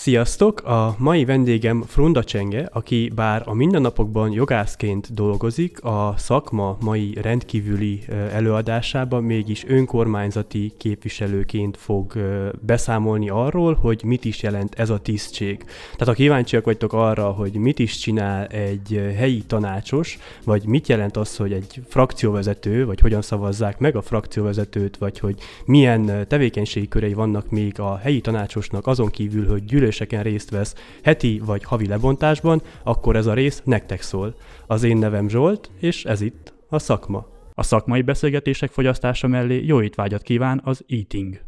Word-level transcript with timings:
Sziasztok! 0.00 0.64
A 0.64 0.94
mai 0.98 1.24
vendégem 1.24 1.82
Frunda 1.82 2.24
Csenge, 2.24 2.68
aki 2.72 3.12
bár 3.14 3.42
a 3.44 3.54
mindennapokban 3.54 4.32
jogászként 4.32 5.14
dolgozik, 5.14 5.84
a 5.84 6.14
szakma 6.16 6.76
mai 6.80 7.14
rendkívüli 7.22 8.00
előadásában 8.32 9.22
mégis 9.22 9.64
önkormányzati 9.66 10.72
képviselőként 10.76 11.76
fog 11.76 12.12
beszámolni 12.60 13.28
arról, 13.28 13.74
hogy 13.74 14.02
mit 14.04 14.24
is 14.24 14.42
jelent 14.42 14.74
ez 14.74 14.90
a 14.90 14.98
tisztség. 14.98 15.64
Tehát 15.92 16.06
ha 16.06 16.12
kíváncsiak 16.12 16.64
vagytok 16.64 16.92
arra, 16.92 17.30
hogy 17.30 17.54
mit 17.54 17.78
is 17.78 17.98
csinál 17.98 18.46
egy 18.46 19.12
helyi 19.16 19.42
tanácsos, 19.46 20.18
vagy 20.44 20.66
mit 20.66 20.88
jelent 20.88 21.16
az, 21.16 21.36
hogy 21.36 21.52
egy 21.52 21.80
frakcióvezető, 21.88 22.86
vagy 22.86 23.00
hogyan 23.00 23.22
szavazzák 23.22 23.78
meg 23.78 23.96
a 23.96 24.02
frakcióvezetőt, 24.02 24.96
vagy 24.96 25.18
hogy 25.18 25.34
milyen 25.64 26.26
tevékenységi 26.28 26.88
körei 26.88 27.14
vannak 27.14 27.50
még 27.50 27.80
a 27.80 27.96
helyi 27.96 28.20
tanácsosnak 28.20 28.86
azon 28.86 29.10
kívül, 29.10 29.48
hogy 29.48 29.64
gyűlös 29.64 29.88
üléseken 29.90 30.22
részt 30.22 30.50
vesz 30.50 30.74
heti 31.02 31.40
vagy 31.44 31.64
havi 31.64 31.86
lebontásban, 31.86 32.62
akkor 32.84 33.16
ez 33.16 33.26
a 33.26 33.34
rész 33.34 33.62
nektek 33.64 34.02
szól. 34.02 34.34
Az 34.66 34.82
én 34.82 34.96
nevem 34.96 35.28
Zsolt, 35.28 35.70
és 35.80 36.04
ez 36.04 36.20
itt 36.20 36.52
a 36.68 36.78
szakma. 36.78 37.26
A 37.54 37.62
szakmai 37.62 38.02
beszélgetések 38.02 38.70
fogyasztása 38.70 39.28
mellé 39.28 39.64
jó 39.64 39.82
étvágyat 39.82 40.22
kíván 40.22 40.60
az 40.64 40.84
Eating. 40.88 41.40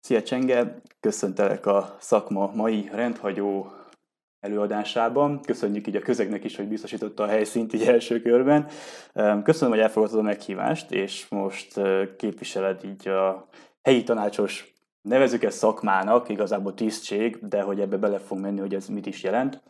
Szia 0.00 0.22
Csenge, 0.22 0.82
köszöntelek 1.00 1.66
a 1.66 1.96
szakma 2.00 2.50
mai 2.54 2.88
rendhagyó 2.92 3.66
előadásában. 4.40 5.40
Köszönjük 5.40 5.86
így 5.86 5.96
a 5.96 6.00
közegnek 6.00 6.44
is, 6.44 6.56
hogy 6.56 6.68
biztosította 6.68 7.22
a 7.22 7.26
helyszínt 7.26 7.72
így 7.72 7.82
első 7.82 8.20
körben. 8.20 8.66
Köszönöm, 9.42 9.74
hogy 9.74 9.82
elfogadtad 9.82 10.18
a 10.18 10.22
meghívást, 10.22 10.90
és 10.90 11.28
most 11.28 11.80
képviseled 12.16 12.84
így 12.84 13.08
a 13.08 13.48
helyi 13.82 14.02
tanácsos 14.02 14.74
nevezük 15.02 15.42
ezt 15.42 15.58
szakmának, 15.58 16.28
igazából 16.28 16.74
tisztség, 16.74 17.48
de 17.48 17.62
hogy 17.62 17.80
ebbe 17.80 17.96
bele 17.96 18.18
fog 18.18 18.38
menni, 18.38 18.60
hogy 18.60 18.74
ez 18.74 18.86
mit 18.86 19.06
is 19.06 19.22
jelent. 19.22 19.62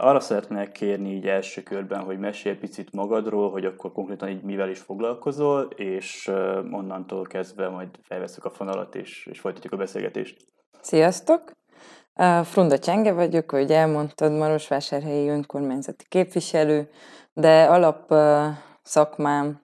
Arra 0.00 0.20
szeretnék 0.20 0.72
kérni 0.72 1.14
így 1.14 1.26
első 1.26 1.62
körben, 1.62 2.00
hogy 2.00 2.18
mesélj 2.18 2.56
picit 2.56 2.92
magadról, 2.92 3.50
hogy 3.50 3.64
akkor 3.64 3.92
konkrétan 3.92 4.28
így 4.28 4.42
mivel 4.42 4.68
is 4.68 4.78
foglalkozol, 4.78 5.62
és 5.62 6.30
onnantól 6.70 7.22
kezdve 7.22 7.68
majd 7.68 7.88
felveszünk 8.02 8.44
a 8.44 8.50
fonalat, 8.50 8.94
és, 8.94 9.26
és 9.30 9.40
folytatjuk 9.40 9.72
a 9.72 9.76
beszélgetést. 9.76 10.36
Sziasztok! 10.80 11.59
Frunda 12.44 12.78
Csenge 12.78 13.12
vagyok, 13.12 13.50
hogy 13.50 13.72
elmondtad, 13.72 14.32
Marosvásárhelyi 14.32 15.28
önkormányzati 15.28 16.04
képviselő, 16.08 16.90
de 17.32 17.64
alap 17.64 18.14
szakmám 18.82 19.60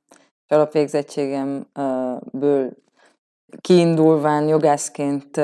és 0.47 0.55
alapvégzettségemből 0.55 2.71
kiindulván 3.61 4.49
jogászként 4.49 5.41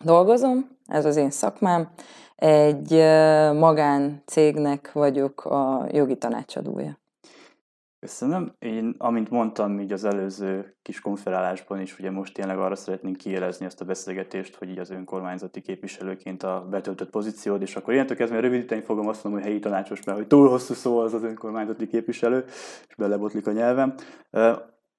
dolgozom, 0.00 0.68
ez 0.86 1.04
az 1.04 1.16
én 1.16 1.30
szakmám. 1.30 1.88
Egy 2.36 2.92
magáncégnek 3.58 4.92
vagyok 4.92 5.44
a 5.44 5.86
jogi 5.90 6.16
tanácsadója. 6.16 6.98
Köszönöm. 8.00 8.52
Én, 8.58 8.94
amint 8.98 9.30
mondtam 9.30 9.80
így 9.80 9.92
az 9.92 10.04
előző 10.04 10.76
kis 10.82 11.00
konferálásban 11.00 11.80
is, 11.80 11.98
ugye 11.98 12.10
most 12.10 12.34
tényleg 12.34 12.58
arra 12.58 12.74
szeretnénk 12.74 13.16
kielezni 13.16 13.66
ezt 13.66 13.80
a 13.80 13.84
beszélgetést, 13.84 14.54
hogy 14.54 14.68
így 14.68 14.78
az 14.78 14.90
önkormányzati 14.90 15.60
képviselőként 15.60 16.42
a 16.42 16.66
betöltött 16.70 17.10
pozíciód, 17.10 17.62
és 17.62 17.76
akkor 17.76 17.92
ilyentől 17.92 18.16
kezdve 18.16 18.40
rövidíteni 18.40 18.80
fogom 18.80 19.08
azt 19.08 19.24
mondom, 19.24 19.42
hogy 19.42 19.50
helyi 19.50 19.62
tanácsos, 19.62 20.04
mert 20.04 20.18
hogy 20.18 20.26
túl 20.26 20.48
hosszú 20.48 20.74
szó 20.74 20.98
az 20.98 21.14
az 21.14 21.22
önkormányzati 21.22 21.86
képviselő, 21.86 22.44
és 22.88 22.94
belebotlik 22.96 23.46
a 23.46 23.52
nyelvem. 23.52 23.94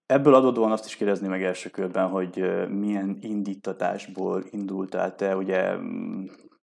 Ebből 0.06 0.34
adódóan 0.34 0.72
azt 0.72 0.86
is 0.86 0.96
kérdezni 0.96 1.28
meg 1.28 1.44
első 1.44 1.70
körben, 1.70 2.08
hogy 2.08 2.68
milyen 2.70 3.18
indítatásból 3.22 4.44
indultál 4.50 5.16
te, 5.16 5.36
ugye 5.36 5.76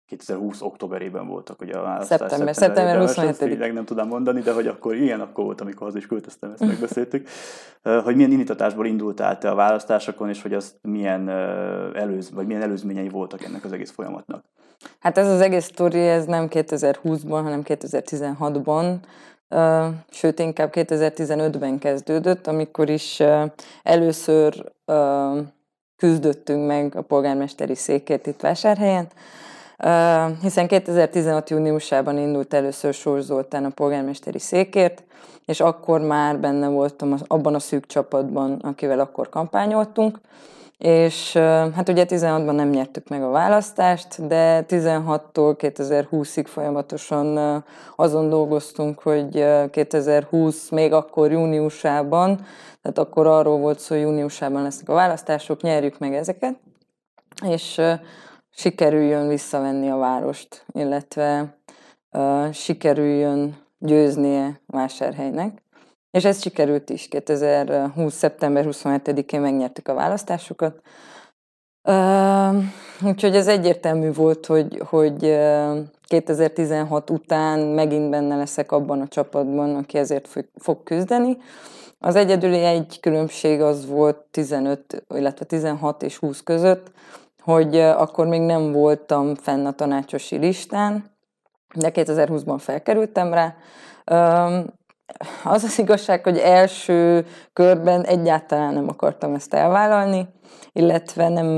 2020 0.07 0.61
októberében 0.61 1.27
voltak 1.27 1.61
ugye 1.61 1.79
a 1.79 1.83
választás. 1.83 2.19
Szeptember, 2.19 2.55
szeptember 2.55 2.98
27 2.98 3.73
nem 3.73 3.85
tudom 3.85 4.09
mondani, 4.09 4.41
de 4.41 4.53
hogy 4.53 4.67
akkor 4.67 4.95
ilyen 4.95 5.20
akkor 5.20 5.45
volt, 5.45 5.61
amikor 5.61 5.87
haza 5.87 5.98
is 5.98 6.07
költöztem, 6.07 6.51
ezt 6.51 6.67
megbeszéltük. 6.67 7.29
hogy 8.05 8.17
milyen 8.17 8.31
indítatásból 8.31 8.87
indultál 8.87 9.39
te 9.39 9.51
a 9.51 9.55
választásokon, 9.55 10.29
és 10.29 10.43
hogy 10.43 10.55
az 10.55 10.75
milyen, 10.83 11.29
előz, 11.95 12.31
vagy 12.31 12.47
milyen 12.47 12.63
előzményei 12.63 13.09
voltak 13.09 13.45
ennek 13.45 13.64
az 13.64 13.73
egész 13.73 13.91
folyamatnak? 13.91 14.45
Hát 14.98 15.19
ez 15.19 15.29
az 15.29 15.41
egész 15.41 15.64
sztori, 15.64 15.98
ez 15.98 16.25
nem 16.25 16.47
2020-ban, 16.51 17.41
hanem 17.43 17.63
2016-ban, 17.64 18.97
sőt 20.11 20.39
inkább 20.39 20.70
2015-ben 20.75 21.79
kezdődött, 21.79 22.47
amikor 22.47 22.89
is 22.89 23.23
először 23.83 24.73
küzdöttünk 25.97 26.67
meg 26.67 26.97
a 26.97 27.03
polgármesteri 27.03 27.75
székért 27.75 28.27
itt 28.27 28.41
Vásárhelyen, 28.41 29.07
hiszen 30.40 30.67
2016. 30.67 31.50
júniusában 31.50 32.18
indult 32.18 32.55
először 32.55 32.95
Sors 32.95 33.24
Zoltán 33.24 33.64
a 33.64 33.68
polgármesteri 33.68 34.39
székért, 34.39 35.02
és 35.45 35.61
akkor 35.61 36.00
már 36.00 36.39
benne 36.39 36.68
voltam 36.68 37.14
abban 37.27 37.55
a 37.55 37.58
szűk 37.58 37.86
csapatban, 37.86 38.52
akivel 38.62 39.00
akkor 39.00 39.28
kampányoltunk, 39.28 40.20
és 40.78 41.33
hát 41.74 41.89
ugye 41.89 42.05
16-ban 42.08 42.52
nem 42.52 42.68
nyertük 42.68 43.08
meg 43.08 43.22
a 43.22 43.30
választást, 43.30 44.27
de 44.27 44.64
16-tól 44.68 45.55
2020-ig 45.58 46.45
folyamatosan 46.46 47.64
azon 47.96 48.28
dolgoztunk, 48.28 49.01
hogy 49.01 49.45
2020 49.70 50.68
még 50.68 50.92
akkor 50.92 51.30
júniusában, 51.30 52.36
tehát 52.83 52.98
akkor 52.98 53.27
arról 53.27 53.58
volt 53.58 53.78
szó, 53.78 53.95
hogy 53.95 54.05
júniusában 54.05 54.62
lesznek 54.62 54.89
a 54.89 54.95
választások, 54.95 55.62
nyerjük 55.62 55.98
meg 55.98 56.14
ezeket, 56.14 56.55
és 57.46 57.80
sikerüljön 58.57 59.29
visszavenni 59.29 59.91
a 59.91 59.97
várost, 59.97 60.65
illetve 60.73 61.59
uh, 62.13 62.53
sikerüljön 62.53 63.57
győznie 63.79 64.61
Vásárhelynek. 64.67 65.63
És 66.11 66.25
ez 66.25 66.42
sikerült 66.42 66.91
is. 66.91 67.09
2020. 67.09 68.14
szeptember 68.14 68.64
27-én 68.69 69.41
megnyertük 69.41 69.89
a 69.89 69.95
választásokat. 69.95 70.81
Uh, 71.89 72.64
úgyhogy 73.03 73.37
ez 73.37 73.47
egyértelmű 73.47 74.13
volt, 74.13 74.47
hogy, 74.47 74.83
hogy 74.85 75.39
2016 76.03 77.11
után 77.11 77.59
megint 77.59 78.11
benne 78.11 78.37
leszek 78.37 78.73
abban 78.73 79.01
a 79.01 79.09
csapatban, 79.09 79.77
aki 79.77 79.98
ezért 79.98 80.29
fog 80.59 80.83
küzdeni. 80.83 81.37
Az 81.98 82.17
egyedüli 82.17 82.64
egy 82.64 83.01
különbség 83.01 83.61
az 83.61 83.87
volt 83.87 84.17
15, 84.31 85.05
illetve 85.14 85.45
16 85.45 86.03
és 86.03 86.17
20 86.17 86.43
között, 86.43 86.91
hogy 87.45 87.81
akkor 87.81 88.27
még 88.27 88.41
nem 88.41 88.73
voltam 88.73 89.35
fenn 89.35 89.67
a 89.67 89.73
tanácsosi 89.73 90.37
listán, 90.37 91.05
de 91.75 91.91
2020-ban 91.95 92.57
felkerültem 92.59 93.35
rá. 93.35 93.55
Az 95.45 95.65
az 95.65 95.79
igazság, 95.79 96.23
hogy 96.23 96.39
első 96.39 97.27
körben 97.53 98.05
egyáltalán 98.05 98.75
nem 98.75 98.89
akartam 98.89 99.35
ezt 99.35 99.55
elvállalni, 99.55 100.29
illetve 100.73 101.29
nem, 101.29 101.49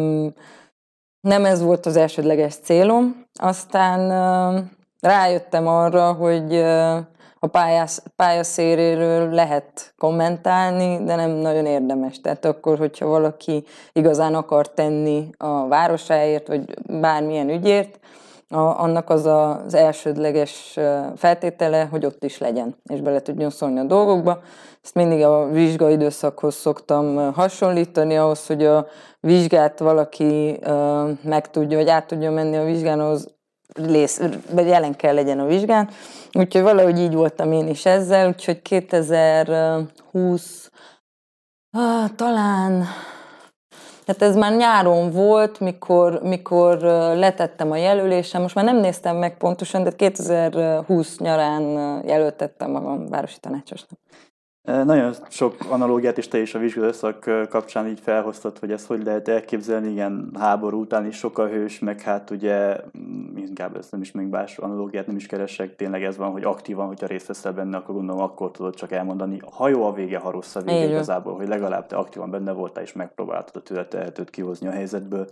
nem 1.20 1.44
ez 1.44 1.62
volt 1.62 1.86
az 1.86 1.96
elsődleges 1.96 2.54
célom. 2.54 3.24
Aztán 3.40 4.00
rájöttem 5.00 5.66
arra, 5.66 6.12
hogy 6.12 6.64
a 7.46 7.48
pályász, 7.48 8.02
pályaszéréről 8.16 9.30
lehet 9.30 9.94
kommentálni, 9.98 11.04
de 11.04 11.14
nem 11.14 11.30
nagyon 11.30 11.66
érdemes. 11.66 12.20
Tehát 12.20 12.44
akkor, 12.44 12.78
hogyha 12.78 13.06
valaki 13.06 13.64
igazán 13.92 14.34
akar 14.34 14.70
tenni 14.70 15.30
a 15.36 15.68
városáért, 15.68 16.48
vagy 16.48 16.74
bármilyen 17.00 17.50
ügyért, 17.50 17.98
a, 18.48 18.58
annak 18.58 19.10
az 19.10 19.26
az 19.26 19.74
elsődleges 19.74 20.78
feltétele, 21.16 21.88
hogy 21.90 22.06
ott 22.06 22.24
is 22.24 22.38
legyen, 22.38 22.76
és 22.84 23.00
bele 23.00 23.20
tudjon 23.20 23.50
szólni 23.50 23.78
a 23.78 23.84
dolgokba. 23.84 24.40
Ezt 24.84 24.94
mindig 24.94 25.24
a 25.24 25.48
vizsgai 25.48 25.92
időszakhoz 25.92 26.54
szoktam 26.54 27.32
hasonlítani, 27.32 28.16
ahhoz, 28.16 28.46
hogy 28.46 28.64
a 28.64 28.86
vizsgát 29.20 29.78
valaki 29.78 30.60
meg 31.22 31.50
tudja, 31.50 31.76
vagy 31.76 31.88
át 31.88 32.06
tudja 32.06 32.30
menni 32.30 32.56
a 32.56 32.64
vizsgán, 32.64 33.00
ahhoz 33.00 33.35
lész, 33.76 34.20
vagy 34.50 34.66
jelen 34.66 34.96
kell 34.96 35.14
legyen 35.14 35.40
a 35.40 35.46
vizsgán. 35.46 35.88
Úgyhogy 36.32 36.62
valahogy 36.62 36.98
így 36.98 37.14
voltam 37.14 37.52
én 37.52 37.68
is 37.68 37.86
ezzel, 37.86 38.28
úgyhogy 38.28 38.62
2020 38.62 40.70
ah, 41.70 42.08
talán 42.16 42.86
tehát 44.06 44.22
ez 44.22 44.36
már 44.36 44.56
nyáron 44.56 45.10
volt, 45.10 45.60
mikor, 45.60 46.20
mikor 46.22 46.78
letettem 47.16 47.70
a 47.70 47.76
jelölésem, 47.76 48.42
most 48.42 48.54
már 48.54 48.64
nem 48.64 48.76
néztem 48.76 49.16
meg 49.16 49.36
pontosan, 49.36 49.82
de 49.82 49.90
2020 49.90 51.18
nyarán 51.18 51.62
jelöltettem 52.06 52.70
magam 52.70 53.08
városi 53.08 53.36
tanácsosnak. 53.40 53.98
Nagyon 54.66 55.14
sok 55.28 55.56
analógiát 55.68 56.18
is 56.18 56.28
te 56.28 56.38
is 56.38 56.54
a 56.54 56.58
vizsgálószak 56.58 57.30
kapcsán 57.48 57.86
így 57.86 58.00
felhoztad, 58.00 58.58
hogy 58.58 58.72
ezt 58.72 58.86
hogy 58.86 59.04
lehet 59.04 59.28
elképzelni, 59.28 59.90
igen, 59.90 60.30
háború 60.38 60.80
után 60.80 61.06
is 61.06 61.16
sokkal 61.16 61.48
hős, 61.48 61.78
meg 61.78 62.00
hát 62.00 62.30
ugye 62.30 62.76
mm, 62.98 63.36
inkább 63.36 63.76
ezt 63.76 63.90
nem 63.90 64.00
is 64.00 64.12
még 64.12 64.26
más 64.26 64.58
analógiát 64.58 65.06
nem 65.06 65.16
is 65.16 65.26
keresek, 65.26 65.76
tényleg 65.76 66.04
ez 66.04 66.16
van, 66.16 66.30
hogy 66.30 66.44
aktívan, 66.44 66.86
hogyha 66.86 67.06
részt 67.06 67.26
veszel 67.26 67.52
benne, 67.52 67.76
akkor 67.76 67.94
gondolom 67.94 68.22
akkor 68.22 68.50
tudod 68.50 68.74
csak 68.74 68.92
elmondani, 68.92 69.40
ha 69.50 69.68
jó 69.68 69.84
a 69.84 69.92
vége, 69.92 70.18
ha 70.18 70.30
rossz 70.30 70.54
a 70.54 70.60
vége 70.60 70.76
Igen. 70.76 70.90
igazából, 70.90 71.36
hogy 71.36 71.48
legalább 71.48 71.86
te 71.86 71.96
aktívan 71.96 72.30
benne 72.30 72.52
voltál 72.52 72.82
és 72.82 72.92
megpróbáltad 72.92 73.56
a 73.56 73.60
tőle 73.60 74.12
kihozni 74.30 74.66
a 74.66 74.70
helyzetből. 74.70 75.26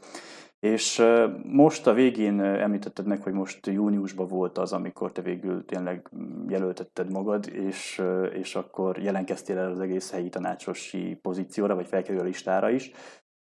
És 0.64 1.02
most 1.42 1.86
a 1.86 1.92
végén 1.92 2.40
említetted 2.40 3.06
meg, 3.06 3.22
hogy 3.22 3.32
most 3.32 3.66
júniusban 3.66 4.26
volt 4.26 4.58
az, 4.58 4.72
amikor 4.72 5.12
te 5.12 5.22
végül 5.22 5.64
tényleg 5.64 6.10
jelöltetted 6.48 7.10
magad, 7.10 7.48
és, 7.52 8.02
és 8.32 8.54
akkor 8.54 8.98
jelenkeztél 8.98 9.58
el 9.58 9.70
az 9.70 9.80
egész 9.80 10.10
helyi 10.10 10.28
tanácsosi 10.28 11.18
pozícióra, 11.22 11.74
vagy 11.74 11.86
felkerül 11.86 12.20
a 12.20 12.24
listára 12.24 12.70
is. 12.70 12.90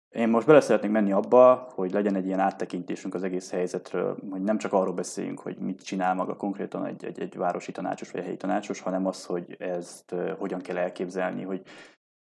Én 0.09 0.29
most 0.29 0.47
bele 0.47 0.61
szeretnék 0.61 0.91
menni 0.91 1.11
abba, 1.11 1.67
hogy 1.75 1.91
legyen 1.91 2.15
egy 2.15 2.25
ilyen 2.25 2.39
áttekintésünk 2.39 3.13
az 3.13 3.23
egész 3.23 3.51
helyzetről, 3.51 4.17
hogy 4.29 4.41
nem 4.41 4.57
csak 4.57 4.73
arról 4.73 4.93
beszéljünk, 4.93 5.39
hogy 5.39 5.57
mit 5.57 5.83
csinál 5.83 6.15
maga 6.15 6.35
konkrétan 6.35 6.85
egy, 6.85 7.05
egy, 7.05 7.19
egy 7.19 7.37
városi 7.37 7.71
tanácsos 7.71 8.11
vagy 8.11 8.19
egy 8.19 8.25
helyi 8.25 8.37
tanácsos, 8.37 8.79
hanem 8.79 9.05
az, 9.05 9.25
hogy 9.25 9.55
ezt 9.59 10.15
hogyan 10.37 10.61
kell 10.61 10.77
elképzelni, 10.77 11.43
hogy 11.43 11.61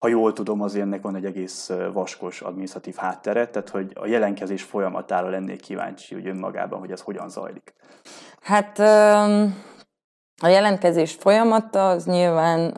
ha 0.01 0.09
jól 0.09 0.33
tudom, 0.33 0.61
azért 0.61 0.85
ennek 0.85 1.03
van 1.03 1.17
egy 1.17 1.25
egész 1.25 1.71
vaskos 1.93 2.41
administratív 2.41 2.95
háttere, 2.95 3.49
tehát 3.49 3.69
hogy 3.69 3.93
a 3.95 4.07
jelenkezés 4.07 4.63
folyamatára 4.63 5.29
lennék 5.29 5.61
kíváncsi 5.61 6.15
hogy 6.15 6.27
önmagában, 6.27 6.79
hogy 6.79 6.91
ez 6.91 7.01
hogyan 7.01 7.29
zajlik. 7.29 7.75
Hát 8.41 8.79
a 10.43 10.47
jelentkezés 10.49 11.13
folyamata 11.13 11.89
az 11.89 12.05
nyilván 12.05 12.77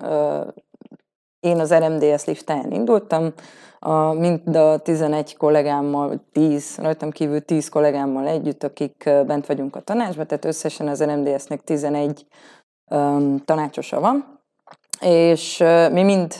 én 1.40 1.60
az 1.60 1.74
RMDS 1.74 2.24
listáján 2.24 2.72
indultam, 2.72 3.32
a, 3.78 4.12
mind 4.12 4.56
a 4.56 4.78
11 4.78 5.36
kollégámmal, 5.36 6.24
10, 6.32 6.78
rajtam 6.78 7.10
kívül 7.10 7.44
10 7.44 7.68
kollégámmal 7.68 8.26
együtt, 8.26 8.62
akik 8.62 9.10
bent 9.26 9.46
vagyunk 9.46 9.76
a 9.76 9.80
tanácsban, 9.80 10.26
tehát 10.26 10.44
összesen 10.44 10.88
az 10.88 11.04
RMDS-nek 11.04 11.60
11 11.60 12.26
um, 12.90 13.44
tanácsosa 13.44 14.00
van 14.00 14.41
és 15.02 15.58
mi 15.92 16.02
mind 16.02 16.34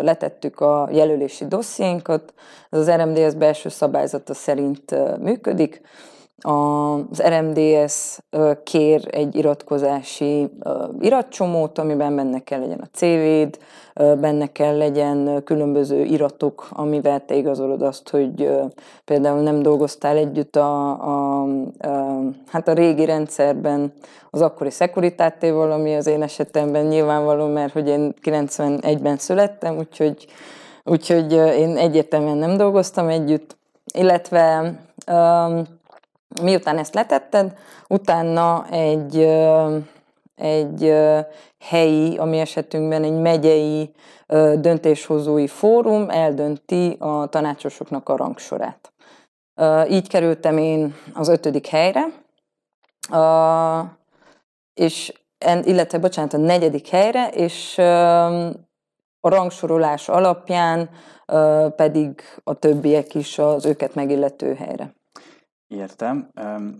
letettük 0.00 0.60
a 0.60 0.88
jelölési 0.92 1.46
dossziénkat, 1.46 2.34
ez 2.70 2.78
az 2.78 2.90
RMDS 2.90 3.34
belső 3.34 3.68
szabályzata 3.68 4.34
szerint 4.34 4.94
működik. 5.20 5.80
Az 6.40 7.22
RMDS 7.22 8.18
kér 8.64 9.08
egy 9.10 9.36
iratkozási 9.36 10.50
iratcsomót, 11.00 11.78
amiben 11.78 12.16
benne 12.16 12.38
kell 12.38 12.60
legyen 12.60 12.80
a 12.80 12.88
CV-d, 12.92 13.58
benne 14.20 14.46
kell 14.46 14.76
legyen 14.76 15.42
különböző 15.44 16.04
iratok, 16.04 16.68
amivel 16.70 17.24
te 17.24 17.34
igazolod 17.34 17.82
azt, 17.82 18.08
hogy 18.08 18.50
például 19.04 19.40
nem 19.40 19.62
dolgoztál 19.62 20.16
együtt 20.16 20.56
a, 20.56 20.88
a, 20.90 21.42
a, 21.42 22.20
hát 22.46 22.68
a 22.68 22.72
régi 22.72 23.04
rendszerben 23.04 23.92
az 24.30 24.40
akkori 24.40 24.70
szekuritátéval, 24.70 25.72
ami 25.72 25.94
az 25.94 26.06
én 26.06 26.22
esetemben 26.22 26.84
nyilvánvaló, 26.84 27.46
mert 27.46 27.72
hogy 27.72 27.88
én 27.88 28.14
91-ben 28.22 29.16
születtem, 29.16 29.76
úgyhogy, 29.76 30.26
úgyhogy 30.84 31.32
én 31.32 31.76
egyértelműen 31.76 32.36
nem 32.36 32.56
dolgoztam 32.56 33.08
együtt, 33.08 33.56
illetve 33.94 34.74
um, 35.12 35.62
miután 36.42 36.78
ezt 36.78 36.94
letetted, 36.94 37.58
utána 37.88 38.66
egy 38.70 39.26
egy 40.38 40.94
helyi, 41.58 42.16
ami 42.16 42.38
esetünkben 42.38 43.04
egy 43.04 43.18
megyei 43.20 43.90
döntéshozói 44.54 45.46
fórum 45.46 46.10
eldönti 46.10 46.96
a 46.98 47.26
tanácsosoknak 47.26 48.08
a 48.08 48.16
rangsorát. 48.16 48.92
Így 49.88 50.08
kerültem 50.08 50.58
én 50.58 50.94
az 51.14 51.28
ötödik 51.28 51.66
helyre, 51.66 52.06
és 54.74 55.12
illetve, 55.62 55.98
bocsánat, 55.98 56.32
a 56.32 56.36
negyedik 56.36 56.88
helyre, 56.88 57.28
és 57.28 57.78
a 59.20 59.28
rangsorolás 59.28 60.08
alapján 60.08 60.90
pedig 61.76 62.22
a 62.44 62.54
többiek 62.54 63.14
is 63.14 63.38
az 63.38 63.66
őket 63.66 63.94
megillető 63.94 64.54
helyre. 64.54 64.96
Értem. 65.68 66.28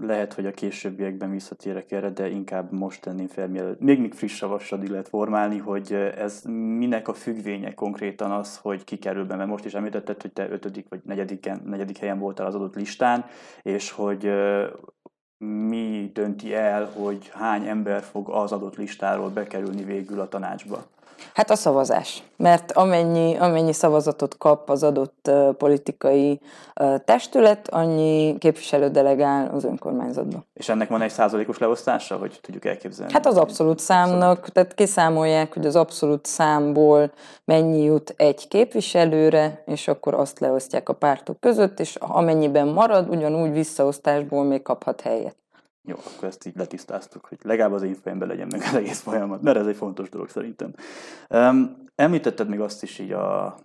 Lehet, 0.00 0.32
hogy 0.32 0.46
a 0.46 0.50
későbbiekben 0.50 1.30
visszatérek 1.30 1.92
erre, 1.92 2.10
de 2.10 2.28
inkább 2.28 2.72
most 2.72 3.00
tenném 3.00 3.26
fel, 3.26 3.48
mielőtt 3.48 3.80
még 3.80 4.00
még 4.00 4.14
friss 4.14 4.40
javaslatig 4.40 4.88
lehet 4.88 5.08
formálni, 5.08 5.58
hogy 5.58 5.92
ez 5.92 6.42
minek 6.78 7.08
a 7.08 7.14
függvénye 7.14 7.74
konkrétan 7.74 8.30
az, 8.30 8.56
hogy 8.56 8.84
ki 8.84 8.96
kerül 8.96 9.24
be, 9.24 9.36
mert 9.36 9.48
most 9.48 9.64
is 9.64 9.74
említetted, 9.74 10.22
hogy 10.22 10.32
te 10.32 10.50
ötödik 10.50 10.86
vagy 10.88 11.00
negyediken, 11.04 11.62
negyedik 11.64 11.98
helyen 11.98 12.18
voltál 12.18 12.46
az 12.46 12.54
adott 12.54 12.74
listán, 12.74 13.24
és 13.62 13.90
hogy 13.90 14.30
mi 15.38 16.10
dönti 16.12 16.54
el, 16.54 16.84
hogy 16.86 17.30
hány 17.34 17.66
ember 17.66 18.02
fog 18.02 18.28
az 18.28 18.52
adott 18.52 18.76
listáról 18.76 19.30
bekerülni 19.30 19.84
végül 19.84 20.20
a 20.20 20.28
tanácsba? 20.28 20.86
Hát 21.34 21.50
a 21.50 21.54
szavazás, 21.54 22.22
mert 22.36 22.72
amennyi, 22.72 23.36
amennyi 23.36 23.72
szavazatot 23.72 24.36
kap 24.36 24.70
az 24.70 24.82
adott 24.82 25.30
politikai 25.58 26.40
testület, 27.04 27.68
annyi 27.68 28.38
képviselő 28.38 28.88
delegál 28.88 29.50
az 29.54 29.64
önkormányzatba. 29.64 30.44
És 30.54 30.68
ennek 30.68 30.88
van 30.88 31.02
egy 31.02 31.10
százalékos 31.10 31.58
leosztása, 31.58 32.16
hogy 32.16 32.38
tudjuk 32.42 32.64
elképzelni? 32.64 33.12
Hát 33.12 33.26
az 33.26 33.36
abszolút 33.36 33.78
számnak, 33.78 34.30
abszolút. 34.30 34.52
tehát 34.52 34.74
kiszámolják, 34.74 35.52
hogy 35.54 35.66
az 35.66 35.76
abszolút 35.76 36.26
számból 36.26 37.12
mennyi 37.44 37.82
jut 37.82 38.14
egy 38.16 38.48
képviselőre, 38.48 39.62
és 39.66 39.88
akkor 39.88 40.14
azt 40.14 40.38
leosztják 40.38 40.88
a 40.88 40.92
pártok 40.92 41.40
között, 41.40 41.80
és 41.80 41.94
amennyiben 41.94 42.68
marad, 42.68 43.08
ugyanúgy 43.08 43.52
visszaosztásból 43.52 44.44
még 44.44 44.62
kaphat 44.62 45.00
helyet. 45.00 45.36
Jó, 45.88 45.94
akkor 45.96 46.28
ezt 46.28 46.46
így 46.46 46.56
letisztáztuk, 46.56 47.24
hogy 47.24 47.38
legalább 47.42 47.72
az 47.72 47.82
én 47.82 47.94
fejemben 47.94 48.28
legyen 48.28 48.48
meg 48.50 48.60
az 48.60 48.74
egész 48.74 49.00
folyamat, 49.00 49.42
mert 49.42 49.56
ez 49.58 49.66
egy 49.66 49.76
fontos 49.76 50.08
dolog 50.08 50.28
szerintem. 50.28 50.74
Um, 51.30 51.76
említetted 51.94 52.48
még 52.48 52.60
azt 52.60 52.82
is 52.82 52.98
így 52.98 53.12
a, 53.12 53.58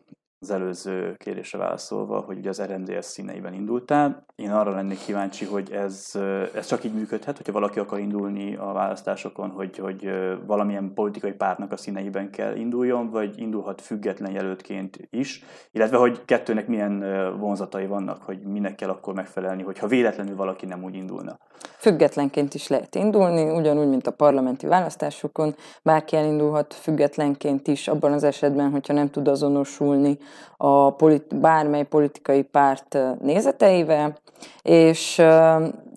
az 0.43 0.51
előző 0.51 1.15
kérdésre 1.17 1.57
válaszolva, 1.57 2.19
hogy 2.19 2.37
ugye 2.37 2.49
az 2.49 2.61
RMDS 2.61 3.05
színeiben 3.05 3.53
indultál. 3.53 4.25
Én 4.35 4.51
arra 4.51 4.71
lennék 4.71 4.99
kíváncsi, 5.05 5.45
hogy 5.45 5.71
ez, 5.71 6.11
ez 6.55 6.65
csak 6.65 6.83
így 6.83 6.93
működhet, 6.93 7.37
hogyha 7.37 7.51
valaki 7.51 7.79
akar 7.79 7.99
indulni 7.99 8.55
a 8.55 8.71
választásokon, 8.71 9.49
hogy, 9.49 9.77
hogy 9.77 10.09
valamilyen 10.45 10.93
politikai 10.93 11.31
pártnak 11.31 11.71
a 11.71 11.77
színeiben 11.77 12.29
kell 12.29 12.55
induljon, 12.55 13.09
vagy 13.09 13.39
indulhat 13.39 13.81
független 13.81 14.31
jelöltként 14.31 14.99
is, 15.09 15.43
illetve 15.71 15.97
hogy 15.97 16.25
kettőnek 16.25 16.67
milyen 16.67 16.99
vonzatai 17.39 17.85
vannak, 17.85 18.21
hogy 18.21 18.39
minek 18.39 18.75
kell 18.75 18.89
akkor 18.89 19.13
megfelelni, 19.13 19.63
hogyha 19.63 19.87
véletlenül 19.87 20.35
valaki 20.35 20.65
nem 20.65 20.83
úgy 20.83 20.95
indulna. 20.95 21.37
Függetlenként 21.77 22.53
is 22.53 22.67
lehet 22.67 22.95
indulni, 22.95 23.49
ugyanúgy, 23.49 23.87
mint 23.87 24.07
a 24.07 24.11
parlamenti 24.11 24.67
választásokon. 24.67 25.55
Bárki 25.81 26.15
elindulhat 26.15 26.73
függetlenként 26.73 27.67
is, 27.67 27.87
abban 27.87 28.11
az 28.11 28.23
esetben, 28.23 28.71
hogyha 28.71 28.93
nem 28.93 29.09
tud 29.09 29.27
azonosulni 29.27 30.17
a 30.57 30.95
politi- 30.95 31.35
bármely 31.35 31.83
politikai 31.83 32.41
párt 32.41 32.97
nézeteivel, 33.21 34.17
és 34.61 35.19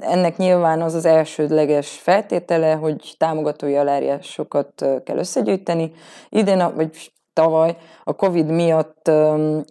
ennek 0.01 0.37
nyilván 0.37 0.83
az 0.83 0.95
az 0.95 1.05
elsődleges 1.05 1.89
feltétele, 1.91 2.73
hogy 2.73 3.15
támogatói 3.19 3.77
aláírásokat 3.77 4.87
kell 5.05 5.17
összegyűjteni. 5.17 5.93
Idén, 6.29 6.75
vagy 6.75 7.13
tavaly 7.33 7.77
a 8.05 8.15
Covid 8.15 8.51
miatt 8.51 9.11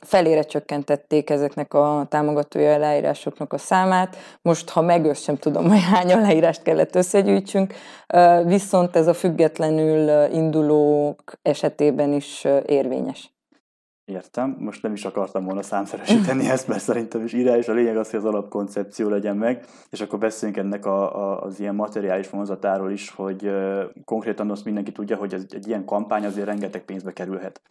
felére 0.02 0.42
csökkentették 0.42 1.30
ezeknek 1.30 1.74
a 1.74 2.06
támogatói 2.10 2.66
aláírásoknak 2.66 3.54
a 3.54 3.58
számát. 3.58 4.18
Most, 4.42 4.70
ha 4.70 4.82
megös 4.82 5.22
sem 5.22 5.38
tudom, 5.38 5.70
hogy 5.70 5.84
hány 5.84 6.14
aláírást 6.14 6.62
kellett 6.62 6.96
összegyűjtsünk, 6.96 7.74
viszont 8.44 8.96
ez 8.96 9.08
a 9.08 9.14
függetlenül 9.14 10.32
indulók 10.34 11.34
esetében 11.42 12.14
is 12.14 12.48
érvényes. 12.66 13.35
Értem, 14.06 14.56
most 14.60 14.82
nem 14.82 14.94
is 14.94 15.06
akartam 15.06 15.46
volna 15.46 15.62
számszeresíteni 15.62 16.50
ezt, 16.50 16.68
mert 16.68 16.82
szerintem 16.82 17.24
is 17.24 17.34
és 17.34 17.68
A 17.68 17.74
lényeg 17.74 17.98
az, 17.98 18.10
hogy 18.10 18.20
az 18.20 18.26
alapkoncepció 18.26 19.10
legyen 19.10 19.38
meg, 19.38 19.66
és 19.90 20.02
akkor 20.02 20.20
beszéljünk 20.20 20.60
ennek 20.60 20.86
a, 20.86 21.16
a, 21.16 21.42
az 21.42 21.60
ilyen 21.60 21.76
materiális 21.76 22.30
vonzatáról 22.30 22.92
is, 22.92 23.10
hogy 23.10 23.46
uh, 23.46 23.84
konkrétan 24.06 24.52
azt 24.52 24.66
mindenki 24.66 24.92
tudja, 24.92 25.16
hogy 25.18 25.34
ez, 25.34 25.46
egy 25.50 25.68
ilyen 25.68 25.86
kampány 25.86 26.26
azért 26.26 26.46
rengeteg 26.46 26.86
pénzbe 26.86 27.14
kerülhet. 27.14 27.62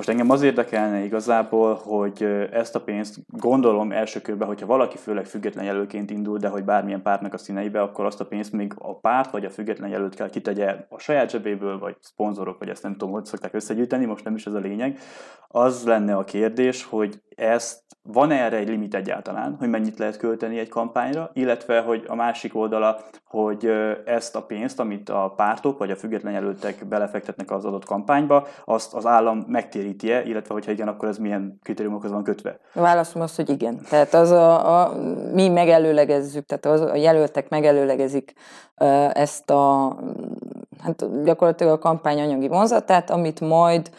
Most 0.00 0.12
engem 0.12 0.30
az 0.30 0.42
érdekelne 0.42 1.04
igazából, 1.04 1.74
hogy 1.74 2.22
ezt 2.52 2.74
a 2.74 2.80
pénzt 2.80 3.18
gondolom 3.28 3.92
első 3.92 4.20
körben, 4.20 4.48
hogyha 4.48 4.66
valaki 4.66 4.96
főleg 4.96 5.24
független 5.24 5.64
jelölként 5.64 6.10
indul, 6.10 6.38
de 6.38 6.48
hogy 6.48 6.64
bármilyen 6.64 7.02
pártnak 7.02 7.34
a 7.34 7.38
színeibe, 7.38 7.82
akkor 7.82 8.04
azt 8.04 8.20
a 8.20 8.26
pénzt 8.26 8.52
még 8.52 8.72
a 8.78 8.98
párt 8.98 9.30
vagy 9.30 9.44
a 9.44 9.50
független 9.50 9.90
jelölt 9.90 10.14
kell 10.14 10.30
kitegye 10.30 10.86
a 10.88 10.98
saját 10.98 11.30
zsebéből, 11.30 11.78
vagy 11.78 11.96
szponzorok, 12.00 12.58
vagy 12.58 12.68
ezt 12.68 12.82
nem 12.82 12.92
tudom, 12.92 13.10
hogy 13.10 13.24
szokták 13.24 13.54
összegyűjteni, 13.54 14.04
most 14.04 14.24
nem 14.24 14.34
is 14.34 14.46
ez 14.46 14.54
a 14.54 14.58
lényeg. 14.58 14.98
Az 15.48 15.84
lenne 15.84 16.16
a 16.16 16.24
kérdés, 16.24 16.84
hogy 16.84 17.22
ezt 17.36 17.82
van 18.02 18.30
erre 18.30 18.56
egy 18.56 18.68
limit 18.68 18.94
egyáltalán, 18.94 19.56
hogy 19.58 19.68
mennyit 19.68 19.98
lehet 19.98 20.16
költeni 20.16 20.58
egy 20.58 20.68
kampányra, 20.68 21.30
illetve 21.32 21.80
hogy 21.80 22.04
a 22.08 22.14
másik 22.14 22.56
oldala, 22.56 23.00
hogy 23.24 23.66
ezt 24.04 24.36
a 24.36 24.42
pénzt, 24.42 24.80
amit 24.80 25.08
a 25.08 25.32
pártok 25.36 25.78
vagy 25.78 25.90
a 25.90 25.96
független 25.96 26.32
jelöltek 26.32 26.86
belefektetnek 26.88 27.50
az 27.50 27.64
adott 27.64 27.84
kampányba, 27.84 28.46
azt 28.64 28.94
az 28.94 29.06
állam 29.06 29.44
megtéríti-e, 29.90 30.22
illetve 30.28 30.54
hogyha 30.54 30.70
igen, 30.72 30.88
akkor 30.88 31.08
ez 31.08 31.18
milyen 31.18 31.58
kritériumokhoz 31.62 32.10
van 32.10 32.24
kötve? 32.24 32.58
Válaszom 32.72 33.22
az, 33.22 33.36
hogy 33.36 33.48
igen. 33.50 33.80
Tehát 33.88 34.14
az 34.14 34.30
a, 34.30 34.80
a 34.82 34.92
mi 35.32 35.48
megelőlegezzük, 35.48 36.46
tehát 36.46 36.66
az, 36.66 36.80
a 36.80 36.94
jelöltek 36.94 37.48
megelőlegezik 37.48 38.32
ezt 39.12 39.50
a 39.50 39.96
hát 40.82 41.24
gyakorlatilag 41.24 41.72
a 41.72 41.78
kampány 41.78 42.20
anyagi 42.20 42.48
vonzatát, 42.48 43.10
amit 43.10 43.40
majd 43.40 43.90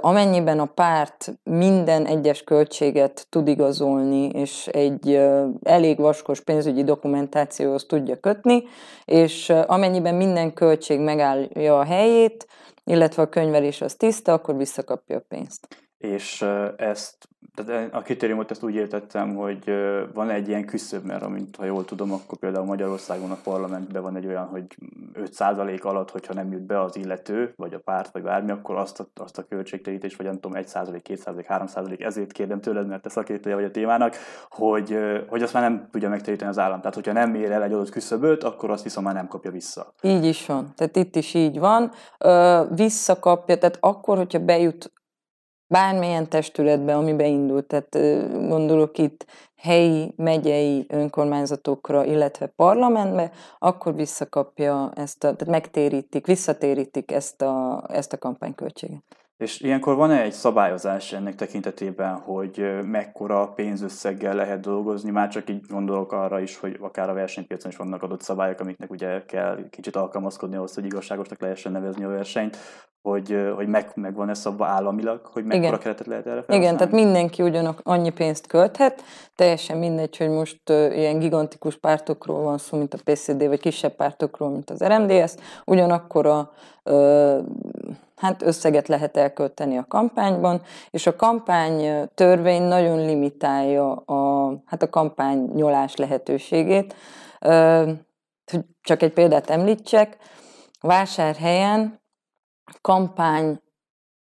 amennyiben 0.00 0.58
a 0.58 0.64
párt 0.64 1.32
minden 1.44 2.06
egyes 2.06 2.42
költséget 2.42 3.26
tud 3.30 3.48
igazolni, 3.48 4.28
és 4.28 4.66
egy 4.66 5.20
elég 5.62 5.98
vaskos 5.98 6.40
pénzügyi 6.40 6.84
dokumentációhoz 6.84 7.84
tudja 7.84 8.20
kötni, 8.20 8.62
és 9.04 9.52
amennyiben 9.66 10.14
minden 10.14 10.52
költség 10.52 11.00
megállja 11.00 11.78
a 11.78 11.84
helyét, 11.84 12.46
illetve 12.86 13.22
a 13.22 13.28
könyvelés 13.28 13.80
az 13.80 13.94
tiszta, 13.94 14.32
akkor 14.32 14.56
visszakapja 14.56 15.16
a 15.16 15.24
pénzt. 15.28 15.68
És 15.98 16.42
ezt 16.76 17.28
tehát 17.56 17.94
a 17.94 18.00
kritériumot 18.00 18.50
ezt 18.50 18.62
úgy 18.62 18.74
értettem, 18.74 19.34
hogy 19.34 19.72
van 20.14 20.30
egy 20.30 20.48
ilyen 20.48 20.64
küszöb, 20.64 21.04
mert 21.04 21.22
amint 21.22 21.56
ha 21.56 21.64
jól 21.64 21.84
tudom, 21.84 22.12
akkor 22.12 22.38
például 22.38 22.64
Magyarországon 22.64 23.30
a 23.30 23.38
parlamentben 23.44 24.02
van 24.02 24.16
egy 24.16 24.26
olyan, 24.26 24.46
hogy 24.46 24.64
5% 25.14 25.82
alatt, 25.82 26.10
hogyha 26.10 26.34
nem 26.34 26.52
jut 26.52 26.62
be 26.62 26.80
az 26.80 26.96
illető, 26.96 27.52
vagy 27.56 27.74
a 27.74 27.78
párt, 27.78 28.12
vagy 28.12 28.22
bármi, 28.22 28.50
akkor 28.50 28.76
azt 28.76 29.00
a, 29.00 29.06
azt 29.14 29.38
a 29.38 29.46
költségterítés, 29.48 30.16
vagy 30.16 30.26
nem 30.26 30.40
tudom, 30.40 30.62
1%, 30.62 31.00
2%, 31.08 31.44
3%, 31.48 32.04
ezért 32.04 32.32
kérdem 32.32 32.60
tőled, 32.60 32.86
mert 32.86 33.02
te 33.02 33.08
szakértője 33.08 33.54
vagy 33.54 33.64
a 33.64 33.70
témának, 33.70 34.16
hogy, 34.50 34.98
hogy 35.28 35.42
azt 35.42 35.52
már 35.52 35.62
nem 35.62 35.88
tudja 35.90 36.08
megteríteni 36.08 36.50
az 36.50 36.58
állam. 36.58 36.78
Tehát, 36.78 36.94
hogyha 36.94 37.12
nem 37.12 37.34
ér 37.34 37.50
el 37.50 37.62
egy 37.62 37.72
adott 37.72 37.90
küszöböt, 37.90 38.44
akkor 38.44 38.70
azt 38.70 38.82
viszont 38.82 39.06
már 39.06 39.14
nem 39.14 39.28
kapja 39.28 39.50
vissza. 39.50 39.92
Így 40.02 40.24
is 40.24 40.46
van. 40.46 40.72
Tehát 40.76 40.96
itt 40.96 41.16
is 41.16 41.34
így 41.34 41.58
van. 41.58 41.90
visszakapja, 42.74 43.58
tehát 43.58 43.78
akkor, 43.80 44.16
hogyha 44.16 44.38
bejut 44.38 44.90
bármilyen 45.66 46.28
testületbe, 46.28 46.96
ami 46.96 47.12
beindult, 47.12 47.66
tehát 47.66 48.20
gondolok 48.48 48.98
itt 48.98 49.26
helyi, 49.56 50.12
megyei 50.16 50.86
önkormányzatokra, 50.88 52.04
illetve 52.04 52.46
parlamentbe, 52.46 53.32
akkor 53.58 53.94
visszakapja 53.94 54.90
ezt 54.94 55.24
a, 55.24 55.36
tehát 55.36 55.46
megtérítik, 55.46 56.26
visszatérítik 56.26 57.12
ezt 57.12 57.42
a, 57.42 57.84
ezt 57.88 58.12
a 58.12 58.18
kampányköltséget. 58.18 59.02
És 59.36 59.60
ilyenkor 59.60 59.94
van-e 59.94 60.22
egy 60.22 60.32
szabályozás 60.32 61.12
ennek 61.12 61.34
tekintetében, 61.34 62.14
hogy 62.14 62.84
mekkora 62.84 63.48
pénzösszeggel 63.48 64.34
lehet 64.34 64.60
dolgozni? 64.60 65.10
Már 65.10 65.28
csak 65.28 65.50
így 65.50 65.66
gondolok 65.68 66.12
arra 66.12 66.40
is, 66.40 66.56
hogy 66.56 66.78
akár 66.80 67.08
a 67.08 67.14
versenypiacon 67.14 67.70
is 67.70 67.76
vannak 67.76 68.02
adott 68.02 68.22
szabályok, 68.22 68.60
amiknek 68.60 68.90
ugye 68.90 69.24
kell 69.24 69.68
kicsit 69.70 69.96
alkalmazkodni 69.96 70.56
ahhoz, 70.56 70.74
hogy 70.74 70.84
igazságosnak 70.84 71.40
lehessen 71.40 71.72
nevezni 71.72 72.04
a 72.04 72.08
versenyt, 72.08 72.56
hogy, 73.02 73.36
hogy 73.54 73.68
meg, 73.68 73.90
megvan 73.94 74.28
ez 74.28 74.38
szabva 74.38 74.66
államilag, 74.66 75.26
hogy 75.26 75.44
mekkora 75.44 75.66
Igen. 75.66 75.78
keretet 75.78 76.06
lehet 76.06 76.26
erre 76.26 76.42
felhasználni? 76.42 76.64
Igen, 76.64 76.76
tehát 76.76 76.92
mindenki 76.92 77.42
ugyanak 77.42 77.80
annyi 77.82 78.10
pénzt 78.10 78.46
költhet, 78.46 79.02
teljesen 79.34 79.78
mindegy, 79.78 80.16
hogy 80.16 80.28
most 80.28 80.70
uh, 80.70 80.96
ilyen 80.96 81.18
gigantikus 81.18 81.76
pártokról 81.76 82.42
van 82.42 82.58
szó, 82.58 82.78
mint 82.78 82.94
a 82.94 82.98
PCD, 83.04 83.46
vagy 83.46 83.60
kisebb 83.60 83.94
pártokról, 83.94 84.50
mint 84.50 84.70
az 84.70 84.84
RMDS, 84.84 85.34
ugyanakkor 85.64 86.26
a 86.26 86.52
uh, 86.84 87.38
hát 88.16 88.42
összeget 88.42 88.88
lehet 88.88 89.16
elkölteni 89.16 89.78
a 89.78 89.86
kampányban, 89.88 90.62
és 90.90 91.06
a 91.06 91.16
kampány 91.16 92.08
törvény 92.14 92.62
nagyon 92.62 92.98
limitálja 92.98 93.92
a, 93.92 94.52
hát 94.64 94.82
a 94.82 94.90
kampány 94.90 95.50
nyolás 95.54 95.96
lehetőségét. 95.96 96.94
Csak 98.80 99.02
egy 99.02 99.12
példát 99.12 99.50
említsek, 99.50 100.16
vásárhelyen 100.80 102.00
kampány, 102.80 103.60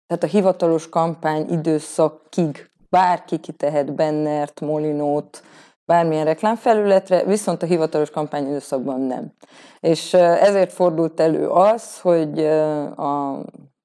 tehát 0.06 0.22
a 0.22 0.26
hivatalos 0.26 0.88
kampány 0.88 1.50
időszakig 1.50 2.70
bárki 2.90 3.38
kitehet 3.38 3.94
bennert, 3.94 4.60
molinót, 4.60 5.42
bármilyen 5.84 6.24
reklámfelületre, 6.24 7.24
viszont 7.24 7.62
a 7.62 7.66
hivatalos 7.66 8.10
kampány 8.10 8.46
időszakban 8.46 9.00
nem. 9.00 9.32
És 9.80 10.14
ezért 10.14 10.72
fordult 10.72 11.20
elő 11.20 11.48
az, 11.48 12.00
hogy 12.00 12.48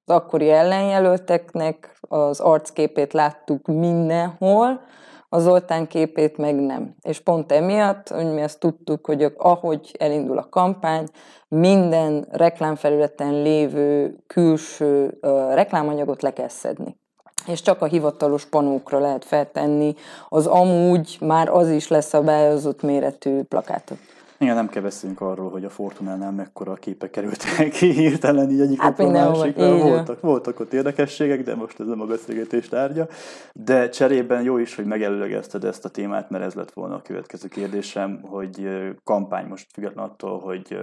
az 0.05 0.15
akkori 0.15 0.49
ellenjelölteknek 0.49 1.97
az 2.01 2.39
arcképét 2.39 3.13
láttuk 3.13 3.67
mindenhol, 3.67 4.81
a 5.29 5.39
Zoltán 5.39 5.87
képét 5.87 6.37
meg 6.37 6.55
nem. 6.55 6.95
És 7.01 7.19
pont 7.19 7.51
emiatt, 7.51 8.09
hogy 8.09 8.33
mi 8.33 8.41
azt 8.41 8.59
tudtuk, 8.59 9.05
hogy 9.05 9.33
ahogy 9.37 9.95
elindul 9.99 10.37
a 10.37 10.49
kampány, 10.49 11.07
minden 11.47 12.27
reklámfelületen 12.31 13.33
lévő 13.33 14.15
külső 14.27 15.17
reklámanyagot 15.53 16.21
le 16.21 16.33
kell 16.33 16.47
szedni 16.47 17.01
és 17.47 17.61
csak 17.61 17.81
a 17.81 17.85
hivatalos 17.85 18.45
panókra 18.45 18.99
lehet 18.99 19.25
feltenni 19.25 19.95
az 20.29 20.47
amúgy 20.47 21.17
már 21.19 21.49
az 21.49 21.69
is 21.69 21.87
leszabályozott 21.87 22.81
méretű 22.81 23.41
plakátot. 23.41 23.97
Igen, 24.43 24.55
nem 24.55 24.69
kell 24.69 24.81
beszélnünk 24.81 25.21
arról, 25.21 25.49
hogy 25.49 25.65
a 25.65 25.69
Fortunánál 25.69 26.31
mekkora 26.31 26.73
képek 26.73 27.09
kerültek 27.09 27.69
ki 27.69 27.91
hirtelen 27.91 28.49
így 28.49 28.59
egyik 28.59 28.81
hát 28.81 28.97
másikra. 28.97 29.77
Voltak, 29.77 30.21
voltak 30.21 30.59
ott 30.59 30.73
érdekességek, 30.73 31.43
de 31.43 31.55
most 31.55 31.79
ez 31.79 31.87
nem 31.87 32.01
a 32.01 32.05
beszélgetés 32.05 32.69
tárgya. 32.69 33.07
De 33.53 33.89
cserében 33.89 34.43
jó 34.43 34.57
is, 34.57 34.75
hogy 34.75 34.85
megelőlegezted 34.85 35.63
ezt 35.63 35.85
a 35.85 35.89
témát, 35.89 36.29
mert 36.29 36.43
ez 36.43 36.53
lett 36.53 36.71
volna 36.71 36.95
a 36.95 37.01
következő 37.01 37.47
kérdésem, 37.47 38.19
hogy 38.21 38.67
kampány 39.03 39.45
most 39.45 39.67
független 39.73 40.05
attól, 40.05 40.39
hogy 40.39 40.77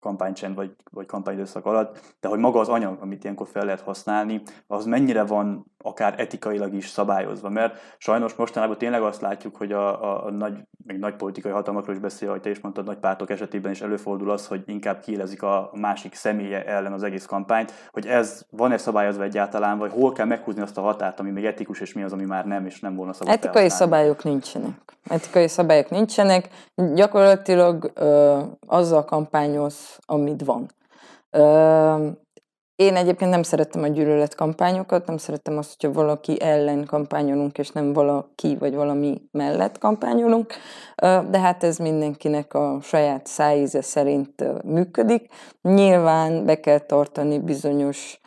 kampánycsend 0.00 0.54
vagy, 0.54 0.76
vagy 0.90 1.06
kampányidőszak 1.06 1.66
alatt, 1.66 2.14
de 2.20 2.28
hogy 2.28 2.38
maga 2.38 2.60
az 2.60 2.68
anyag, 2.68 2.98
amit 3.00 3.24
ilyenkor 3.24 3.46
fel 3.46 3.64
lehet 3.64 3.80
használni, 3.80 4.42
az 4.66 4.84
mennyire 4.84 5.24
van 5.24 5.66
akár 5.82 6.20
etikailag 6.20 6.74
is 6.74 6.88
szabályozva, 6.88 7.48
mert 7.48 7.94
sajnos 7.98 8.34
mostanában 8.34 8.78
tényleg 8.78 9.02
azt 9.02 9.20
látjuk, 9.20 9.56
hogy 9.56 9.72
a, 9.72 10.02
a, 10.02 10.24
a 10.26 10.30
nagy, 10.30 10.66
még 10.86 10.98
nagy 10.98 11.14
politikai 11.14 11.52
hatalmakról 11.52 11.94
is 11.94 12.00
beszél, 12.00 12.28
ahogy 12.28 12.40
te 12.40 12.50
is 12.50 12.60
mondtad, 12.60 12.84
nagy 12.84 12.98
pártok 12.98 13.30
esetében 13.30 13.72
is 13.72 13.80
előfordul 13.80 14.30
az, 14.30 14.46
hogy 14.46 14.62
inkább 14.66 15.00
kielezik 15.00 15.42
a 15.42 15.70
másik 15.72 16.14
személye 16.14 16.64
ellen 16.64 16.92
az 16.92 17.02
egész 17.02 17.24
kampányt, 17.26 17.72
hogy 17.90 18.06
ez 18.06 18.46
van-e 18.50 18.76
szabályozva 18.76 19.22
egyáltalán, 19.22 19.78
vagy 19.78 19.92
hol 19.92 20.12
kell 20.12 20.26
meghúzni 20.26 20.62
azt 20.62 20.78
a 20.78 20.80
határt, 20.80 21.20
ami 21.20 21.30
még 21.30 21.44
etikus, 21.44 21.80
és 21.80 21.92
mi 21.92 22.02
az, 22.02 22.12
ami 22.12 22.24
már 22.24 22.46
nem, 22.46 22.66
és 22.66 22.80
nem 22.80 22.94
volna 22.94 23.12
szabad 23.12 23.34
Etikai 23.34 23.52
felhasználni. 23.52 23.92
szabályok 23.92 24.24
nincsenek. 24.24 24.96
Etikai 25.08 25.48
szabályok 25.48 25.90
nincsenek. 25.90 26.48
Gyakorlatilag 26.94 27.90
ö, 27.94 28.38
azzal 28.66 29.04
kampányoz, 29.04 29.87
amit 30.04 30.44
van. 30.44 30.66
Én 32.82 32.96
egyébként 32.96 33.30
nem 33.30 33.42
szerettem 33.42 33.82
a 33.82 33.86
gyűlöletkampányokat, 33.86 35.06
nem 35.06 35.16
szerettem 35.16 35.58
azt, 35.58 35.80
hogyha 35.80 36.02
valaki 36.02 36.40
ellen 36.40 36.84
kampányolunk, 36.84 37.58
és 37.58 37.70
nem 37.70 37.92
valaki 37.92 38.56
vagy 38.56 38.74
valami 38.74 39.22
mellett 39.30 39.78
kampányolunk, 39.78 40.52
de 41.30 41.38
hát 41.38 41.64
ez 41.64 41.76
mindenkinek 41.78 42.54
a 42.54 42.78
saját 42.82 43.26
szájíze 43.26 43.82
szerint 43.82 44.62
működik. 44.64 45.28
Nyilván 45.62 46.44
be 46.44 46.60
kell 46.60 46.78
tartani 46.78 47.38
bizonyos 47.38 48.20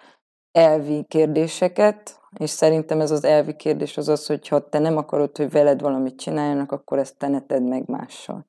elvi 0.52 1.06
kérdéseket, 1.08 2.20
és 2.38 2.50
szerintem 2.50 3.02
ez 3.02 3.12
az 3.12 3.24
elvi 3.24 3.56
kérdés 3.56 3.98
az 3.98 4.08
az, 4.10 4.26
hogy 4.26 4.48
ha 4.48 4.70
te 4.70 4.80
nem 4.80 4.98
akarod, 4.98 5.38
hogy 5.38 5.52
veled 5.52 5.82
valamit 5.82 6.20
csináljanak, 6.20 6.72
akkor 6.72 6.98
ezt 6.98 7.18
te 7.18 7.28
ne 7.28 7.42
tedd 7.42 7.64
meg 7.64 7.88
mással 7.88 8.46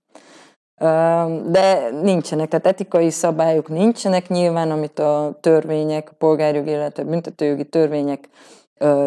de 1.47 1.91
nincsenek, 2.03 2.49
tehát 2.49 2.67
etikai 2.67 3.11
szabályok 3.11 3.69
nincsenek 3.69 4.29
nyilván, 4.29 4.71
amit 4.71 4.99
a 4.99 5.39
törvények, 5.41 6.11
a 6.11 6.15
polgárjogi, 6.19 6.71
illetve 6.71 7.05
büntetőjogi 7.05 7.65
törvények 7.65 8.29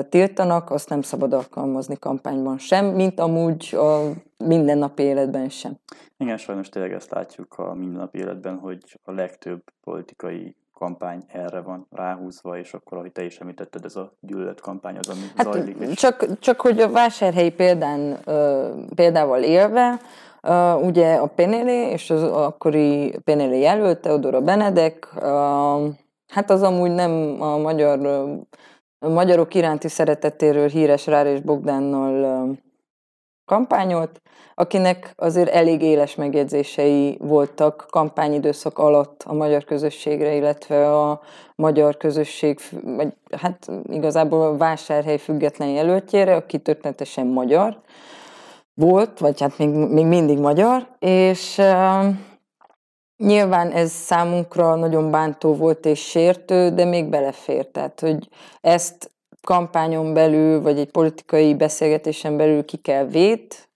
tiltanak, 0.10 0.72
azt 0.72 0.90
nem 0.90 1.02
szabad 1.02 1.34
alkalmazni 1.34 2.00
kampányban 2.00 2.58
sem, 2.58 2.86
mint 2.86 3.20
amúgy 3.20 3.76
a 3.76 4.00
mindennapi 4.38 5.04
életben 5.04 5.50
sem. 5.50 5.74
Igen, 6.18 6.38
sajnos 6.38 6.70
tényleg 6.70 6.94
ezt 6.94 7.12
látjuk 7.12 7.54
a 7.58 7.74
mindennapi 7.74 8.18
életben, 8.18 8.58
hogy 8.58 9.00
a 9.04 9.12
legtöbb 9.12 9.62
politikai 9.84 10.56
kampány 10.74 11.24
erre 11.28 11.60
van 11.60 11.88
ráhúzva, 11.92 12.58
és 12.58 12.74
akkor, 12.74 12.98
ahogy 12.98 13.12
te 13.12 13.24
is 13.24 13.38
említetted, 13.40 13.86
ez 13.86 13.96
a 13.96 14.14
kampány 14.62 14.98
az, 14.98 15.10
ami 15.10 15.20
hát 15.36 15.54
zajlik. 15.54 15.78
És... 15.80 15.94
Csak, 15.94 16.40
csak 16.40 16.62
hogy 16.62 16.80
a 16.80 16.90
vásárhelyi 16.90 17.52
példán, 17.52 18.18
példával 18.96 19.44
élve, 19.44 20.00
Uh, 20.48 20.86
ugye 20.86 21.16
a 21.16 21.28
Penelé 21.28 21.90
és 21.90 22.10
az 22.10 22.24
akkori 22.24 23.20
Penelé 23.24 23.60
jelölt, 23.60 24.00
Teodora 24.00 24.42
Benedek, 24.42 25.08
uh, 25.16 25.24
hát 26.28 26.50
az 26.50 26.62
amúgy 26.62 26.92
nem 26.92 27.38
a 27.40 27.58
magyar 27.58 28.00
a 29.06 29.10
magyarok 29.10 29.54
iránti 29.54 29.88
szeretetéről 29.88 30.68
híres 30.68 31.08
Rár 31.08 31.26
és 31.26 31.40
Bogdánnal 31.40 32.50
kampányolt, 33.46 34.22
akinek 34.56 35.14
azért 35.16 35.50
elég 35.50 35.82
éles 35.82 36.16
megjegyzései 36.16 37.18
voltak 37.22 37.86
kampányidőszak 37.90 38.78
alatt 38.78 39.24
a 39.26 39.34
magyar 39.34 39.64
közösségre, 39.64 40.36
illetve 40.36 40.94
a 41.02 41.22
magyar 41.56 41.98
közösség, 41.98 42.60
vagy 42.84 43.14
hát 43.38 43.72
igazából 43.90 44.42
a 44.42 44.58
vásárhely 44.58 45.18
független 45.18 45.70
jelöltjére, 45.70 46.36
aki 46.36 46.58
történetesen 46.58 47.28
magyar 47.28 47.78
volt, 48.76 49.20
vagy 49.20 49.42
hát 49.42 49.58
még, 49.58 49.70
még 49.70 50.06
mindig 50.06 50.40
magyar, 50.40 50.88
és 51.00 51.62
nyilván 53.18 53.72
ez 53.72 53.92
számunkra 53.92 54.76
nagyon 54.76 55.12
bántó 55.12 55.56
volt 55.56 55.86
és 55.86 56.00
sértő, 56.00 56.70
de 56.70 56.86
még 56.86 57.10
belefér, 57.10 57.68
tehát 57.68 58.00
hogy 58.00 58.30
ezt 58.62 59.12
kampányon 59.42 60.14
belül, 60.14 60.62
vagy 60.62 60.80
egy 60.80 60.92
politikai 60.92 61.56
beszélgetésen 61.56 62.38
belül 62.38 62.66
ki 62.66 62.78
kell 62.78 63.06
vét, 63.06 63.70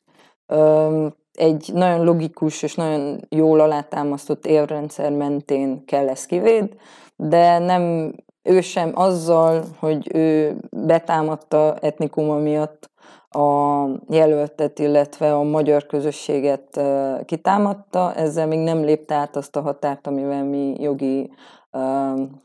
egy 1.31 1.69
nagyon 1.73 2.03
logikus 2.03 2.63
és 2.63 2.75
nagyon 2.75 3.19
jól 3.29 3.59
alátámasztott 3.59 4.45
élrendszer 4.45 5.11
mentén 5.11 5.85
kell 5.85 6.09
ezt 6.09 6.25
kivéd, 6.25 6.75
de 7.15 7.59
nem 7.59 8.13
ő 8.43 8.61
sem 8.61 8.91
azzal, 8.95 9.63
hogy 9.79 10.15
ő 10.15 10.57
betámadta 10.69 11.75
etnikuma 11.81 12.35
miatt 12.35 12.89
a 13.29 13.85
jelöltet, 14.09 14.79
illetve 14.79 15.35
a 15.35 15.43
magyar 15.43 15.85
közösséget 15.85 16.81
kitámadta, 17.25 18.13
ezzel 18.13 18.47
még 18.47 18.59
nem 18.59 18.83
lépte 18.83 19.15
át 19.15 19.35
azt 19.35 19.55
a 19.55 19.61
határt, 19.61 20.07
amivel 20.07 20.43
mi 20.43 20.75
jogi 20.79 21.31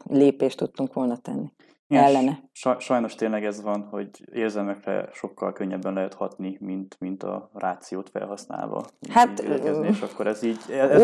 lépést 0.08 0.58
tudtunk 0.58 0.92
volna 0.92 1.16
tenni 1.16 1.52
ellene. 1.88 2.38
Sajnos 2.78 3.14
tényleg 3.14 3.44
ez 3.44 3.62
van, 3.62 3.86
hogy 3.90 4.08
érzelmekre 4.32 5.08
sokkal 5.12 5.52
könnyebben 5.52 5.92
lehet 5.92 6.14
hatni, 6.14 6.56
mint, 6.60 6.96
mint 6.98 7.22
a 7.22 7.50
rációt 7.54 8.10
felhasználva. 8.10 8.84
Hát, 9.10 9.40
és 9.82 10.00
akkor 10.00 10.26
ez 10.26 10.42
így... 10.42 10.58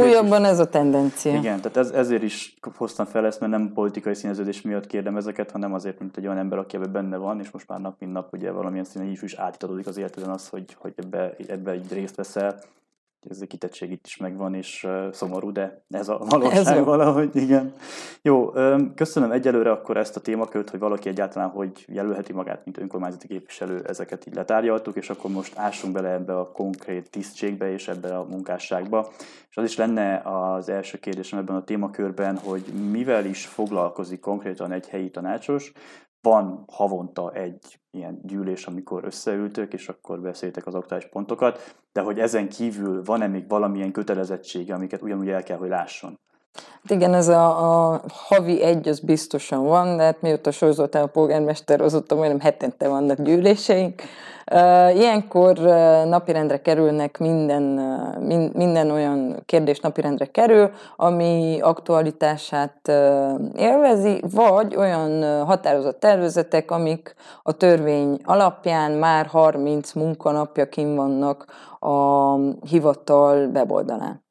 Újabban 0.04 0.40
is, 0.40 0.48
ez 0.48 0.58
a 0.58 0.68
tendencia. 0.68 1.34
Igen, 1.34 1.56
tehát 1.60 1.76
ez, 1.76 1.90
ezért 1.90 2.22
is 2.22 2.58
hoztam 2.76 3.06
fel 3.06 3.26
ezt, 3.26 3.40
mert 3.40 3.52
nem 3.52 3.72
politikai 3.72 4.14
színeződés 4.14 4.62
miatt 4.62 4.86
kérdem 4.86 5.16
ezeket, 5.16 5.50
hanem 5.50 5.74
azért, 5.74 5.98
mint 5.98 6.16
egy 6.16 6.26
olyan 6.26 6.38
ember, 6.38 6.58
aki 6.58 6.76
ebben 6.76 6.92
benne 6.92 7.16
van, 7.16 7.40
és 7.40 7.50
most 7.50 7.68
már 7.68 7.80
nap 7.80 7.96
mint 7.98 8.12
nap 8.12 8.32
ugye 8.32 8.50
valamilyen 8.50 8.84
színen 8.84 9.08
is, 9.08 9.22
is 9.22 9.34
átadódik 9.34 9.86
az 9.86 9.96
életeden 9.96 10.30
az, 10.30 10.48
hogy, 10.48 10.76
hogy 10.78 10.92
ebbe, 10.96 11.34
ebbe 11.48 11.70
egy 11.70 11.92
részt 11.92 12.14
veszel 12.14 12.60
ez 13.28 13.40
a 13.40 13.46
kitettség 13.46 13.90
itt 13.90 14.06
is 14.06 14.16
megvan, 14.16 14.54
és 14.54 14.86
szomorú, 15.12 15.52
de 15.52 15.82
ez 15.90 16.08
a 16.08 16.18
valóság 16.28 16.76
ez 16.76 16.84
valahogy, 16.84 17.36
igen. 17.36 17.74
Jó, 18.22 18.50
köszönöm 18.94 19.30
egyelőre 19.30 19.70
akkor 19.70 19.96
ezt 19.96 20.16
a 20.16 20.20
témakört, 20.20 20.70
hogy 20.70 20.78
valaki 20.78 21.08
egyáltalán 21.08 21.48
hogy 21.48 21.84
jelölheti 21.88 22.32
magát, 22.32 22.64
mint 22.64 22.78
önkormányzati 22.78 23.26
képviselő, 23.26 23.84
ezeket 23.86 24.26
így 24.26 24.34
letárgyaltuk, 24.34 24.96
és 24.96 25.10
akkor 25.10 25.30
most 25.30 25.58
ássunk 25.58 25.92
bele 25.92 26.08
ebbe 26.08 26.38
a 26.38 26.50
konkrét 26.52 27.10
tisztségbe 27.10 27.72
és 27.72 27.88
ebbe 27.88 28.18
a 28.18 28.24
munkásságba. 28.24 29.08
És 29.50 29.56
az 29.56 29.64
is 29.64 29.76
lenne 29.76 30.20
az 30.24 30.68
első 30.68 30.98
kérdésem 30.98 31.38
ebben 31.38 31.56
a 31.56 31.64
témakörben, 31.64 32.36
hogy 32.36 32.62
mivel 32.90 33.24
is 33.24 33.46
foglalkozik 33.46 34.20
konkrétan 34.20 34.72
egy 34.72 34.88
helyi 34.88 35.10
tanácsos, 35.10 35.72
van 36.22 36.64
havonta 36.72 37.32
egy 37.32 37.78
ilyen 37.90 38.20
gyűlés, 38.22 38.66
amikor 38.66 39.04
összeültök, 39.04 39.72
és 39.72 39.88
akkor 39.88 40.20
beszéltek 40.20 40.66
az 40.66 40.74
aktuális 40.74 41.06
pontokat, 41.06 41.74
de 41.92 42.00
hogy 42.00 42.18
ezen 42.18 42.48
kívül 42.48 43.02
van-e 43.04 43.26
még 43.26 43.48
valamilyen 43.48 43.92
kötelezettsége, 43.92 44.74
amiket 44.74 45.02
ugyanúgy 45.02 45.28
el 45.28 45.42
kell, 45.42 45.56
hogy 45.56 45.68
lásson? 45.68 46.18
Hát 46.54 46.90
igen, 46.90 47.14
ez 47.14 47.28
a, 47.28 47.92
a 47.92 48.02
havi 48.08 48.62
egy, 48.62 48.88
az 48.88 49.00
biztosan 49.00 49.64
van, 49.64 49.96
de 49.96 50.02
hát 50.02 50.22
mióta 50.22 50.50
sorozoltál 50.50 51.02
a 51.02 51.06
polgármester, 51.06 51.80
azóta 51.80 52.14
majdnem 52.14 52.40
hetente 52.40 52.88
vannak 52.88 53.22
gyűléseink. 53.22 54.02
Ilyenkor 54.94 55.58
napirendre 56.08 56.60
kerülnek 56.60 57.18
minden, 57.18 57.62
minden 58.52 58.90
olyan 58.90 59.42
kérdés 59.46 59.80
napirendre 59.80 60.24
kerül, 60.24 60.70
ami 60.96 61.58
aktualitását 61.60 62.92
élvezi, 63.56 64.22
vagy 64.32 64.76
olyan 64.76 65.44
határozott 65.44 66.00
tervezetek, 66.00 66.70
amik 66.70 67.14
a 67.42 67.52
törvény 67.52 68.20
alapján 68.24 68.90
már 68.90 69.26
30 69.26 69.92
munkanapja 69.92 70.68
kim 70.68 70.94
vannak 70.94 71.44
a 71.78 72.34
hivatal 72.66 73.46
weboldalán. 73.46 74.22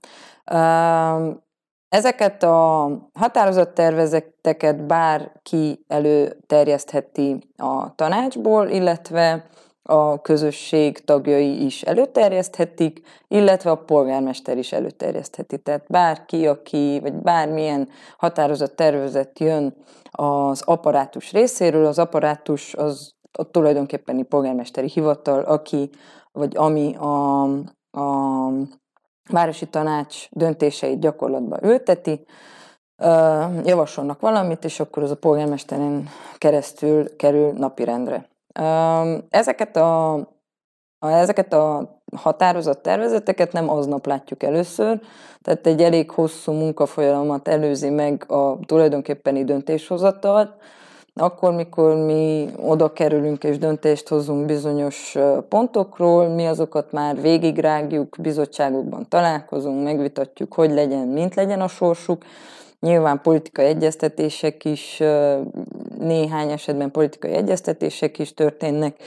Ezeket 1.90 2.44
a 2.44 2.90
határozott 3.14 3.74
tervezeteket 3.74 4.86
bárki 4.86 5.86
előterjesztheti 5.88 7.54
a 7.58 7.96
tanácsból, 7.96 8.68
illetve 8.68 9.46
a 9.90 10.22
közösség 10.22 11.04
tagjai 11.06 11.66
is 11.66 11.82
előterjeszthetik, 11.82 13.02
illetve 13.28 13.72
a 13.72 13.84
polgármester 13.84 14.58
is 14.58 14.72
előterjesztheti. 14.72 15.58
Tehát 15.58 15.86
bárki, 15.88 16.48
aki, 16.48 17.00
vagy 17.02 17.14
bármilyen 17.14 17.90
határozott 18.18 18.76
tervezet 18.76 19.40
jön 19.40 19.76
az 20.12 20.62
apparátus 20.62 21.32
részéről, 21.32 21.86
az 21.86 22.00
apparátus 22.00 22.74
az 22.74 23.14
a 23.32 23.44
tulajdonképpeni 23.44 24.24
polgármesteri 24.24 24.90
hivatal, 24.90 25.40
aki, 25.40 25.90
vagy 26.32 26.58
ami 26.58 26.96
a, 26.96 27.44
a 28.00 28.50
városi 29.30 29.68
tanács 29.68 30.30
döntéseit 30.30 31.00
gyakorlatba 31.00 31.58
ülteti, 31.62 32.26
javasolnak 33.64 34.20
valamit, 34.20 34.64
és 34.64 34.80
akkor 34.80 35.04
az 35.04 35.12
a 35.12 35.16
polgármesteren 35.16 36.10
keresztül 36.38 37.16
kerül 37.16 37.52
napirendre. 37.52 38.30
Ezeket 39.30 39.76
a, 39.76 40.14
a, 41.00 41.08
ezeket 41.08 41.54
a 41.54 41.98
határozott 42.16 42.82
tervezeteket 42.82 43.52
nem 43.52 43.70
aznap 43.70 44.06
látjuk 44.06 44.44
először, 44.44 45.00
tehát 45.42 45.68
egy 45.68 45.82
elég 45.82 46.12
hosszú 46.12 46.52
munkafolyamat 46.52 47.48
előzi 47.48 47.90
meg 47.90 48.32
a 48.32 48.60
tulajdonképpeni 48.66 49.44
döntéshozatalt, 49.44 50.52
akkor, 51.14 51.54
mikor 51.54 51.96
mi 51.96 52.50
oda 52.62 52.94
kerülünk 52.94 53.44
és 53.44 53.58
döntést 53.58 54.08
hozunk 54.08 54.46
bizonyos 54.46 55.18
pontokról, 55.50 56.28
mi 56.28 56.46
azokat 56.46 56.92
már 56.92 57.22
végigrágjuk, 57.22 58.16
bizottságokban 58.20 59.06
találkozunk, 59.10 59.84
megvitatjuk, 59.84 60.54
hogy 60.54 60.72
legyen, 60.72 61.08
mint 61.08 61.36
legyen 61.36 61.62
a 61.62 61.68
sorsuk, 61.68 62.24
Nyilván 62.80 63.22
politikai 63.22 63.66
egyeztetések 63.66 64.66
is, 64.66 64.98
néhány 65.98 66.52
esetben 66.52 66.92
politikai 66.92 67.32
egyeztetések 67.32 68.20
is 68.20 68.34
történnek. 68.34 69.04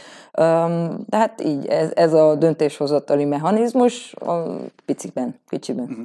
Tehát 1.09 1.41
így, 1.45 1.67
ez, 1.67 1.91
ez 1.95 2.13
a 2.13 2.35
döntéshozatali 2.35 3.25
mechanizmus 3.25 4.15
a 4.15 4.43
piciben, 4.85 5.41
kicsiben. 5.49 5.85
Uh-huh. 5.85 6.05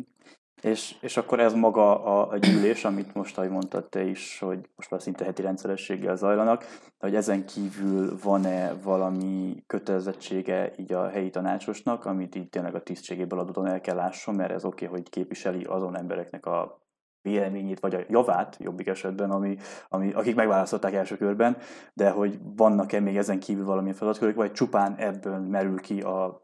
És, 0.61 0.95
és 1.01 1.17
akkor 1.17 1.39
ez 1.39 1.53
maga 1.53 2.03
a, 2.03 2.31
a 2.31 2.37
gyűlés, 2.37 2.85
amit 2.85 3.13
most, 3.13 3.37
ahogy 3.37 3.49
mondtad 3.49 3.85
te 3.85 4.03
is, 4.03 4.39
hogy 4.39 4.59
most 4.75 4.91
már 4.91 5.01
szinte 5.01 5.25
heti 5.25 5.41
rendszerességgel 5.41 6.15
zajlanak, 6.15 6.65
hogy 6.99 7.15
ezen 7.15 7.45
kívül 7.45 8.17
van-e 8.23 8.73
valami 8.83 9.63
kötelezettsége 9.67 10.71
így 10.77 10.93
a 10.93 11.07
helyi 11.07 11.29
tanácsosnak, 11.29 12.05
amit 12.05 12.35
így 12.35 12.49
tényleg 12.49 12.75
a 12.75 12.83
tisztségéből 12.83 13.39
adódóan 13.39 13.67
el 13.67 13.81
kell 13.81 13.95
lásson, 13.95 14.35
mert 14.35 14.51
ez 14.51 14.65
oké, 14.65 14.85
okay, 14.85 14.97
hogy 14.97 15.09
képviseli 15.09 15.63
azon 15.63 15.97
embereknek 15.97 16.45
a 16.45 16.79
véleményét, 17.27 17.79
vagy 17.79 17.95
a 17.95 17.99
javát 18.09 18.57
jobbik 18.59 18.87
esetben, 18.87 19.31
ami, 19.31 19.57
ami, 19.89 20.11
akik 20.13 20.35
megválasztották 20.35 20.93
első 20.93 21.17
körben, 21.17 21.57
de 21.93 22.09
hogy 22.09 22.39
vannak-e 22.55 22.99
még 22.99 23.17
ezen 23.17 23.39
kívül 23.39 23.65
valamilyen 23.65 23.95
feladatkörök, 23.95 24.35
vagy 24.35 24.51
csupán 24.51 24.95
ebből 24.97 25.37
merül 25.37 25.79
ki 25.79 26.01
a 26.01 26.41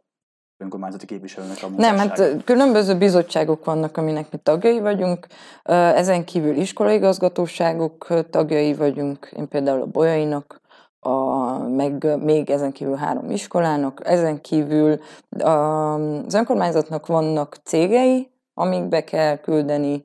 önkormányzati 0.57 1.05
képviselőnek 1.05 1.57
a 1.61 1.67
munkásság. 1.67 1.95
Nem, 1.95 2.07
hát 2.07 2.43
különböző 2.43 2.97
bizottságok 2.97 3.65
vannak, 3.65 3.97
aminek 3.97 4.31
mi 4.31 4.37
tagjai 4.37 4.79
vagyunk, 4.79 5.27
ezen 5.63 6.25
kívül 6.25 6.55
iskolaigazgatóságok 6.55 8.07
tagjai 8.29 8.73
vagyunk, 8.73 9.31
én 9.37 9.47
például 9.47 9.81
a 9.81 9.85
Bolyainak, 9.85 10.61
a, 10.99 11.57
meg 11.57 12.23
még 12.23 12.49
ezen 12.49 12.71
kívül 12.71 12.95
három 12.95 13.29
iskolának, 13.29 14.01
ezen 14.03 14.41
kívül 14.41 14.99
az 15.29 16.33
önkormányzatnak 16.33 17.05
vannak 17.05 17.57
cégei, 17.63 18.32
amikbe 18.53 19.03
kell 19.03 19.37
küldeni 19.37 20.03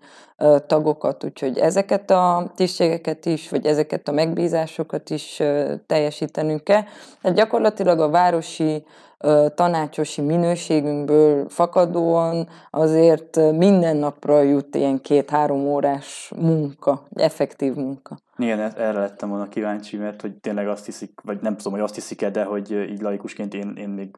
tagokat, 0.67 1.25
úgyhogy 1.25 1.59
ezeket 1.59 2.11
a 2.11 2.53
tisztségeket 2.55 3.27
is, 3.27 3.51
vagy 3.51 3.67
ezeket 3.67 4.09
a 4.09 4.13
megbízásokat 4.13 5.11
is 5.11 5.43
teljesítenünk 5.87 6.65
kell. 6.65 6.83
Tehát 7.23 7.37
gyakorlatilag 7.37 8.01
a 8.01 8.11
városi 8.11 8.85
tanácsosi 9.55 10.21
minőségünkből 10.21 11.49
fakadóan 11.49 12.49
azért 12.71 13.41
minden 13.53 13.97
napra 13.97 14.43
jut 14.43 14.75
ilyen 14.75 15.01
két-három 15.01 15.67
órás 15.67 16.33
munka, 16.37 17.07
effektív 17.15 17.75
munka. 17.75 18.19
Igen, 18.37 18.61
erre 18.61 18.99
lettem 18.99 19.29
volna 19.29 19.49
kíváncsi, 19.49 19.97
mert 19.97 20.21
hogy 20.21 20.35
tényleg 20.35 20.69
azt 20.69 20.85
hiszik, 20.85 21.21
vagy 21.25 21.39
nem 21.41 21.57
tudom, 21.57 21.73
hogy 21.73 21.83
azt 21.83 21.95
hiszik-e, 21.95 22.31
de 22.31 22.45
hogy 22.45 22.71
így 22.71 23.01
laikusként 23.01 23.55
én, 23.55 23.75
én 23.77 23.89
még 23.89 24.09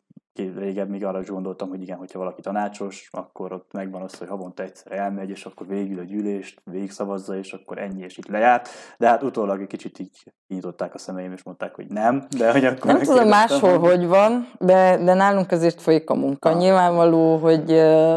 régebb 0.49 0.89
még 0.89 1.05
arra 1.05 1.21
is 1.21 1.29
gondoltam, 1.29 1.69
hogy 1.69 1.83
igen, 1.83 1.97
hogyha 1.99 2.19
valaki 2.19 2.41
tanácsos, 2.41 3.09
akkor 3.13 3.53
ott 3.53 3.73
megvan 3.73 4.03
az, 4.03 4.19
hogy 4.19 4.29
havonta 4.29 4.63
egyszer 4.63 4.93
elmegy, 4.93 5.31
és 5.31 5.45
akkor 5.45 5.67
végül 5.67 5.99
a 5.99 6.03
gyűlést 6.03 6.61
végigszavazza, 6.65 7.37
és 7.37 7.53
akkor 7.53 7.79
ennyi, 7.79 8.03
és 8.03 8.19
itt 8.19 8.29
lejárt. 8.29 8.69
De 8.99 9.09
hát 9.09 9.23
utólag 9.23 9.61
egy 9.61 9.67
kicsit 9.67 9.99
így 9.99 10.33
kinyitották 10.49 10.95
a 10.95 10.99
szemeim, 10.99 11.33
és 11.33 11.43
mondták, 11.43 11.75
hogy 11.75 11.87
nem. 11.87 12.27
De 12.39 12.53
hogy 12.53 12.65
akkor 12.65 12.93
nem 12.93 13.03
tudom 13.03 13.29
máshol, 13.29 13.79
hogy... 13.79 13.89
hogy 13.91 14.07
van, 14.07 14.49
de, 14.59 14.97
de 15.05 15.15
nálunk 15.15 15.51
azért 15.51 15.81
folyik 15.81 16.11
a 16.11 16.15
munka. 16.15 16.49
Ah. 16.49 16.57
Nyilvánvaló, 16.57 17.37
hogy 17.37 17.71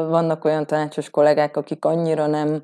vannak 0.10 0.46
olyan 0.46 0.66
tanácsos 0.66 1.10
kollégák, 1.10 1.58
akik 1.58 1.86
annyira 1.86 2.28
nem 2.28 2.62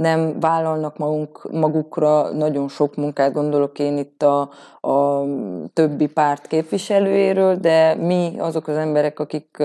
nem 0.00 0.40
vállalnak 0.40 0.98
magunk, 0.98 1.52
magukra 1.52 2.30
nagyon 2.30 2.68
sok 2.68 2.96
munkát, 2.96 3.32
gondolok 3.32 3.78
én 3.78 3.98
itt 3.98 4.22
a, 4.22 4.50
a 4.80 5.24
többi 5.72 6.06
párt 6.06 6.46
képviselőjéről, 6.46 7.56
de 7.56 7.94
mi 7.94 8.34
azok 8.38 8.68
az 8.68 8.76
emberek, 8.76 9.20
akik 9.20 9.60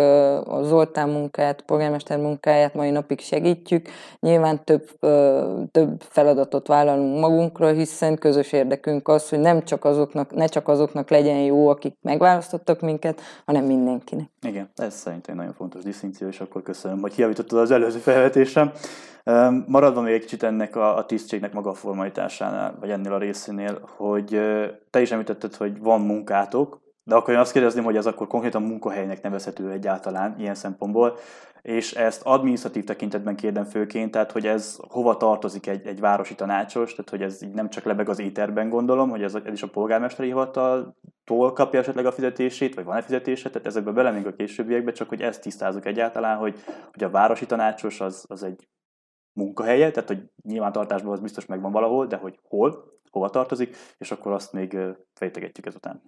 a 0.46 0.60
Zoltán 0.64 1.10
munkát, 1.10 1.62
polgármester 1.62 2.18
munkáját 2.18 2.74
mai 2.74 2.90
napig 2.90 3.20
segítjük, 3.20 3.90
nyilván 4.20 4.64
több, 4.64 4.90
több 5.72 6.02
feladatot 6.02 6.68
vállalunk 6.68 7.20
magunkra, 7.20 7.68
hiszen 7.68 8.18
közös 8.18 8.52
érdekünk 8.52 9.08
az, 9.08 9.30
hogy 9.30 9.40
nem 9.40 9.64
csak 9.64 9.86
azoknak, 9.86 10.36
ne 10.36 10.46
csak 10.46 10.68
azoknak 10.68 11.10
legyen 11.10 11.38
jó, 11.38 11.68
akik 11.68 11.96
megválasztottak 12.02 12.82
minket, 12.82 13.22
hanem 13.46 13.66
mindenkinek. 13.66 14.28
Igen, 14.48 14.70
ez 14.76 14.96
szerintem 14.96 15.36
nagyon 15.36 15.54
fontos 15.54 15.84
disztinkció, 15.84 16.28
és 16.28 16.40
akkor 16.40 16.62
köszönöm, 16.62 17.00
hogy 17.02 17.14
kiavítottad 17.14 17.60
az 17.60 17.72
előző 17.72 18.00
felvetésem. 18.00 18.72
Maradva 19.68 20.02
még 20.02 20.14
egy 20.14 20.22
kicsit 20.22 20.44
ennek 20.44 20.76
a, 20.76 20.98
a 20.98 21.06
tisztségnek 21.06 21.54
maga 21.54 21.70
a 21.70 21.74
formalitásánál, 21.74 22.78
vagy 22.80 22.90
ennél 22.90 23.14
a 23.14 23.18
részénél, 23.18 23.80
hogy 23.98 24.42
te 24.90 25.02
is 25.02 25.12
említetted, 25.12 25.56
hogy 25.56 25.80
van 25.80 26.02
munkátok, 26.02 26.82
de 27.04 27.16
akkor 27.16 27.34
én 27.34 27.40
azt 27.40 27.52
kérdezném, 27.52 27.84
hogy 27.84 27.96
ez 27.96 28.06
akkor 28.06 28.28
konkrétan 28.28 28.62
munkahelynek 28.62 29.22
nevezhető 29.22 29.72
egyáltalán 29.72 30.36
ilyen 30.40 30.56
szempontból, 30.56 31.18
és 31.62 31.94
ezt 31.94 32.22
adminisztratív 32.24 32.84
tekintetben 32.84 33.36
kérdem 33.36 33.64
főként, 33.64 34.12
tehát 34.12 34.32
hogy 34.32 34.48
ez 34.48 34.78
hova 34.88 35.18
tartozik 35.18 35.68
egy, 35.68 35.88
egy 35.88 36.00
városi 36.00 36.36
tanácsos, 36.36 36.92
tehát 36.92 37.10
hogy 37.10 37.22
ez 37.22 37.44
így 37.44 37.54
nem 37.54 37.70
csak 37.70 37.84
lebeg 37.84 38.10
az 38.10 38.20
éterben 38.20 38.70
gondolom, 38.70 39.10
hogy 39.10 39.24
ez, 39.24 39.36
ez 39.36 39.54
is 39.54 39.64
a 39.64 39.68
polgármesteri 39.68 40.28
hivataltól 40.28 41.54
kapja 41.54 41.80
esetleg 41.80 42.06
a 42.06 42.12
fizetését, 42.12 42.76
vagy 42.76 42.86
van-e 42.86 43.02
fizetése, 43.02 43.50
tehát 43.50 43.68
ezekbe 43.68 43.92
bele 43.92 44.12
még 44.12 44.28
a 44.28 44.34
későbbiekbe, 44.34 44.92
csak 44.92 45.10
hogy 45.10 45.22
ezt 45.22 45.42
tisztázunk 45.42 45.86
egyáltalán, 45.86 46.38
hogy, 46.38 46.60
hogy 46.92 47.04
a 47.04 47.10
városi 47.10 47.46
tanácsos 47.46 48.02
az, 48.02 48.26
az 48.28 48.44
egy 48.44 48.68
munkahelye, 49.34 49.92
tehát 49.92 50.10
hogy 50.10 50.30
nyilvántartásban 50.44 51.12
az 51.12 51.20
biztos 51.20 51.46
megvan 51.46 51.72
valahol, 51.72 52.08
de 52.08 52.16
hogy 52.16 52.40
hol, 52.48 52.84
hova 53.10 53.30
tartozik, 53.30 53.76
és 53.98 54.12
akkor 54.12 54.32
azt 54.32 54.54
még 54.54 54.78
fejtegetjük 55.14 55.66
ezután. 55.66 56.02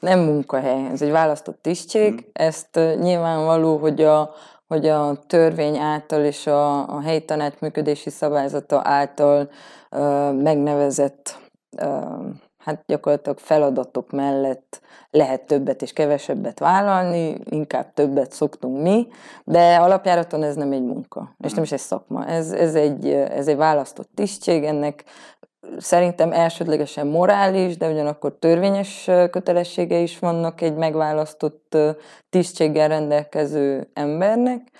Nem 0.00 0.20
munkahely, 0.20 0.86
ez 0.86 1.02
egy 1.02 1.10
választott 1.10 1.62
tisztség. 1.62 2.10
Hmm. 2.10 2.30
Ezt 2.32 2.74
nyilvánvaló, 3.00 3.76
hogy 3.76 4.02
a, 4.02 4.34
hogy 4.66 4.86
a 4.86 5.16
törvény 5.26 5.76
által 5.76 6.24
és 6.24 6.46
a, 6.46 6.88
a 6.88 7.00
helyi 7.00 7.24
tanács 7.24 7.58
működési 7.58 8.10
szabályzata 8.10 8.80
által 8.84 9.50
uh, 9.90 10.32
megnevezett 10.42 11.38
uh, 11.82 12.24
hát 12.64 12.82
gyakorlatilag 12.86 13.38
feladatok 13.38 14.10
mellett 14.10 14.80
lehet 15.10 15.46
többet 15.46 15.82
és 15.82 15.92
kevesebbet 15.92 16.58
vállalni, 16.58 17.36
inkább 17.44 17.92
többet 17.94 18.32
szoktunk 18.32 18.82
mi, 18.82 19.06
de 19.44 19.76
alapjáraton 19.76 20.42
ez 20.42 20.56
nem 20.56 20.72
egy 20.72 20.84
munka, 20.84 21.34
és 21.44 21.52
nem 21.52 21.62
is 21.62 21.72
egy 21.72 21.78
szakma. 21.78 22.26
Ez, 22.26 22.52
ez, 22.52 22.74
egy, 22.74 23.08
ez 23.10 23.48
egy 23.48 23.56
választott 23.56 24.10
tisztség, 24.14 24.64
ennek 24.64 25.04
szerintem 25.78 26.32
elsődlegesen 26.32 27.06
morális, 27.06 27.76
de 27.76 27.90
ugyanakkor 27.90 28.38
törvényes 28.38 29.10
kötelessége 29.30 29.98
is 29.98 30.18
vannak 30.18 30.60
egy 30.60 30.74
megválasztott 30.74 31.76
tisztséggel 32.30 32.88
rendelkező 32.88 33.90
embernek, 33.92 34.70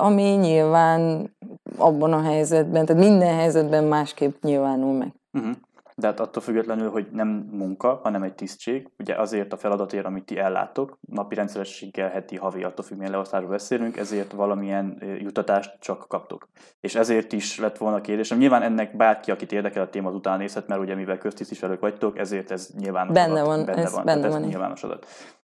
ami 0.00 0.22
nyilván 0.22 1.32
abban 1.76 2.12
a 2.12 2.22
helyzetben, 2.22 2.86
tehát 2.86 3.02
minden 3.02 3.34
helyzetben 3.34 3.84
másképp 3.84 4.42
nyilvánul 4.42 4.92
meg. 4.92 5.12
Uh-huh 5.32 5.56
de 5.98 6.06
hát 6.06 6.20
attól 6.20 6.42
függetlenül, 6.42 6.90
hogy 6.90 7.06
nem 7.12 7.28
munka, 7.50 8.00
hanem 8.02 8.22
egy 8.22 8.34
tisztség, 8.34 8.90
ugye 8.98 9.14
azért 9.14 9.52
a 9.52 9.56
feladatért, 9.56 10.04
amit 10.04 10.24
ti 10.24 10.38
ellátok, 10.38 10.98
napi 11.08 11.34
rendszerességgel, 11.34 12.08
heti, 12.08 12.36
havi, 12.36 12.64
attól 12.64 12.84
függ, 12.84 12.96
milyen 12.96 13.12
leosztásról 13.12 13.50
beszélünk, 13.50 13.96
ezért 13.96 14.32
valamilyen 14.32 15.02
jutatást 15.18 15.76
csak 15.80 16.08
kaptok. 16.08 16.48
És 16.80 16.94
ezért 16.94 17.32
is 17.32 17.58
lett 17.58 17.76
volna 17.76 17.96
a 17.96 18.00
kérdésem. 18.00 18.38
Nyilván 18.38 18.62
ennek 18.62 18.96
bárki, 18.96 19.30
akit 19.30 19.52
érdekel 19.52 19.82
a 19.82 19.88
téma, 19.88 20.08
az 20.08 20.14
után 20.14 20.38
nézhet, 20.38 20.66
mert 20.66 20.80
ugye 20.80 20.94
mivel 20.94 21.18
köztisztviselők 21.18 21.80
vagytok, 21.80 22.18
ezért 22.18 22.50
ez 22.50 22.70
nyilvános 22.78 23.14
benne 23.14 23.32
adat. 23.32 23.46
Van, 23.46 23.64
benne 23.64 23.82
ez 23.82 23.92
van, 23.92 24.04
benne 24.04 24.28
van. 24.28 24.42
Ez 24.42 24.48
nyilvános 24.48 24.82
adat 24.82 25.06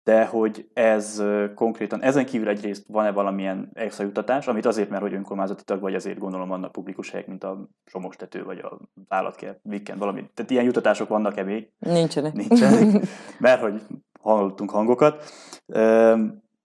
de 0.04 0.24
hogy 0.24 0.68
ez 0.72 1.22
konkrétan, 1.54 2.02
ezen 2.02 2.26
kívül 2.26 2.48
egyrészt 2.48 2.84
van-e 2.88 3.10
valamilyen 3.10 3.70
extra 3.72 4.04
jutatás, 4.04 4.46
amit 4.46 4.66
azért, 4.66 4.90
mert 4.90 5.02
hogy 5.02 5.14
önkormányzati 5.14 5.64
tag 5.64 5.80
vagy, 5.80 5.94
ezért 5.94 6.18
gondolom 6.18 6.48
vannak 6.48 6.72
publikus 6.72 7.10
helyek, 7.10 7.26
mint 7.26 7.44
a 7.44 7.68
Somostető 7.84 8.44
vagy 8.44 8.58
a 8.58 8.78
állatkert, 9.08 9.58
Weekend, 9.62 9.98
valami. 9.98 10.30
Tehát 10.34 10.50
ilyen 10.50 10.64
jutatások 10.64 11.08
vannak-e 11.08 11.42
még? 11.42 11.68
Nincsenek. 11.78 12.32
Nincsenek, 12.32 13.02
mert 13.38 13.60
hogy 13.60 13.82
hallottunk 14.20 14.70
hangokat. 14.70 15.24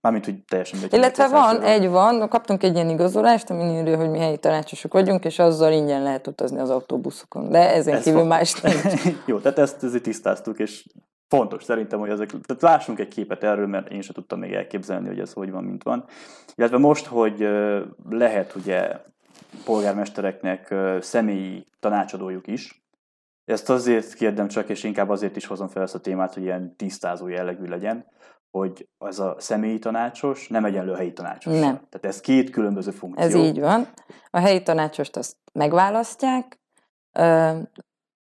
Mármint, 0.01 0.25
hogy 0.25 0.43
teljesen 0.43 0.79
Illetve 0.89 1.27
van, 1.27 1.61
egy 1.61 1.89
van, 1.89 2.29
kaptunk 2.29 2.63
egy 2.63 2.75
ilyen 2.75 2.89
igazolást, 2.89 3.49
ami 3.49 3.63
írja, 3.63 3.97
hogy 3.97 4.09
mi 4.09 4.17
helyi 4.17 4.37
tanácsosok 4.37 4.93
vagyunk, 4.93 5.25
és 5.25 5.39
azzal 5.39 5.71
ingyen 5.71 6.03
lehet 6.03 6.27
utazni 6.27 6.59
az 6.59 6.69
autóbuszokon. 6.69 7.49
De 7.49 7.73
ezen 7.73 7.95
Ez 7.95 8.03
kívül 8.03 8.19
van. 8.19 8.27
más 8.27 8.61
nincs. 8.61 9.03
Jó, 9.25 9.39
tehát 9.39 9.57
ezt 9.57 9.83
ezért 9.83 10.03
tisztáztuk, 10.03 10.59
és 10.59 10.85
fontos 11.27 11.63
szerintem, 11.63 11.99
hogy 11.99 12.09
ezek, 12.09 12.27
tehát 12.27 12.61
lássunk 12.61 12.99
egy 12.99 13.07
képet 13.07 13.43
erről, 13.43 13.67
mert 13.67 13.91
én 13.91 14.01
sem 14.01 14.13
tudtam 14.13 14.39
még 14.39 14.53
elképzelni, 14.53 15.07
hogy 15.07 15.19
ez 15.19 15.33
hogy 15.33 15.51
van, 15.51 15.63
mint 15.63 15.83
van. 15.83 16.05
Illetve 16.55 16.77
most, 16.77 17.05
hogy 17.05 17.47
lehet 18.09 18.55
ugye 18.55 18.99
polgármestereknek 19.65 20.75
személyi 20.99 21.67
tanácsadójuk 21.79 22.47
is, 22.47 22.85
ezt 23.45 23.69
azért 23.69 24.13
kérdem 24.13 24.47
csak, 24.47 24.69
és 24.69 24.83
inkább 24.83 25.09
azért 25.09 25.35
is 25.35 25.45
hozom 25.45 25.67
fel 25.67 25.83
ezt 25.83 25.95
a 25.95 25.99
témát, 25.99 26.33
hogy 26.33 26.43
ilyen 26.43 26.75
tisztázó 26.75 27.27
jellegű 27.27 27.65
legyen, 27.65 28.05
hogy 28.51 28.87
az 28.97 29.19
a 29.19 29.35
személyi 29.39 29.79
tanácsos 29.79 30.47
nem 30.47 30.65
egyenlő 30.65 30.91
a 30.91 30.95
helyi 30.95 31.13
tanácsos. 31.13 31.53
Nem. 31.53 31.61
Tehát 31.61 32.05
ez 32.05 32.21
két 32.21 32.49
különböző 32.49 32.91
funkció. 32.91 33.23
Ez 33.23 33.35
így 33.35 33.59
van. 33.59 33.87
A 34.29 34.39
helyi 34.39 34.63
tanácsost 34.63 35.17
azt 35.17 35.35
megválasztják, 35.53 36.59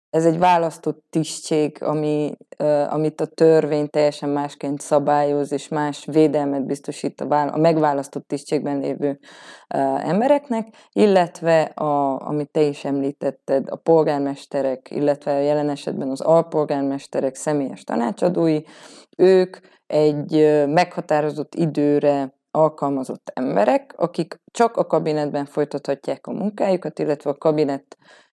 ez 0.10 0.26
egy 0.26 0.38
választott 0.38 1.06
tisztség, 1.10 1.84
ami, 1.84 2.38
amit 2.90 3.22
a 3.22 3.26
törvény 3.26 3.90
teljesen 3.90 4.30
másként 4.30 4.82
szabályoz, 4.82 5.52
és 5.52 5.68
más 5.68 6.06
védelmet 6.06 6.66
biztosít 6.66 7.22
a, 7.22 7.58
megválasztott 7.58 8.28
tisztségben 8.28 8.80
lévő 8.80 9.20
embereknek, 9.98 10.68
illetve, 10.92 11.62
a, 11.62 12.22
amit 12.28 12.52
te 12.52 12.62
is 12.62 12.86
említetted, 12.86 13.70
a 13.70 13.76
polgármesterek, 13.76 14.92
illetve 14.92 15.36
a 15.36 15.40
jelen 15.40 15.70
esetben 15.70 16.10
az 16.10 16.22
alpolgármesterek 16.22 17.36
személyes 17.36 17.84
tanácsadói, 17.84 18.62
ők 19.18 19.58
egy 19.88 20.64
meghatározott 20.68 21.56
időre 21.56 22.36
alkalmazott 22.52 23.32
emberek, 23.34 23.94
akik 23.98 24.42
csak 24.52 24.78
a 24.78 24.86
kabinetben 24.86 25.46
folytathatják 25.46 26.28
a 26.28 26.32
munkájukat, 26.32 27.00
illetve 27.00 27.30
a 27.30 27.38
kabinet 27.38 27.98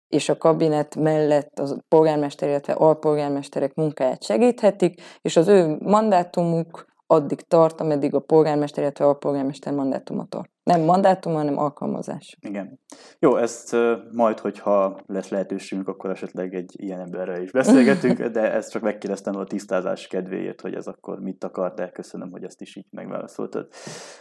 és 0.09 0.29
a 0.29 0.37
kabinet 0.37 0.97
mellett 0.97 1.59
a 1.59 1.83
polgármester, 1.89 2.49
illetve 2.49 2.73
alpolgármesterek 2.73 3.75
munkáját 3.75 4.23
segíthetik, 4.23 5.01
és 5.23 5.37
az 5.37 5.49
ő 5.49 5.77
mandátumuk 5.81 6.87
addig 7.11 7.41
tart, 7.41 7.81
ameddig 7.81 8.15
a 8.15 8.21
polgármester, 8.21 8.83
illetve 8.83 9.07
a 9.07 9.15
polgármester 9.15 9.73
mandátuma 9.73 10.27
tart. 10.29 10.51
Nem 10.63 10.81
mandátum, 10.81 11.33
hanem 11.33 11.59
alkalmazás. 11.59 12.37
Igen. 12.41 12.81
Jó, 13.19 13.37
ezt 13.37 13.77
majd, 14.13 14.39
hogyha 14.39 15.01
lesz 15.07 15.29
lehetőségünk, 15.29 15.89
akkor 15.89 16.11
esetleg 16.11 16.55
egy 16.55 16.75
ilyen 16.77 17.01
emberrel 17.01 17.43
is 17.43 17.51
beszélgetünk, 17.51 18.23
de 18.23 18.53
ezt 18.53 18.71
csak 18.71 18.83
megkérdeztem 18.83 19.37
a 19.37 19.45
tisztázás 19.45 20.07
kedvéért, 20.07 20.61
hogy 20.61 20.75
ez 20.75 20.87
akkor 20.87 21.21
mit 21.21 21.45
akar, 21.45 21.75
de 21.75 21.91
köszönöm, 21.91 22.31
hogy 22.31 22.45
ezt 22.45 22.61
is 22.61 22.77
így 22.77 22.87
megválaszoltad. 22.91 23.69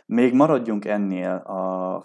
Még 0.06 0.34
maradjunk 0.34 0.86
ennél 0.86 1.32
a 1.32 2.02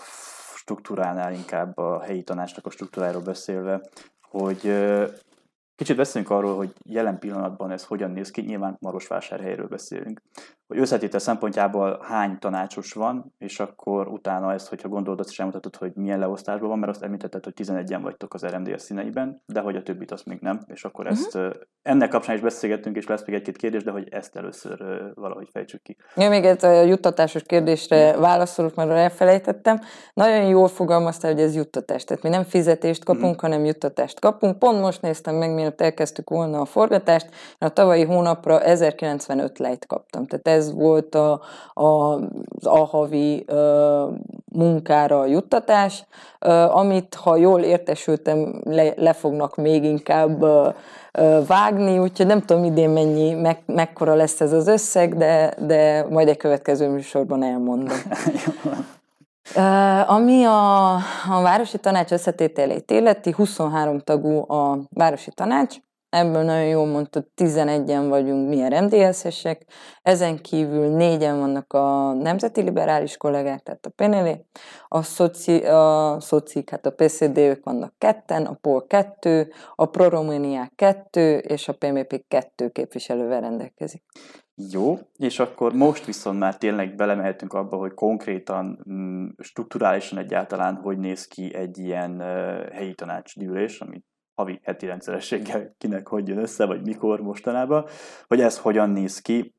struktúránál 0.62 1.33
inkább 1.33 1.77
a 1.77 2.01
helyi 2.01 2.22
tanácsnak 2.22 2.66
a 2.66 2.70
struktúráról 2.70 3.22
beszélve, 3.22 3.81
hogy 4.20 4.72
Kicsit 5.75 5.96
beszélünk 5.96 6.31
arról, 6.31 6.57
hogy 6.57 6.72
jelen 6.85 7.18
pillanatban 7.18 7.70
ez 7.70 7.85
hogyan 7.85 8.11
néz 8.11 8.31
ki, 8.31 8.40
nyilván 8.40 8.77
Marosvásárhelyről 8.81 9.68
beszélünk, 9.68 10.22
hogy 10.72 10.80
összetétel 10.80 11.20
szempontjából 11.20 12.00
hány 12.02 12.38
tanácsos 12.38 12.92
van, 12.92 13.35
és 13.38 13.61
akkor 13.61 14.08
utána 14.08 14.52
ezt, 14.52 14.68
hogyha 14.68 14.88
gondolod, 14.88 15.20
azt 15.20 15.30
is 15.30 15.38
elmutatod, 15.38 15.76
hogy 15.76 15.92
milyen 15.94 16.18
leosztásban 16.18 16.68
van, 16.68 16.78
mert 16.78 16.92
azt 16.92 17.02
említetted, 17.02 17.44
hogy 17.44 17.52
11-en 17.56 17.98
vagytok 18.02 18.35
az 18.35 18.46
RMDS 18.46 18.82
színeiben, 18.82 19.42
de 19.46 19.61
hogy 19.61 19.76
a 19.76 19.82
többit 19.82 20.11
azt 20.11 20.26
még 20.26 20.38
nem, 20.40 20.61
és 20.66 20.85
akkor 20.85 21.06
uh-huh. 21.06 21.20
ezt 21.20 21.58
ennek 21.82 22.08
kapcsán 22.08 22.35
is 22.35 22.40
beszélgettünk, 22.40 22.96
és 22.96 23.06
lesz 23.06 23.24
még 23.26 23.37
egy-két 23.37 23.56
kérdés, 23.56 23.82
de 23.82 23.90
hogy 23.90 24.08
ezt 24.11 24.37
először 24.37 25.02
valahogy 25.14 25.48
fejtsük 25.52 25.82
ki. 25.82 25.96
Ja, 26.16 26.28
még 26.28 26.44
egy 26.44 26.64
a 26.64 26.82
juttatásos 26.82 27.42
kérdésre 27.42 28.16
válaszolok, 28.16 28.74
mert 28.74 28.90
elfelejtettem. 28.90 29.80
Nagyon 30.14 30.46
jól 30.46 30.68
fogalmaztál, 30.68 31.32
hogy 31.32 31.40
ez 31.40 31.54
juttatás. 31.54 32.04
Tehát 32.04 32.22
mi 32.22 32.28
nem 32.28 32.44
fizetést 32.44 33.04
kapunk, 33.04 33.24
uh-huh. 33.24 33.40
hanem 33.40 33.64
juttatást 33.64 34.20
kapunk. 34.20 34.58
Pont 34.58 34.80
most 34.80 35.02
néztem 35.02 35.35
meg, 35.35 35.54
mielőtt 35.54 35.80
elkezdtük 35.80 36.30
volna 36.30 36.61
a 36.61 36.64
forgatást, 36.64 37.28
a 37.58 37.68
tavalyi 37.68 38.04
hónapra 38.04 38.61
1095 38.61 39.58
lejt 39.58 39.87
kaptam. 39.87 40.26
Tehát 40.26 40.48
ez 40.48 40.62
volt 40.70 41.14
a, 41.14 41.40
a, 41.75 41.85
az 41.85 42.66
ahavi 42.66 43.44
munkára 44.53 45.20
a 45.20 45.27
juttatás, 45.27 46.05
amit, 46.68 47.14
ha 47.14 47.37
jól 47.37 47.61
értesültem, 47.61 48.61
le, 48.64 48.92
le 48.96 49.12
fognak 49.12 49.57
még 49.57 49.85
inkább 49.85 50.44
vágni, 51.46 51.98
úgyhogy 51.98 52.27
nem 52.27 52.40
tudom 52.40 52.64
idén 52.64 52.90
mennyi, 52.90 53.35
me, 53.35 53.59
mekkora 53.66 54.14
lesz 54.14 54.40
ez 54.40 54.53
az 54.53 54.66
összeg, 54.66 55.16
de, 55.16 55.55
de 55.59 56.07
majd 56.11 56.29
egy 56.29 56.37
következő 56.37 56.88
műsorban 56.88 57.42
elmondom. 57.42 57.96
Ami 60.07 60.44
a, 60.44 60.94
a 61.31 61.42
városi 61.42 61.79
tanács 61.79 62.11
összetételét 62.11 62.90
illeti, 62.90 63.31
23 63.31 63.98
tagú 63.98 64.53
a 64.53 64.79
városi 64.90 65.31
tanács, 65.35 65.77
ebből 66.12 66.42
nagyon 66.42 66.66
jól 66.66 66.87
mondtad, 66.87 67.27
11-en 67.37 68.07
vagyunk 68.09 68.48
mi 68.48 68.68
RMDSZ-esek, 68.68 69.64
ezen 70.03 70.38
kívül 70.38 70.88
négyen 70.88 71.38
vannak 71.38 71.72
a 71.72 72.12
nemzeti 72.12 72.61
liberális 72.61 73.16
kollégák, 73.16 73.62
tehát 73.62 73.87
a 73.87 73.90
PNL, 73.96 74.44
a, 74.88 75.03
szoci, 75.03 75.57
a 75.57 76.16
szocik, 76.20 76.70
hát 76.70 76.87
a 76.87 76.90
PCD, 76.90 77.38
ők 77.38 77.64
vannak 77.64 77.94
ketten, 77.98 78.44
a 78.46 78.53
POL 78.53 78.87
kettő, 78.87 79.53
a 79.75 79.87
Proromaniák 79.87 80.72
kettő, 80.75 81.37
és 81.37 81.68
a 81.68 81.72
PMP 81.72 82.25
kettő 82.29 82.68
képviselővel 82.68 83.40
rendelkezik. 83.40 84.03
Jó, 84.55 84.98
és 85.16 85.38
akkor 85.38 85.72
most 85.72 86.05
viszont 86.05 86.38
már 86.38 86.57
tényleg 86.57 86.94
belemehetünk 86.94 87.53
abba, 87.53 87.77
hogy 87.77 87.94
konkrétan, 87.94 88.85
mm, 88.90 89.27
strukturálisan 89.38 90.18
egyáltalán 90.18 90.75
hogy 90.75 90.98
néz 90.98 91.27
ki 91.27 91.55
egy 91.55 91.79
ilyen 91.79 92.20
helyi 92.72 92.94
tanácsgyűlés, 92.94 93.81
amit 93.81 94.07
havi 94.35 94.61
heti 94.62 94.87
rendszerességgel 94.87 95.75
kinek 95.79 96.07
hogy 96.07 96.29
jön 96.29 96.38
össze, 96.38 96.64
vagy 96.66 96.83
mikor 96.83 97.21
mostanában, 97.21 97.87
hogy 98.27 98.40
ez 98.40 98.59
hogyan 98.59 98.90
néz 98.90 99.21
ki, 99.21 99.55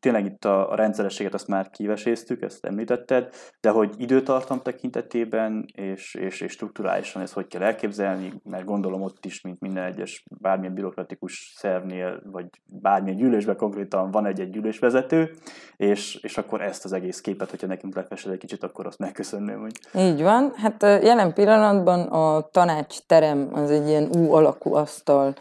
Tényleg 0.00 0.24
itt 0.24 0.44
a, 0.44 0.70
a 0.70 0.74
rendszerességet 0.74 1.34
azt 1.34 1.48
már 1.48 1.70
kiveséztük, 1.70 2.42
ezt 2.42 2.64
említetted, 2.64 3.28
de 3.60 3.70
hogy 3.70 3.94
időtartam 3.96 4.62
tekintetében 4.62 5.64
és, 5.74 6.14
és, 6.14 6.40
és 6.40 6.52
strukturálisan 6.52 7.22
ezt 7.22 7.32
hogy 7.32 7.46
kell 7.46 7.62
elképzelni, 7.62 8.32
mert 8.44 8.64
gondolom 8.64 9.02
ott 9.02 9.24
is, 9.24 9.40
mint 9.40 9.60
minden 9.60 9.84
egyes 9.84 10.24
bármilyen 10.40 10.74
bürokratikus 10.74 11.54
szervnél, 11.56 12.22
vagy 12.24 12.46
bármilyen 12.66 13.18
gyűlésben 13.18 13.56
konkrétan 13.56 14.10
van 14.10 14.26
egy-egy 14.26 14.50
gyűlésvezető, 14.50 15.34
és, 15.76 16.14
és 16.14 16.38
akkor 16.38 16.62
ezt 16.62 16.84
az 16.84 16.92
egész 16.92 17.20
képet, 17.20 17.50
hogyha 17.50 17.66
nekünk 17.66 17.94
lefesed 17.94 18.32
egy 18.32 18.38
kicsit, 18.38 18.62
akkor 18.62 18.86
azt 18.86 18.98
megköszönném. 18.98 19.60
Hogy... 19.60 20.02
Így 20.02 20.22
van, 20.22 20.52
hát 20.56 20.82
jelen 20.82 21.32
pillanatban 21.32 22.00
a 22.00 22.48
tanácsterem 22.50 23.48
az 23.52 23.70
egy 23.70 23.88
ilyen 23.88 24.08
új 24.16 24.28
alakú 24.28 24.74
asztal, 24.74 25.34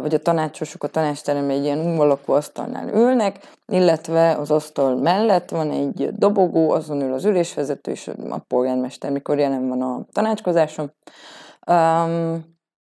vagy 0.00 0.14
a 0.14 0.18
tanácsosok 0.18 0.82
a 0.82 0.88
tanácsterem 0.88 1.50
egy 1.50 1.64
ilyen 1.64 1.78
U 1.78 2.00
alakú 2.00 2.32
asztalnál 2.32 2.94
ülnek, 3.16 3.50
illetve 3.66 4.30
az 4.30 4.50
asztal 4.50 4.96
mellett 4.96 5.50
van 5.50 5.70
egy 5.70 6.08
dobogó, 6.12 6.70
azon 6.70 7.00
ül 7.00 7.12
az 7.12 7.24
ülésvezető 7.24 7.90
és 7.90 8.10
a 8.30 8.38
polgármester, 8.38 9.10
mikor 9.10 9.38
jelen 9.38 9.68
van 9.68 9.82
a 9.82 10.06
tanácskozáson. 10.12 10.92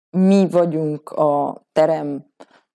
Mi 0.10 0.48
vagyunk 0.50 1.10
a 1.10 1.62
terem 1.72 2.26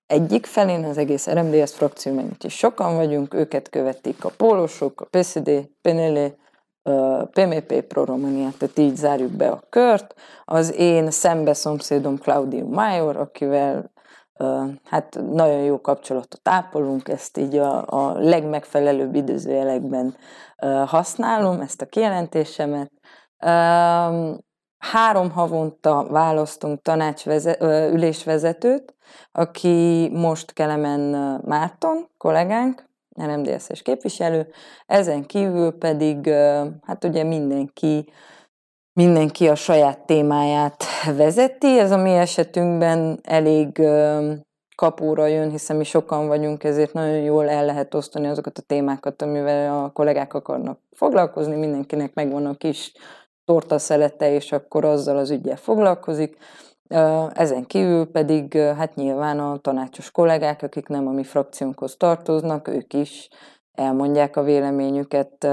egyik 0.07 0.47
felén, 0.47 0.85
az 0.85 0.99
egész 0.99 1.31
RMDS 1.31 1.73
frakció, 1.75 2.13
mert 2.15 2.45
is 2.45 2.57
sokan 2.57 2.97
vagyunk, 2.97 3.35
őket 3.35 3.69
követik 3.69 4.25
a 4.25 4.31
pólosok, 4.37 5.01
a 5.01 5.05
PSD, 5.11 5.69
PNL, 5.81 6.37
PMP 7.31 7.81
Pro 7.81 8.05
Romania, 8.05 8.49
tehát 8.59 8.79
így 8.79 8.97
zárjuk 8.97 9.31
be 9.31 9.49
a 9.49 9.63
kört. 9.69 10.15
Az 10.45 10.75
én 10.75 11.11
szembe 11.11 11.55
szomszédom 11.55 12.19
Claudio 12.19 12.67
Major, 12.67 13.17
akivel 13.17 13.91
hát 14.85 15.19
nagyon 15.31 15.63
jó 15.63 15.81
kapcsolatot 15.81 16.49
ápolunk, 16.49 17.09
ezt 17.09 17.39
így 17.39 17.57
a, 17.57 17.85
a 17.87 18.19
legmegfelelőbb 18.19 19.15
időzőjelekben 19.15 20.17
használom, 20.87 21.61
ezt 21.61 21.83
a 21.83 21.87
kijelentésemet. 21.87 22.93
Három 24.79 25.31
havonta 25.31 26.07
választunk 26.11 26.83
tanácsveze, 26.83 27.57
ülésvezetőt, 27.93 28.95
aki 29.33 30.09
most 30.13 30.53
Kelemen 30.53 31.01
Márton, 31.45 32.09
kollégánk, 32.17 32.85
RMDSZ-es 33.23 33.83
képviselő, 33.83 34.49
ezen 34.87 35.27
kívül 35.27 35.79
pedig 35.79 36.29
hát 36.83 37.05
ugye 37.05 37.23
mindenki 37.23 38.13
mindenki 38.97 39.49
a 39.49 39.55
saját 39.55 39.99
témáját 39.99 40.85
vezeti. 41.17 41.79
Ez 41.79 41.91
a 41.91 41.97
mi 41.97 42.11
esetünkben 42.11 43.21
elég 43.23 43.83
kapóra 44.77 45.27
jön, 45.27 45.51
hiszen 45.51 45.77
mi 45.77 45.85
sokan 45.85 46.27
vagyunk, 46.27 46.65
ezért 46.65 46.93
nagyon 46.93 47.17
jól 47.17 47.49
el 47.49 47.65
lehet 47.65 47.95
osztani 47.95 48.27
azokat 48.27 48.59
a 48.59 48.63
témákat, 48.67 49.23
amivel 49.23 49.85
a 49.85 49.91
kollégák 49.91 50.35
akarnak 50.35 50.79
foglalkozni, 50.93 51.57
mindenkinek 51.57 52.15
megvan 52.15 52.47
a 52.47 52.55
kis 52.55 52.93
torta 53.45 53.79
szelete, 53.79 54.33
és 54.33 54.53
akkor 54.53 54.85
azzal 54.85 55.17
az 55.17 55.31
ügyel 55.31 55.57
foglalkozik. 55.57 56.37
Ezen 57.33 57.67
kívül 57.67 58.11
pedig 58.11 58.59
hát 58.59 58.95
nyilván 58.95 59.39
a 59.39 59.59
tanácsos 59.59 60.11
kollégák, 60.11 60.63
akik 60.63 60.89
nem 60.89 61.07
a 61.07 61.13
mi 61.13 61.25
frakciónkhoz 61.25 61.97
tartoznak, 61.97 62.69
ők 62.69 62.95
is 62.95 63.29
elmondják 63.77 64.37
a 64.37 64.43
véleményüket 64.43 65.49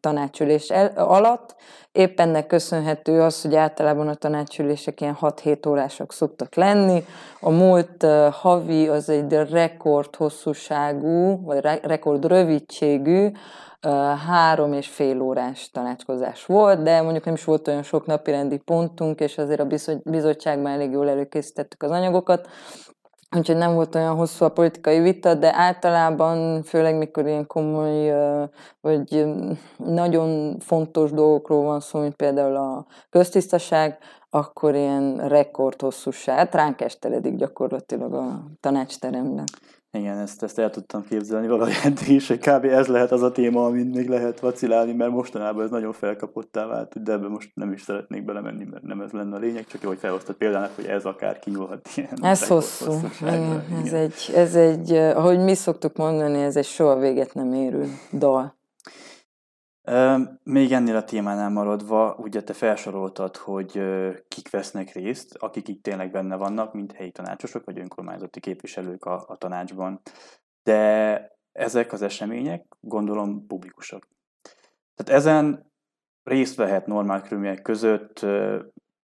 tanácsülés 0.00 0.70
alatt. 0.94 1.54
Épp 1.92 2.20
ennek 2.20 2.46
köszönhető 2.46 3.20
az, 3.22 3.42
hogy 3.42 3.54
általában 3.54 4.08
a 4.08 4.14
tanácsülések 4.14 5.00
ilyen 5.00 5.16
6-7 5.20 5.68
órások 5.68 6.12
szoktak 6.12 6.54
lenni. 6.54 7.04
A 7.40 7.50
múlt 7.50 8.06
havi 8.30 8.88
az 8.88 9.08
egy 9.08 9.32
rekord 9.32 10.16
hosszúságú, 10.16 11.44
vagy 11.44 11.60
rekord 11.82 12.26
rövidségű, 12.26 13.30
három 14.26 14.72
és 14.72 14.88
fél 14.88 15.20
órás 15.20 15.70
tanácskozás 15.70 16.46
volt, 16.46 16.82
de 16.82 17.02
mondjuk 17.02 17.24
nem 17.24 17.34
is 17.34 17.44
volt 17.44 17.68
olyan 17.68 17.82
sok 17.82 18.06
napirendi 18.06 18.56
pontunk, 18.56 19.20
és 19.20 19.38
azért 19.38 19.60
a 19.60 19.66
bizottságban 20.04 20.72
elég 20.72 20.90
jól 20.90 21.08
előkészítettük 21.08 21.82
az 21.82 21.90
anyagokat, 21.90 22.48
Úgyhogy 23.36 23.56
nem 23.56 23.74
volt 23.74 23.94
olyan 23.94 24.14
hosszú 24.14 24.44
a 24.44 24.48
politikai 24.48 25.00
vita, 25.00 25.34
de 25.34 25.54
általában, 25.54 26.62
főleg 26.62 26.96
mikor 26.96 27.26
ilyen 27.26 27.46
komoly, 27.46 28.12
vagy 28.80 29.26
nagyon 29.76 30.58
fontos 30.58 31.10
dolgokról 31.10 31.62
van 31.62 31.80
szó, 31.80 32.00
mint 32.00 32.14
például 32.14 32.56
a 32.56 32.86
köztisztaság, 33.10 33.98
akkor 34.30 34.74
ilyen 34.74 35.28
rekordhosszúság, 35.28 36.36
hát 36.36 36.54
ránk 36.54 36.80
esteledik 36.80 37.36
gyakorlatilag 37.36 38.14
a 38.14 38.42
tanácsteremben. 38.60 39.44
Igen, 39.94 40.18
ezt, 40.18 40.42
ezt 40.42 40.58
el 40.58 40.70
tudtam 40.70 41.04
képzelni 41.08 41.48
valahogy 41.48 41.74
eddig 41.84 42.08
is, 42.08 42.28
hogy 42.28 42.38
kb. 42.38 42.64
ez 42.64 42.86
lehet 42.86 43.12
az 43.12 43.22
a 43.22 43.32
téma, 43.32 43.64
amin 43.64 43.86
még 43.86 44.08
lehet 44.08 44.40
vacilálni, 44.40 44.92
mert 44.92 45.10
mostanában 45.10 45.64
ez 45.64 45.70
nagyon 45.70 45.92
felkapottá 45.92 46.66
vált, 46.66 47.02
de 47.02 47.12
ebbe 47.12 47.28
most 47.28 47.50
nem 47.54 47.72
is 47.72 47.82
szeretnék 47.82 48.24
belemenni, 48.24 48.64
mert 48.64 48.82
nem 48.82 49.00
ez 49.00 49.10
lenne 49.10 49.36
a 49.36 49.38
lényeg, 49.38 49.66
csak 49.66 49.84
hogy 49.84 49.98
felhoztad 49.98 50.34
példának, 50.34 50.70
hogy 50.74 50.84
ez 50.84 51.04
akár 51.04 51.38
kinyúlhat 51.38 51.88
ilyen. 51.94 52.18
Ez 52.22 52.46
hosszú. 52.46 52.92
Igen, 53.20 53.64
ez, 53.84 53.92
egy, 53.92 54.32
ez 54.34 54.54
egy, 54.54 54.92
ahogy 54.92 55.38
mi 55.38 55.54
szoktuk 55.54 55.96
mondani, 55.96 56.42
ez 56.42 56.56
egy 56.56 56.64
soha 56.64 56.98
véget 56.98 57.34
nem 57.34 57.52
érő 57.52 57.88
dal. 58.12 58.54
Még 60.42 60.72
ennél 60.72 60.96
a 60.96 61.04
témánál 61.04 61.50
maradva, 61.50 62.14
ugye 62.14 62.42
te 62.42 62.52
felsoroltad, 62.52 63.36
hogy 63.36 63.82
kik 64.28 64.50
vesznek 64.50 64.92
részt, 64.92 65.36
akik 65.36 65.68
itt 65.68 65.82
tényleg 65.82 66.10
benne 66.10 66.36
vannak, 66.36 66.72
mint 66.74 66.92
helyi 66.92 67.10
tanácsosok 67.10 67.64
vagy 67.64 67.78
önkormányzati 67.78 68.40
képviselők 68.40 69.04
a, 69.04 69.24
a 69.26 69.36
tanácsban. 69.36 70.00
De 70.62 71.32
ezek 71.52 71.92
az 71.92 72.02
események 72.02 72.66
gondolom 72.80 73.46
publikusak. 73.46 74.08
Tehát 74.94 75.20
ezen 75.22 75.72
részt 76.22 76.56
vehet 76.56 76.86
normál 76.86 77.22
körülmények 77.22 77.62
között 77.62 78.26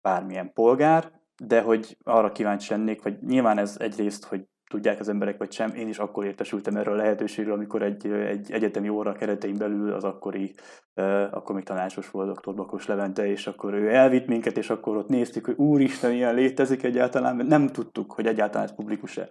bármilyen 0.01 0.53
polgár, 0.53 1.11
de 1.43 1.61
hogy 1.61 1.97
arra 2.03 2.31
kíváncsi 2.31 2.73
lennék, 2.73 3.01
hogy 3.01 3.21
nyilván 3.21 3.57
ez 3.57 3.75
egyrészt, 3.79 4.25
hogy 4.25 4.47
tudják 4.73 4.99
az 4.99 5.09
emberek, 5.09 5.37
vagy 5.37 5.51
sem. 5.51 5.73
Én 5.75 5.87
is 5.87 5.97
akkor 5.97 6.25
értesültem 6.25 6.75
erről 6.75 6.93
a 6.93 6.97
lehetőségről, 6.97 7.53
amikor 7.53 7.81
egy, 7.81 8.07
egy 8.07 8.51
egyetemi 8.51 8.89
óra 8.89 9.11
keretein 9.11 9.57
belül 9.57 9.93
az 9.93 10.03
akkori, 10.03 10.53
uh, 10.95 11.05
akkor 11.31 11.55
még 11.55 11.63
tanácsos 11.63 12.09
volt 12.11 12.39
dr. 12.39 12.53
Bakos 12.53 12.85
Levente, 12.85 13.27
és 13.27 13.47
akkor 13.47 13.73
ő 13.73 13.93
elvitt 13.93 14.27
minket, 14.27 14.57
és 14.57 14.69
akkor 14.69 14.97
ott 14.97 15.07
néztük, 15.07 15.45
hogy 15.45 15.55
úristen, 15.57 16.11
ilyen 16.11 16.35
létezik 16.35 16.83
egyáltalán, 16.83 17.35
mert 17.35 17.49
nem 17.49 17.67
tudtuk, 17.67 18.11
hogy 18.11 18.25
egyáltalán 18.27 18.67
ez 18.67 18.75
publikus-e. 18.75 19.29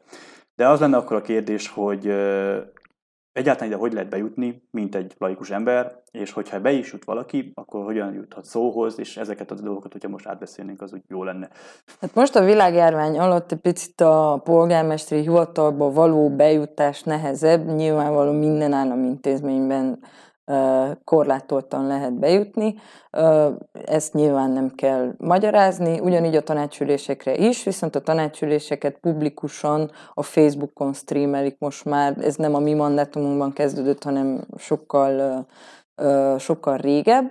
De 0.54 0.68
az 0.68 0.80
lenne 0.80 0.96
akkor 0.96 1.16
a 1.16 1.22
kérdés, 1.22 1.68
hogy 1.68 2.06
egyáltalán 3.32 3.68
ide 3.68 3.80
hogy 3.80 3.92
lehet 3.92 4.08
bejutni, 4.08 4.68
mint 4.70 4.94
egy 4.94 5.14
laikus 5.18 5.50
ember, 5.50 6.00
és 6.10 6.32
hogyha 6.32 6.60
be 6.60 6.70
is 6.72 6.92
jut 6.92 7.04
valaki, 7.04 7.52
akkor 7.54 7.84
hogyan 7.84 8.12
juthat 8.14 8.44
szóhoz, 8.44 8.98
és 8.98 9.16
ezeket 9.16 9.50
a 9.50 9.54
dolgokat, 9.54 9.92
hogyha 9.92 10.08
most 10.08 10.26
átbeszélnénk, 10.26 10.82
az 10.82 10.92
úgy 10.92 11.02
jó 11.08 11.24
lenne. 11.24 11.48
Hát 12.00 12.14
most 12.14 12.36
a 12.36 12.44
világjárvány 12.44 13.18
alatt 13.18 13.52
egy 13.52 13.58
picit 13.58 14.00
a 14.00 14.40
polgármesteri 14.44 15.20
hivatalba 15.20 15.90
való 15.90 16.30
bejutás 16.30 17.02
nehezebb, 17.02 17.66
nyilvánvaló 17.66 18.32
minden 18.32 18.72
államintézményben 18.72 19.98
korlátoltan 21.04 21.86
lehet 21.86 22.12
bejutni. 22.12 22.74
Ezt 23.84 24.12
nyilván 24.12 24.50
nem 24.50 24.72
kell 24.74 25.12
magyarázni, 25.18 26.00
ugyanígy 26.00 26.36
a 26.36 26.42
tanácsülésekre 26.42 27.34
is, 27.36 27.64
viszont 27.64 27.96
a 27.96 28.00
tanácsüléseket 28.00 28.96
publikusan 29.00 29.90
a 30.14 30.22
Facebookon 30.22 30.92
streamelik 30.92 31.56
most 31.58 31.84
már, 31.84 32.16
ez 32.20 32.36
nem 32.36 32.54
a 32.54 32.58
mi 32.58 32.74
mandátumunkban 32.74 33.52
kezdődött, 33.52 34.02
hanem 34.02 34.44
sokkal, 34.58 35.46
sokkal 36.38 36.76
régebb. 36.76 37.30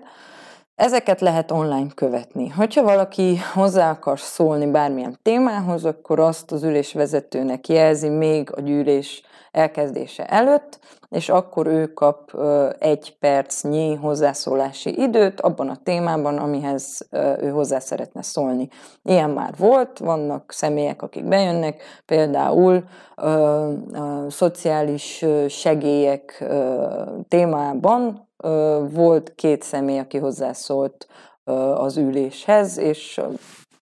Ezeket 0.75 1.21
lehet 1.21 1.51
online 1.51 1.89
követni. 1.95 2.47
Hogyha 2.47 2.83
valaki 2.83 3.37
hozzá 3.53 3.89
akar 3.89 4.19
szólni 4.19 4.71
bármilyen 4.71 5.19
témához, 5.21 5.85
akkor 5.85 6.19
azt 6.19 6.51
az 6.51 6.63
ülésvezetőnek 6.63 7.67
jelzi 7.67 8.09
még 8.09 8.49
a 8.55 8.61
gyűlés 8.61 9.23
elkezdése 9.51 10.25
előtt, 10.25 10.79
és 11.09 11.29
akkor 11.29 11.67
ő 11.67 11.93
kap 11.93 12.31
egy 12.79 13.17
percnyi 13.19 13.95
hozzászólási 13.95 15.01
időt 15.01 15.41
abban 15.41 15.69
a 15.69 15.79
témában, 15.83 16.37
amihez 16.37 17.07
ő 17.39 17.49
hozzá 17.49 17.79
szeretne 17.79 18.21
szólni. 18.21 18.67
Ilyen 19.03 19.29
már 19.29 19.53
volt, 19.57 19.97
vannak 19.97 20.51
személyek, 20.51 21.01
akik 21.01 21.25
bejönnek, 21.25 21.81
például 22.05 22.83
a, 23.15 23.29
szociális 24.29 25.25
segélyek 25.47 26.43
témában 27.27 28.29
volt 28.89 29.35
két 29.35 29.61
személy, 29.61 29.99
aki 29.99 30.17
hozzászólt 30.17 31.07
az 31.75 31.97
üléshez, 31.97 32.77
és 32.77 33.21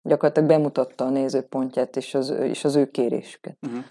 gyakorlatilag 0.02 0.50
bemutatta 0.50 1.06
a 1.06 1.10
nézőpontját 1.10 1.96
és 1.96 2.14
az, 2.14 2.30
és 2.30 2.64
az 2.64 2.76
ő 2.76 2.92
kérésüket. 2.92 3.58
Uh-huh. 3.68 3.84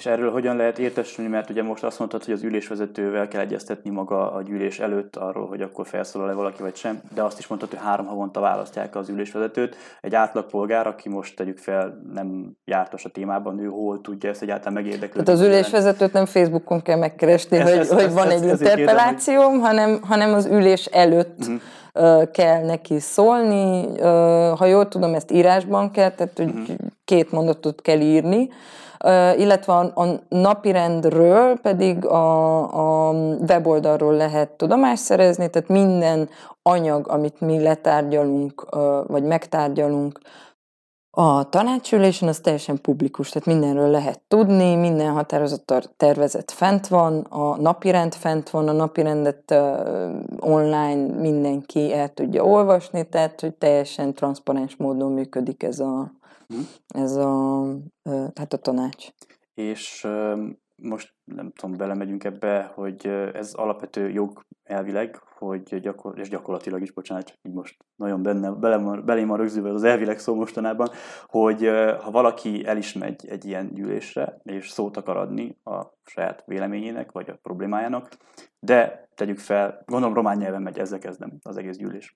És 0.00 0.06
erről 0.06 0.30
hogyan 0.30 0.56
lehet 0.56 0.78
értesülni, 0.78 1.30
mert 1.30 1.50
ugye 1.50 1.62
most 1.62 1.84
azt 1.84 1.98
mondtad, 1.98 2.24
hogy 2.24 2.34
az 2.34 2.42
ülésvezetővel 2.42 3.28
kell 3.28 3.40
egyeztetni 3.40 3.90
maga 3.90 4.32
a 4.32 4.42
gyűlés 4.42 4.78
előtt 4.78 5.16
arról, 5.16 5.46
hogy 5.46 5.62
akkor 5.62 5.86
felszólal-e 5.86 6.32
valaki 6.32 6.62
vagy 6.62 6.76
sem, 6.76 7.00
de 7.14 7.22
azt 7.22 7.38
is 7.38 7.46
mondtad, 7.46 7.70
hogy 7.70 7.78
három 7.82 8.06
havonta 8.06 8.40
választják 8.40 8.96
az 8.96 9.08
ülésvezetőt. 9.08 9.76
Egy 10.00 10.14
átlagpolgár, 10.14 10.86
aki 10.86 11.08
most 11.08 11.36
tegyük 11.36 11.58
fel, 11.58 12.00
nem 12.12 12.56
jártas 12.64 13.04
a 13.04 13.08
témában, 13.08 13.58
ő 13.58 13.66
hol 13.66 14.00
tudja 14.00 14.30
ezt 14.30 14.42
egyáltalán 14.42 14.72
megérdeklődni. 14.72 15.22
Tehát 15.24 15.40
az 15.40 15.46
ülésvezetőt 15.46 16.12
nem 16.12 16.26
Facebookon 16.26 16.82
kell 16.82 16.98
megkeresni, 16.98 17.56
ez, 17.56 17.70
hogy, 17.70 17.78
ez, 17.78 17.92
hogy 17.92 18.02
ez, 18.02 18.14
van 18.14 18.30
ez, 18.30 18.42
egy 18.42 18.48
interpelációm, 18.48 19.60
hanem, 19.60 20.00
hanem 20.02 20.34
az 20.34 20.46
ülés 20.46 20.84
előtt 20.84 21.38
uh-huh. 21.38 22.30
kell 22.30 22.64
neki 22.64 22.98
szólni. 22.98 24.00
Ha 24.56 24.64
jól 24.64 24.88
tudom, 24.88 25.14
ezt 25.14 25.30
írásban 25.30 25.90
kell, 25.90 26.10
tehát 26.10 26.36
hogy 26.36 26.48
uh-huh. 26.48 26.76
két 27.04 27.30
mondatot 27.30 27.82
kell 27.82 28.00
írni 28.00 28.48
illetve 29.36 29.72
a 29.72 30.06
napirendről 30.28 31.58
pedig 31.58 32.06
a, 32.06 33.08
a 33.08 33.12
weboldalról 33.48 34.14
lehet 34.14 34.50
tudomást 34.50 35.02
szerezni, 35.02 35.50
tehát 35.50 35.68
minden 35.68 36.28
anyag, 36.62 37.08
amit 37.08 37.40
mi 37.40 37.62
letárgyalunk, 37.62 38.66
vagy 39.06 39.22
megtárgyalunk, 39.22 40.20
a 41.12 41.48
tanácsülésen 41.48 42.28
az 42.28 42.38
teljesen 42.38 42.80
publikus, 42.80 43.28
tehát 43.28 43.48
mindenről 43.48 43.90
lehet 43.90 44.20
tudni, 44.28 44.74
minden 44.74 45.12
határozat 45.12 45.92
tervezet 45.96 46.50
fent 46.50 46.86
van, 46.86 47.20
a 47.20 47.56
napirend 47.56 48.14
fent 48.14 48.50
van, 48.50 48.68
a 48.68 48.72
napirendet 48.72 49.54
online 50.40 51.20
mindenki 51.20 51.92
el 51.94 52.14
tudja 52.14 52.44
olvasni, 52.44 53.08
tehát 53.08 53.40
hogy 53.40 53.54
teljesen 53.54 54.14
transzparens 54.14 54.76
módon 54.76 55.12
működik 55.12 55.62
ez 55.62 55.78
a, 55.78 56.12
ez 56.88 57.16
a, 57.16 57.62
hát 58.34 58.52
a 58.52 58.56
tanács. 58.56 59.08
És 59.54 60.08
most 60.82 61.14
nem 61.24 61.52
tudom, 61.52 61.76
belemegyünk 61.76 62.24
ebbe, 62.24 62.72
hogy 62.74 63.06
ez 63.34 63.54
alapvető 63.54 64.10
jog 64.10 64.44
elvileg, 64.62 65.20
hogy 65.38 65.80
gyakor- 65.80 66.18
és 66.18 66.28
gyakorlatilag 66.28 66.82
is, 66.82 66.92
bocsánat, 66.92 67.38
így 67.42 67.52
most 67.52 67.76
nagyon 67.96 68.22
benne, 68.22 68.50
belém, 68.50 69.04
belém 69.04 69.28
van 69.28 69.36
rögzülve 69.36 69.70
az 69.70 69.84
elvileg 69.84 70.18
szó 70.18 70.34
mostanában, 70.34 70.88
hogy 71.26 71.68
ha 72.02 72.10
valaki 72.10 72.66
el 72.66 72.76
is 72.76 72.92
megy 72.92 73.26
egy 73.26 73.44
ilyen 73.44 73.74
gyűlésre, 73.74 74.40
és 74.42 74.70
szót 74.70 74.96
akar 74.96 75.16
adni 75.16 75.58
a 75.64 75.82
saját 76.04 76.42
véleményének, 76.46 77.12
vagy 77.12 77.30
a 77.30 77.38
problémájának, 77.42 78.08
de 78.60 79.08
tegyük 79.14 79.38
fel, 79.38 79.82
gondolom 79.86 80.14
román 80.14 80.36
nyelven 80.36 80.62
megy, 80.62 80.78
ezzel 80.78 80.98
kezdem 80.98 81.38
az 81.42 81.56
egész 81.56 81.76
gyűlés. 81.76 82.14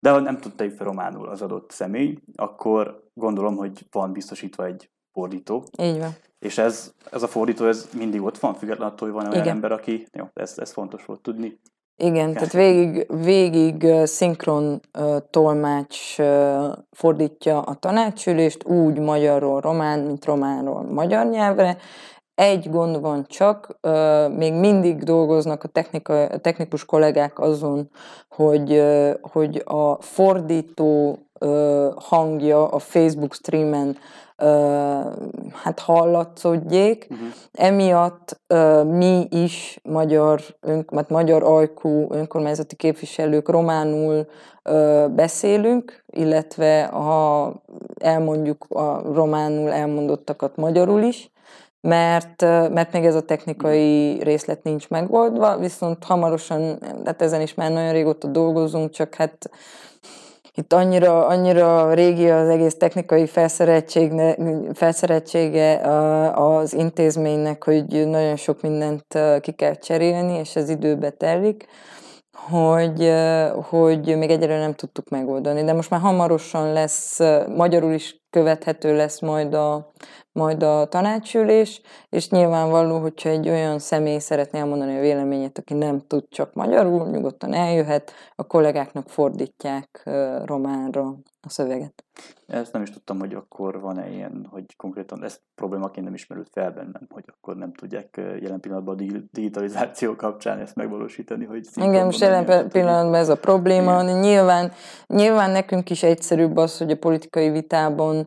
De 0.00 0.10
ha 0.10 0.18
nem 0.18 0.38
tudta 0.38 0.70
fel 0.70 0.86
románul 0.86 1.28
az 1.28 1.42
adott 1.42 1.70
személy, 1.70 2.18
akkor 2.34 3.08
gondolom, 3.14 3.56
hogy 3.56 3.86
van 3.90 4.12
biztosítva 4.12 4.64
egy 4.64 4.90
fordító. 5.12 5.64
Így 5.78 5.98
van. 5.98 6.14
És 6.38 6.58
ez, 6.58 6.92
ez 7.10 7.22
a 7.22 7.28
fordító, 7.28 7.66
ez 7.66 7.88
mindig 7.96 8.22
ott 8.22 8.38
van, 8.38 8.54
függetlenül 8.54 8.92
attól, 8.92 9.08
hogy 9.08 9.16
van 9.22 9.30
olyan 9.30 9.42
Igen. 9.42 9.54
ember, 9.54 9.72
aki, 9.72 10.06
jó, 10.12 10.24
ez, 10.34 10.54
ez 10.58 10.72
fontos 10.72 11.04
volt 11.04 11.20
tudni. 11.20 11.60
Igen, 11.96 12.32
tehát 12.32 12.52
végig, 12.52 13.06
végig 13.24 13.86
szinkron 14.04 14.80
uh, 14.98 15.16
tolmács 15.30 16.18
uh, 16.18 16.72
fordítja 16.90 17.60
a 17.60 17.74
tanácsülést 17.74 18.64
úgy 18.64 18.98
magyarról 18.98 19.60
román, 19.60 20.00
mint 20.00 20.24
románról 20.24 20.82
magyar 20.82 21.26
nyelvre, 21.26 21.76
egy 22.40 22.70
gond 22.70 23.00
van 23.00 23.24
csak, 23.28 23.78
még 24.36 24.54
mindig 24.54 25.02
dolgoznak 25.02 25.64
a, 25.64 25.68
technika, 25.68 26.22
a 26.22 26.38
technikus 26.38 26.84
kollégák 26.84 27.38
azon, 27.38 27.90
hogy, 28.28 28.82
hogy 29.20 29.62
a 29.64 30.02
fordító 30.02 31.18
hangja 31.96 32.68
a 32.68 32.78
Facebook 32.78 33.34
streamen 33.34 33.96
hát 35.52 35.78
hallatszódjék. 35.78 37.06
Uh-huh. 37.10 37.28
Emiatt 37.52 38.40
mi 38.84 39.26
is 39.30 39.80
magyar, 39.82 40.40
ön, 40.60 40.84
hát 40.94 41.10
magyar 41.10 41.42
ajkú 41.42 42.06
önkormányzati 42.10 42.76
képviselők 42.76 43.48
románul 43.48 44.26
beszélünk, 45.14 46.04
illetve 46.06 46.84
ha 46.84 47.52
elmondjuk 48.00 48.66
a 48.68 49.12
románul 49.14 49.70
elmondottakat 49.70 50.56
magyarul 50.56 51.02
is, 51.02 51.30
mert, 51.80 52.40
mert 52.72 52.92
még 52.92 53.04
ez 53.04 53.14
a 53.14 53.22
technikai 53.22 54.18
részlet 54.22 54.62
nincs 54.62 54.88
megoldva, 54.88 55.58
viszont 55.58 56.04
hamarosan, 56.04 56.78
hát 57.04 57.22
ezen 57.22 57.40
is 57.40 57.54
már 57.54 57.72
nagyon 57.72 57.92
régóta 57.92 58.28
dolgozunk, 58.28 58.90
csak 58.90 59.14
hát 59.14 59.50
itt 60.54 60.72
annyira, 60.72 61.26
annyira 61.26 61.94
régi 61.94 62.30
az 62.30 62.48
egész 62.48 62.76
technikai 62.76 63.26
felszereltsége 64.74 65.80
az 66.34 66.74
intézménynek, 66.74 67.64
hogy 67.64 68.08
nagyon 68.08 68.36
sok 68.36 68.62
mindent 68.62 69.18
ki 69.40 69.52
kell 69.52 69.74
cserélni, 69.74 70.38
és 70.38 70.56
ez 70.56 70.68
időbe 70.68 71.10
telik, 71.10 71.66
hogy, 72.32 73.12
hogy 73.62 74.16
még 74.16 74.30
egyelőre 74.30 74.58
nem 74.58 74.74
tudtuk 74.74 75.08
megoldani. 75.08 75.64
De 75.64 75.72
most 75.72 75.90
már 75.90 76.00
hamarosan 76.00 76.72
lesz, 76.72 77.18
magyarul 77.56 77.92
is 77.92 78.19
követhető 78.30 78.96
lesz 78.96 79.20
majd 79.20 79.54
a, 79.54 79.92
majd 80.32 80.62
a 80.62 80.86
tanácsülés, 80.86 81.80
és 82.08 82.28
nyilvánvaló, 82.28 82.98
hogyha 82.98 83.28
egy 83.28 83.48
olyan 83.48 83.78
személy 83.78 84.18
szeretné 84.18 84.58
elmondani 84.58 84.96
a 84.96 85.00
véleményét, 85.00 85.58
aki 85.58 85.74
nem 85.74 86.00
tud 86.06 86.24
csak 86.28 86.54
magyarul, 86.54 87.08
nyugodtan 87.08 87.52
eljöhet, 87.52 88.12
a 88.34 88.46
kollégáknak 88.46 89.08
fordítják 89.08 90.10
románra 90.44 91.14
a 91.42 91.48
szöveget. 91.48 92.04
Ezt 92.46 92.72
nem 92.72 92.82
is 92.82 92.90
tudtam, 92.90 93.18
hogy 93.18 93.34
akkor 93.34 93.80
van-e 93.80 94.10
ilyen, 94.10 94.46
hogy 94.50 94.76
konkrétan 94.76 95.24
ez 95.24 95.40
problémaként 95.54 96.04
nem 96.04 96.14
ismerült 96.14 96.48
fel 96.52 96.70
bennem, 96.70 97.06
hogy 97.10 97.24
akkor 97.26 97.56
nem 97.56 97.72
tudják 97.72 98.16
jelen 98.16 98.60
pillanatban 98.60 98.94
a 98.94 99.18
digitalizáció 99.32 100.16
kapcsán 100.16 100.58
ezt 100.58 100.74
megvalósítani, 100.74 101.44
hogy 101.44 101.66
Igen, 101.74 102.04
most 102.04 102.20
jelen 102.20 102.68
pillanatban 102.68 103.14
ez 103.14 103.28
a 103.28 103.36
probléma. 103.36 104.02
Igen. 104.02 104.18
Nyilván, 104.18 104.72
nyilván 105.06 105.50
nekünk 105.50 105.90
is 105.90 106.02
egyszerűbb 106.02 106.56
az, 106.56 106.78
hogy 106.78 106.90
a 106.90 106.96
politikai 106.96 107.50
vitában 107.50 108.19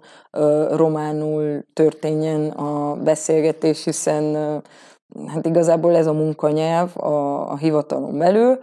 románul 0.69 1.65
történjen 1.73 2.49
a 2.49 2.95
beszélgetés, 2.95 3.83
hiszen 3.83 4.35
hát 5.27 5.45
igazából 5.45 5.95
ez 5.95 6.07
a 6.07 6.13
munkanyelv 6.13 6.97
a, 6.97 7.51
a 7.51 7.57
hivatalon 7.57 8.17
belül, 8.17 8.59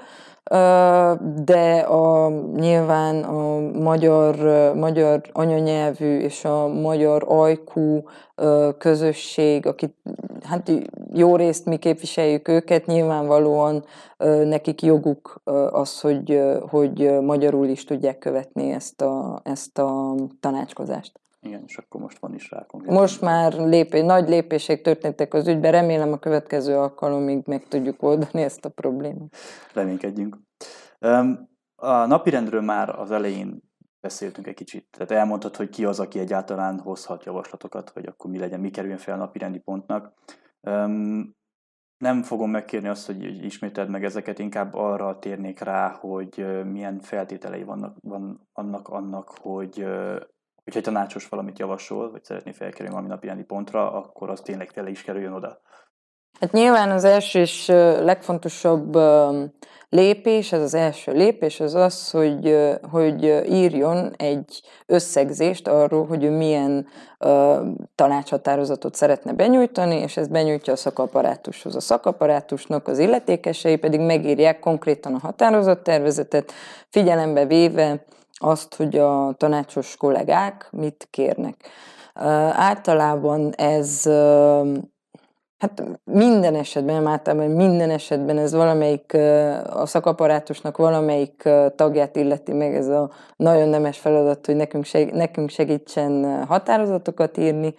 de 1.45 1.79
a, 1.79 2.29
nyilván 2.57 3.23
a 3.23 3.59
magyar, 3.79 4.37
magyar 4.75 5.21
anyanyelvű 5.33 6.19
és 6.19 6.45
a 6.45 6.67
magyar 6.69 7.25
ajkú 7.29 8.03
közösség, 8.79 9.67
akit 9.67 9.95
hát 10.43 10.73
jó 11.13 11.37
részt 11.37 11.67
mi 11.67 11.77
képviseljük 11.77 12.49
őket, 12.49 12.87
nyilvánvalóan 12.87 13.85
nekik 14.45 14.83
joguk 14.83 15.41
az, 15.71 16.01
hogy, 16.01 16.41
hogy 16.69 17.21
magyarul 17.21 17.67
is 17.67 17.85
tudják 17.85 18.19
követni 18.19 18.71
ezt 18.71 19.01
a, 19.01 19.41
ezt 19.45 19.79
a 19.79 20.15
tanácskozást. 20.41 21.20
Igen, 21.43 21.63
és 21.67 21.77
akkor 21.77 22.01
most 22.01 22.19
van 22.19 22.35
is 22.35 22.51
rá 22.51 22.67
konkrét. 22.67 22.93
Most 22.93 23.21
már 23.21 23.53
lépé, 23.53 24.01
nagy 24.01 24.29
lépések 24.29 24.81
történtek 24.81 25.35
az 25.35 25.49
ügyben, 25.49 25.73
remélem 25.73 26.13
a 26.13 26.19
következő 26.19 26.77
alkalomig 26.77 27.43
meg 27.47 27.69
tudjuk 27.69 28.03
oldani 28.03 28.43
ezt 28.43 28.65
a 28.65 28.69
problémát. 28.69 29.37
Reménykedjünk. 29.75 30.39
A 31.75 32.07
napirendről 32.07 32.61
már 32.61 32.89
az 32.89 33.11
elején 33.11 33.63
beszéltünk 34.01 34.47
egy 34.47 34.55
kicsit. 34.55 34.87
Tehát 34.91 35.11
elmondtad, 35.11 35.57
hogy 35.57 35.69
ki 35.69 35.85
az, 35.85 36.01
aki 36.01 36.19
egyáltalán 36.19 36.79
hozhat 36.79 37.25
javaslatokat, 37.25 37.91
hogy 37.91 38.07
akkor 38.07 38.31
mi 38.31 38.39
legyen, 38.39 38.61
mi 38.61 38.71
kerüljön 38.71 38.99
fel 38.99 39.15
a 39.15 39.19
napirendi 39.19 39.59
pontnak. 39.59 40.13
Nem 41.99 42.23
fogom 42.23 42.51
megkérni 42.51 42.89
azt, 42.89 43.07
hogy 43.07 43.45
ismételd 43.45 43.89
meg 43.89 44.05
ezeket, 44.05 44.39
inkább 44.39 44.75
arra 44.75 45.19
térnék 45.19 45.61
rá, 45.61 45.89
hogy 45.89 46.65
milyen 46.65 47.01
feltételei 47.01 47.63
vannak 47.63 47.97
van, 48.01 48.49
annak, 48.53 48.89
annak, 48.89 49.29
hogy 49.41 49.87
hogyha 50.73 50.89
egy 50.89 50.95
tanácsos 50.95 51.29
valamit 51.29 51.59
javasol, 51.59 52.11
vagy 52.11 52.25
szeretné 52.25 52.53
felkerülni 52.53 52.91
valami 52.91 53.09
napirendi 53.09 53.43
pontra, 53.43 53.93
akkor 53.93 54.31
az 54.31 54.41
tényleg 54.41 54.71
tele 54.71 54.91
is 54.91 55.03
kerüljön 55.03 55.33
oda. 55.33 55.61
Hát 56.41 56.53
nyilván 56.53 56.91
az 56.91 57.05
első 57.05 57.41
és 57.41 57.67
legfontosabb 58.03 58.97
lépés, 59.89 60.53
ez 60.53 60.63
az 60.63 60.75
első 60.75 61.13
lépés, 61.13 61.61
az 61.61 61.75
az, 61.75 62.11
hogy, 62.11 62.69
hogy 62.91 63.25
írjon 63.49 64.15
egy 64.17 64.63
összegzést 64.87 65.69
arról, 65.69 66.07
hogy 66.07 66.25
ő 66.25 66.31
milyen 66.31 66.87
uh, 67.19 67.57
tanácshatározatot 67.95 68.95
szeretne 68.95 69.33
benyújtani, 69.33 69.97
és 69.97 70.17
ezt 70.17 70.31
benyújtja 70.31 70.73
a 70.73 70.77
szakaparátushoz. 70.77 71.77
A 71.77 71.81
szakaparátusnak 71.81 72.89
az 72.89 72.99
illetékesei 72.99 73.77
pedig 73.77 74.01
megírják 74.01 74.59
konkrétan 74.59 75.15
a 75.15 75.19
határozattervezetet, 75.19 76.53
figyelembe 76.89 77.47
véve 77.47 78.05
azt, 78.43 78.75
hogy 78.75 78.99
a 78.99 79.35
tanácsos 79.37 79.97
kollégák 79.97 80.69
mit 80.71 81.09
kérnek. 81.11 81.69
Általában 82.53 83.53
ez 83.55 84.09
Hát 85.61 85.83
minden 86.05 86.55
esetben, 86.55 86.95
nem 86.95 87.07
általában 87.07 87.51
minden 87.51 87.91
esetben 87.91 88.39
ez 88.39 88.53
valamelyik, 88.53 89.15
a 89.71 89.87
szakaparátusnak 89.87 90.77
valamelyik 90.77 91.49
tagját 91.77 92.17
illeti 92.17 92.53
meg 92.53 92.75
ez 92.75 92.89
a 92.89 93.11
nagyon 93.37 93.69
nemes 93.69 93.99
feladat, 93.99 94.47
hogy 94.47 94.57
nekünk, 94.57 94.87
nekünk 95.13 95.51
segítsen 95.51 96.45
határozatokat 96.47 97.37
írni, 97.37 97.75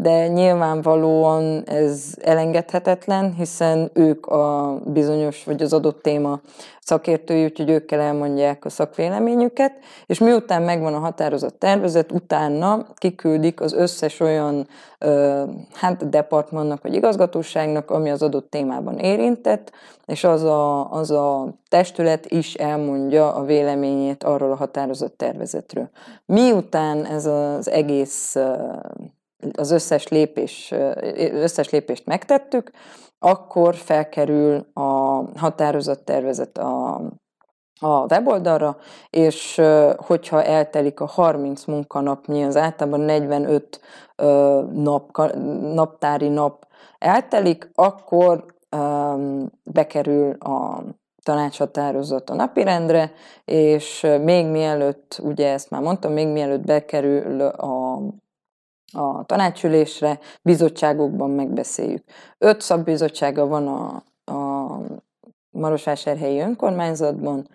de 0.00 0.28
nyilvánvalóan 0.28 1.62
ez 1.66 2.14
elengedhetetlen, 2.20 3.34
hiszen 3.34 3.90
ők 3.94 4.26
a 4.26 4.78
bizonyos, 4.84 5.44
vagy 5.44 5.62
az 5.62 5.72
adott 5.72 6.02
téma 6.02 6.40
szakértői, 6.80 7.44
úgyhogy 7.44 7.70
ők 7.70 7.84
kell 7.84 8.00
elmondják 8.00 8.64
a 8.64 8.68
szakvéleményüket, 8.68 9.72
és 10.06 10.18
miután 10.18 10.62
megvan 10.62 10.94
a 10.94 10.98
határozott 10.98 11.58
tervezet, 11.58 12.12
utána 12.12 12.86
kiküldik 12.94 13.60
az 13.60 13.72
összes 13.72 14.20
olyan 14.20 14.66
hát 15.72 16.08
departmannak 16.08 16.82
vagy 16.82 16.94
igazgatóságnak, 16.94 17.90
ami 17.90 18.10
az 18.10 18.22
adott 18.22 18.50
témában 18.50 18.98
érintett, 18.98 19.72
és 20.06 20.24
az 20.24 20.42
a, 20.42 20.92
az 20.92 21.10
a 21.10 21.54
testület 21.68 22.26
is 22.26 22.54
elmondja 22.54 23.34
a 23.34 23.44
véleményét 23.44 24.24
arról 24.24 24.50
a 24.50 24.56
határozott 24.56 25.16
tervezetről. 25.16 25.90
Miután 26.26 27.04
ez 27.04 27.26
az 27.26 27.70
egész 27.70 28.36
az 29.56 29.70
összes, 29.70 30.08
lépés, 30.08 30.74
összes 31.16 31.70
lépést 31.70 32.06
megtettük, 32.06 32.70
akkor 33.18 33.74
felkerül 33.74 34.66
a 34.72 34.80
határozattervezet 35.38 36.58
a, 36.58 36.94
a 37.80 38.06
weboldalra, 38.10 38.76
és 39.10 39.60
hogyha 39.96 40.42
eltelik 40.42 41.00
a 41.00 41.06
30 41.06 41.64
munkanapnyi, 41.64 42.44
az 42.44 42.56
általában 42.56 43.00
45 43.00 43.80
nap, 44.72 45.32
naptári 45.74 46.28
nap 46.28 46.66
eltelik, 46.98 47.70
akkor 47.74 48.44
bekerül 49.64 50.32
a 50.32 50.84
tanácshatározat 51.22 52.30
a 52.30 52.34
napirendre, 52.34 53.12
és 53.44 54.06
még 54.22 54.46
mielőtt, 54.46 55.20
ugye 55.22 55.52
ezt 55.52 55.70
már 55.70 55.82
mondtam, 55.82 56.12
még 56.12 56.28
mielőtt 56.28 56.64
bekerül 56.64 57.40
a 57.40 58.00
a 58.92 59.24
tanácsülésre, 59.24 60.18
bizottságokban 60.42 61.30
megbeszéljük. 61.30 62.04
Öt 62.38 62.60
szakbizottsága 62.60 63.46
van 63.46 63.68
a, 63.68 64.02
a 64.32 64.80
Marosvásárhelyi 65.50 66.40
önkormányzatban, 66.40 67.48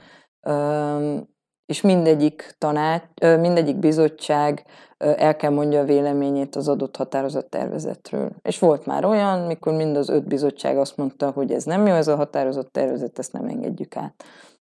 és 1.66 1.82
mindegyik 1.82 2.56
tanács, 2.58 3.04
mindegyik 3.20 3.76
bizottság 3.76 4.66
el 4.98 5.36
kell 5.36 5.52
mondja 5.52 5.80
a 5.80 5.86
véleményét 5.86 6.56
az 6.56 6.68
adott 6.68 6.96
határozattervezetről. 6.96 8.32
És 8.42 8.60
volt 8.60 8.86
már 8.86 9.06
olyan, 9.06 9.40
mikor 9.40 9.74
mind 9.74 9.98
az 9.98 10.10
öt 10.10 10.28
bizottság 10.28 10.78
azt 10.78 10.98
mondta, 10.98 11.32
hogy 11.32 11.52
ez 11.52 11.64
nem 11.64 11.88
jó, 11.88 11.94
ez 11.94 12.08
a 12.08 12.16
határozattervezet, 12.16 13.20
ezt 13.20 13.34
nem 13.34 13.46
engedjük 13.46 13.96
át. 13.96 14.24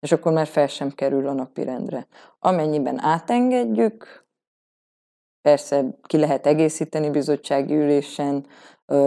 És 0.01 0.13
akkor 0.13 0.33
már 0.33 0.47
fel 0.47 0.67
sem 0.67 0.91
kerül 0.91 1.29
a 1.29 1.33
napirendre. 1.33 2.07
Amennyiben 2.39 3.01
átengedjük, 3.01 4.24
Persze 5.49 5.85
ki 6.03 6.19
lehet 6.19 6.47
egészíteni 6.47 7.11
bizottsági 7.11 7.75
ülésen, 7.75 8.47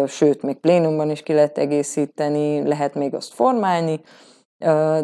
sőt, 0.07 0.41
még 0.41 0.55
plénumban 0.57 1.09
is 1.09 1.23
ki 1.23 1.33
lehet 1.33 1.57
egészíteni, 1.57 2.67
lehet 2.67 2.93
még 2.93 3.13
azt 3.13 3.33
formálni, 3.33 4.01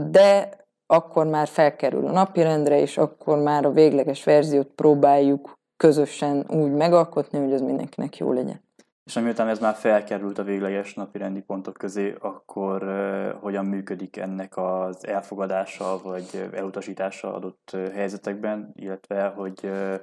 de 0.10 0.50
akkor 0.86 1.26
már 1.26 1.48
felkerül 1.48 2.08
a 2.08 2.12
napirendre, 2.12 2.80
és 2.80 2.98
akkor 2.98 3.38
már 3.38 3.66
a 3.66 3.72
végleges 3.72 4.24
verziót 4.24 4.68
próbáljuk 4.76 5.54
közösen 5.78 6.46
úgy 6.50 6.72
megalkotni, 6.72 7.40
hogy 7.40 7.54
az 7.54 7.62
mindenkinek 7.62 8.18
jó 8.18 8.32
legyen. 8.32 8.62
És 9.06 9.16
amiután 9.16 9.48
ez 9.48 9.60
már 9.60 9.76
felkerült 9.76 10.38
a 10.38 10.44
végleges 10.44 10.94
napi 10.94 11.18
rendi 11.18 11.42
pontok 11.42 11.74
közé, 11.74 12.16
akkor 12.20 12.84
uh, 12.84 13.42
hogyan 13.42 13.66
működik 13.66 14.18
ennek 14.18 14.58
az 14.58 15.08
elfogadása 15.08 16.00
vagy 16.04 16.50
elutasítása 16.54 17.34
adott 17.34 17.78
helyzetekben, 17.94 18.72
illetve 18.76 19.28
hogy 19.28 19.60
uh, 19.64 19.94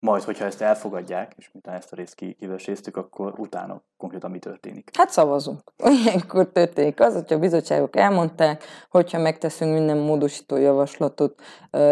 majd, 0.00 0.22
hogyha 0.22 0.44
ezt 0.44 0.60
elfogadják, 0.62 1.34
és 1.36 1.50
miután 1.52 1.74
ezt 1.74 1.92
a 1.92 1.96
részt 1.96 2.14
kiveséztük, 2.14 2.96
akkor 2.96 3.34
utána 3.36 3.82
konkrétan 3.96 4.30
mi 4.30 4.38
történik? 4.38 4.90
Hát 4.92 5.10
szavazunk. 5.10 5.60
Ilyenkor 6.04 6.48
történik 6.48 7.00
az, 7.00 7.14
hogyha 7.14 7.34
a 7.34 7.38
bizottságok 7.38 7.96
elmondták, 7.96 8.64
hogyha 8.90 9.18
megteszünk 9.18 9.72
minden 9.72 9.98
módosító 9.98 10.56
javaslatot, 10.56 11.42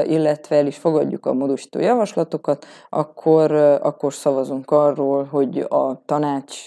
illetve 0.04 0.56
el 0.56 0.66
is 0.66 0.76
fogadjuk 0.76 1.26
a 1.26 1.32
módosító 1.32 1.78
javaslatokat, 1.78 2.66
akkor, 2.88 3.52
akkor 3.82 4.14
szavazunk 4.14 4.70
arról, 4.70 5.24
hogy 5.24 5.58
a 5.58 6.02
tanács 6.04 6.66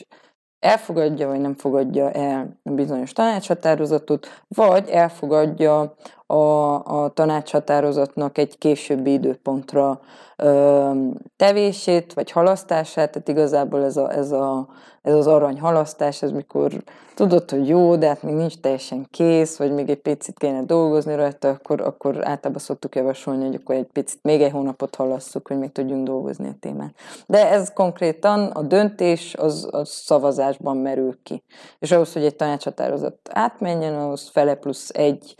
elfogadja 0.59 1.27
vagy 1.27 1.39
nem 1.39 1.53
fogadja 1.53 2.11
el 2.11 2.59
bizonyos 2.63 3.11
tanácshatározatot, 3.11 4.43
vagy 4.47 4.89
elfogadja 4.89 5.95
a, 6.31 7.03
a 7.03 7.09
tanácshatározatnak 7.09 8.37
egy 8.37 8.57
későbbi 8.57 9.11
időpontra 9.11 9.99
ö, 10.35 10.91
tevését, 11.35 12.13
vagy 12.13 12.31
halasztását, 12.31 13.11
tehát 13.11 13.27
igazából 13.27 13.83
ez, 13.83 13.97
a, 13.97 14.13
ez, 14.13 14.31
a, 14.31 14.67
ez 15.01 15.13
az 15.13 15.27
arany 15.27 15.59
halasztás, 15.59 16.21
ez 16.21 16.31
mikor 16.31 16.71
tudod, 17.15 17.49
hogy 17.49 17.67
jó, 17.67 17.95
de 17.95 18.07
hát 18.07 18.23
még 18.23 18.33
nincs 18.33 18.57
teljesen 18.59 19.07
kész, 19.11 19.57
vagy 19.57 19.71
még 19.71 19.89
egy 19.89 20.01
picit 20.01 20.37
kéne 20.37 20.63
dolgozni 20.63 21.15
rajta, 21.15 21.49
akkor, 21.49 21.81
akkor 21.81 22.15
általában 22.15 22.61
szoktuk 22.61 22.95
javasolni, 22.95 23.45
hogy 23.45 23.55
akkor 23.55 23.75
egy 23.75 23.87
picit 23.93 24.19
még 24.21 24.41
egy 24.41 24.51
hónapot 24.51 24.95
halasszuk, 24.95 25.47
hogy 25.47 25.57
még 25.57 25.71
tudjunk 25.71 26.07
dolgozni 26.07 26.47
a 26.47 26.55
témán. 26.59 26.93
De 27.27 27.49
ez 27.49 27.73
konkrétan 27.73 28.47
a 28.47 28.61
döntés 28.61 29.35
az, 29.35 29.67
az 29.71 29.89
szavazásban 29.89 30.77
merül 30.77 31.19
ki. 31.23 31.43
És 31.79 31.91
ahhoz, 31.91 32.13
hogy 32.13 32.23
egy 32.23 32.35
tanácshatározat 32.35 33.17
átmenjen, 33.29 33.95
ahhoz 33.95 34.29
fele 34.29 34.55
plusz 34.55 34.89
egy 34.89 35.35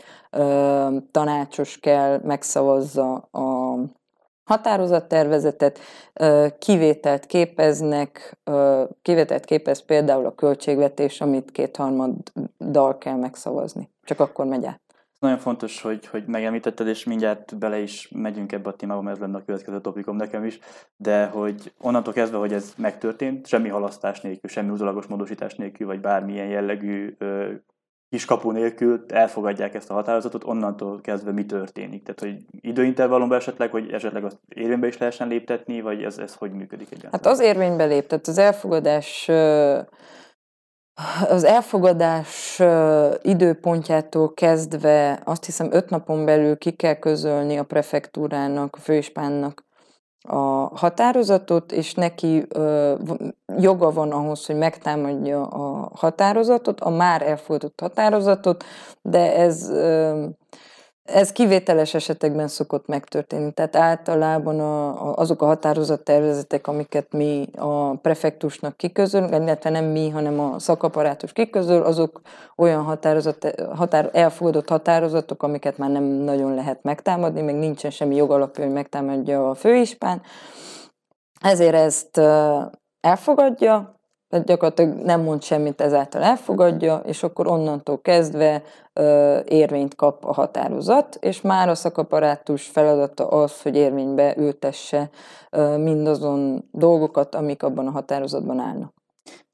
tanácsos 1.10 1.78
kell 1.78 2.20
megszavazza 2.24 3.14
a 3.16 3.76
határozattervezetet, 4.44 5.78
kivételt 6.58 7.26
képeznek, 7.26 8.38
kivételt 9.02 9.44
képez 9.44 9.84
például 9.84 10.26
a 10.26 10.34
költségvetés, 10.34 11.20
amit 11.20 11.50
kétharmaddal 11.50 12.98
kell 12.98 13.16
megszavazni. 13.16 13.90
Csak 14.04 14.20
akkor 14.20 14.46
megy 14.46 14.64
át. 14.64 14.80
Nagyon 15.18 15.38
fontos, 15.38 15.82
hogy, 15.82 16.06
hogy 16.06 16.24
megemlítetted, 16.26 16.86
és 16.86 17.04
mindjárt 17.04 17.58
bele 17.58 17.78
is 17.78 18.08
megyünk 18.14 18.52
ebbe 18.52 18.68
a 18.68 18.76
témába, 18.76 19.02
mert 19.02 19.16
ez 19.16 19.22
lenne 19.22 19.36
a 19.36 19.44
következő 19.44 19.80
topikom 19.80 20.16
nekem 20.16 20.44
is, 20.44 20.58
de 20.96 21.26
hogy 21.26 21.72
onnantól 21.80 22.12
kezdve, 22.12 22.38
hogy 22.38 22.52
ez 22.52 22.74
megtörtént, 22.76 23.46
semmi 23.46 23.68
halasztás 23.68 24.20
nélkül, 24.20 24.50
semmi 24.50 24.70
utólagos 24.70 25.06
módosítás 25.06 25.54
nélkül, 25.54 25.86
vagy 25.86 26.00
bármilyen 26.00 26.46
jellegű 26.46 27.16
kiskapu 28.12 28.50
nélkül 28.50 29.04
elfogadják 29.08 29.74
ezt 29.74 29.90
a 29.90 29.94
határozatot, 29.94 30.44
onnantól 30.44 31.00
kezdve 31.00 31.32
mi 31.32 31.46
történik? 31.46 32.02
Tehát, 32.02 32.20
hogy 32.20 32.44
időintervallumban 32.60 33.38
esetleg, 33.38 33.70
hogy 33.70 33.92
esetleg 33.92 34.24
azt 34.24 34.38
érvénybe 34.48 34.86
is 34.86 34.98
lehessen 34.98 35.28
léptetni, 35.28 35.80
vagy 35.80 36.02
ez, 36.02 36.18
ez 36.18 36.34
hogy 36.34 36.52
működik 36.52 36.86
egyáltalán? 36.86 37.12
Hát 37.12 37.26
az 37.26 37.40
érvénybe 37.40 37.84
lép, 37.84 38.06
tehát 38.06 38.26
az 38.26 38.38
elfogadás 38.38 39.30
az 41.28 41.44
elfogadás 41.44 42.62
időpontjától 43.22 44.34
kezdve 44.34 45.20
azt 45.24 45.44
hiszem 45.44 45.68
öt 45.70 45.90
napon 45.90 46.24
belül 46.24 46.58
ki 46.58 46.70
kell 46.70 46.94
közölni 46.94 47.56
a 47.56 47.62
prefektúrának, 47.62 48.76
a 48.76 48.80
főispánnak 48.80 49.64
a 50.22 50.70
határozatot, 50.74 51.72
és 51.72 51.94
neki 51.94 52.46
ö, 52.48 52.94
joga 53.58 53.90
van 53.90 54.12
ahhoz, 54.12 54.46
hogy 54.46 54.56
megtámadja 54.56 55.46
a 55.46 55.90
határozatot, 55.94 56.80
a 56.80 56.90
már 56.90 57.22
elfogadott 57.22 57.80
határozatot, 57.80 58.64
de 59.02 59.36
ez 59.36 59.70
ö, 59.70 60.24
ez 61.04 61.32
kivételes 61.32 61.94
esetekben 61.94 62.48
szokott 62.48 62.86
megtörténni. 62.86 63.52
Tehát 63.52 63.76
általában 63.76 64.60
a, 64.60 65.08
a, 65.08 65.16
azok 65.16 65.42
a 65.42 65.46
határozattervezetek, 65.46 66.66
amiket 66.66 67.12
mi 67.12 67.48
a 67.56 67.94
prefektusnak 67.94 68.76
kiközölünk, 68.76 69.34
illetve 69.34 69.70
nem 69.70 69.84
mi, 69.84 70.08
hanem 70.08 70.40
a 70.40 70.58
szakaparátus 70.58 71.32
kiközöl, 71.32 71.82
azok 71.82 72.20
olyan 72.56 72.82
határozat, 72.82 73.62
határ, 73.74 74.10
elfogadott 74.12 74.68
határozatok, 74.68 75.42
amiket 75.42 75.78
már 75.78 75.90
nem 75.90 76.04
nagyon 76.04 76.54
lehet 76.54 76.82
megtámadni, 76.82 77.40
meg 77.40 77.54
nincsen 77.54 77.90
semmi 77.90 78.16
jogalapja, 78.16 78.64
hogy 78.64 78.72
megtámadja 78.72 79.50
a 79.50 79.54
főispán. 79.54 80.22
Ezért 81.40 81.74
ezt 81.74 82.20
elfogadja, 83.00 84.00
tehát 84.32 84.46
gyakorlatilag 84.46 84.94
nem 84.94 85.20
mond 85.20 85.42
semmit, 85.42 85.80
ezáltal 85.80 86.22
elfogadja, 86.22 87.02
és 87.04 87.22
akkor 87.22 87.46
onnantól 87.46 88.00
kezdve 88.00 88.62
ö, 88.92 89.38
érvényt 89.44 89.94
kap 89.94 90.24
a 90.24 90.32
határozat, 90.32 91.16
és 91.20 91.40
már 91.40 91.68
a 91.68 91.74
szakaparátus 91.74 92.66
feladata 92.66 93.28
az, 93.28 93.62
hogy 93.62 93.76
érvénybe 93.76 94.34
ültesse 94.36 95.10
ö, 95.50 95.76
mindazon 95.76 96.68
dolgokat, 96.70 97.34
amik 97.34 97.62
abban 97.62 97.86
a 97.86 97.90
határozatban 97.90 98.58
állnak. 98.58 98.94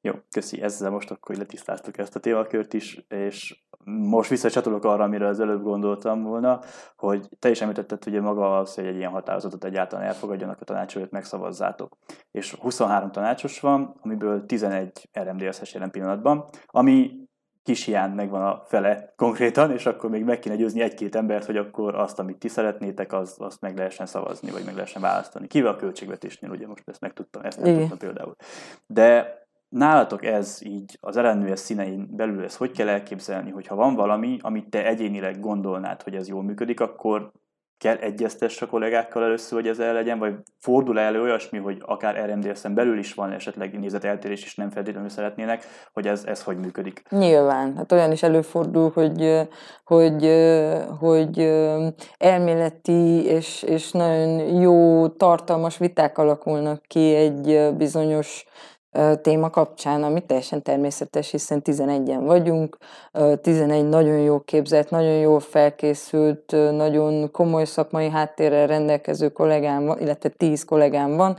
Jó, 0.01 0.13
köszi. 0.31 0.63
Ezzel 0.63 0.91
most 0.91 1.11
akkor 1.11 1.37
letisztáztuk 1.37 1.99
ezt 1.99 2.17
a 2.17 2.21
témakört 2.21 2.75
is, 2.75 3.07
és 3.09 3.67
most 3.89 4.31
visszacsatolok 4.31 4.85
arra, 4.85 5.05
amire 5.05 5.27
az 5.27 5.41
előbb 5.41 5.63
gondoltam 5.63 6.23
volna, 6.23 6.61
hogy 6.97 7.29
te 7.39 7.51
is 7.51 7.61
említetted, 7.61 8.05
hogy 8.05 8.21
maga 8.21 8.59
az, 8.59 8.75
hogy 8.75 8.87
egy 8.87 8.97
ilyen 8.97 9.11
határozatot 9.11 9.65
egyáltalán 9.65 10.07
elfogadjanak 10.07 10.61
a 10.61 10.65
tanácsolót, 10.65 11.11
megszavazzátok. 11.11 11.97
És 12.31 12.55
23 12.61 13.11
tanácsos 13.11 13.61
van, 13.61 13.95
amiből 14.01 14.47
11 14.47 15.09
RMDSZ-es 15.21 15.75
jelen 15.75 15.91
pillanatban, 15.91 16.45
ami 16.67 17.27
kis 17.69 17.85
hiány 17.85 18.11
megvan 18.11 18.43
a 18.43 18.63
fele 18.67 19.13
konkrétan, 19.17 19.71
és 19.71 19.87
akkor 19.87 20.11
még 20.11 20.25
meg 20.25 20.39
kéne 20.39 20.57
győzni 20.57 20.81
egy-két 20.81 21.15
embert, 21.15 21.45
hogy 21.45 21.57
akkor 21.57 21.95
azt, 21.95 22.19
amit 22.19 22.39
ti 22.39 22.49
szeretnétek, 22.49 23.13
az, 23.13 23.35
azt 23.39 23.61
meg 23.61 23.77
lehessen 23.77 24.07
szavazni, 24.07 24.51
vagy 24.51 24.65
meg 24.65 24.75
lehessen 24.75 25.03
választani. 25.03 25.47
Kivel 25.47 25.73
a 25.73 25.77
költségvetésnél, 25.77 26.51
ugye 26.51 26.67
most 26.67 26.89
ezt 26.89 27.01
megtudtam, 27.01 27.43
ezt 27.43 27.61
nem 27.61 27.79
tudtam 27.79 27.99
például. 27.99 28.37
De 28.87 29.39
nálatok 29.69 30.25
ez 30.25 30.59
így 30.63 30.99
az 31.01 31.17
ellenőres 31.17 31.59
színein 31.59 32.09
belül 32.17 32.45
ez 32.45 32.57
hogy 32.57 32.71
kell 32.71 32.89
elképzelni, 32.89 33.51
hogy 33.51 33.67
ha 33.67 33.75
van 33.75 33.95
valami, 33.95 34.39
amit 34.41 34.69
te 34.69 34.87
egyénileg 34.87 35.41
gondolnád, 35.41 36.03
hogy 36.03 36.15
ez 36.15 36.29
jól 36.29 36.43
működik, 36.43 36.81
akkor 36.81 37.33
kell 37.79 37.97
egyeztess 37.97 38.63
a 38.63 38.67
kollégákkal 38.67 39.25
először, 39.25 39.61
hogy 39.61 39.69
ez 39.69 39.79
el 39.79 39.93
legyen, 39.93 40.19
vagy 40.19 40.35
fordul 40.59 40.99
elő 40.99 41.21
olyasmi, 41.21 41.59
hogy 41.59 41.83
akár 41.87 42.31
RMDS-en 42.31 42.75
belül 42.75 42.99
is 42.99 43.15
van 43.15 43.33
esetleg 43.33 43.79
nézeteltérés, 43.79 44.45
és 44.45 44.55
nem 44.55 44.71
feltétlenül 44.71 45.09
szeretnének, 45.09 45.65
hogy 45.93 46.07
ez, 46.07 46.25
ez 46.25 46.43
hogy 46.43 46.59
működik? 46.59 47.03
Nyilván. 47.11 47.77
Hát 47.77 47.93
olyan 47.93 48.13
is 48.13 48.23
előfordul, 48.23 48.91
hogy, 48.95 49.49
hogy, 49.85 50.29
hogy 50.99 51.39
elméleti 52.17 53.25
és, 53.25 53.63
és 53.63 53.91
nagyon 53.93 54.61
jó, 54.61 55.09
tartalmas 55.09 55.79
viták 55.79 56.19
alakulnak 56.19 56.83
ki 56.83 57.15
egy 57.15 57.75
bizonyos 57.77 58.47
téma 59.23 59.51
kapcsán, 59.51 60.03
ami 60.03 60.21
teljesen 60.21 60.63
természetes, 60.63 61.31
hiszen 61.31 61.63
11-en 61.65 62.23
vagyunk, 62.25 62.79
11 63.43 63.89
nagyon 63.89 64.19
jó 64.19 64.41
képzett, 64.41 64.91
nagyon 64.91 65.15
jól 65.15 65.41
felkészült, 65.41 66.57
nagyon 66.71 67.31
komoly 67.31 67.65
szakmai 67.65 68.09
háttérrel 68.09 68.67
rendelkező 68.67 69.29
kollégám 69.29 69.97
illetve 69.99 70.29
10 70.29 70.65
kollégám 70.65 71.17
van, 71.17 71.37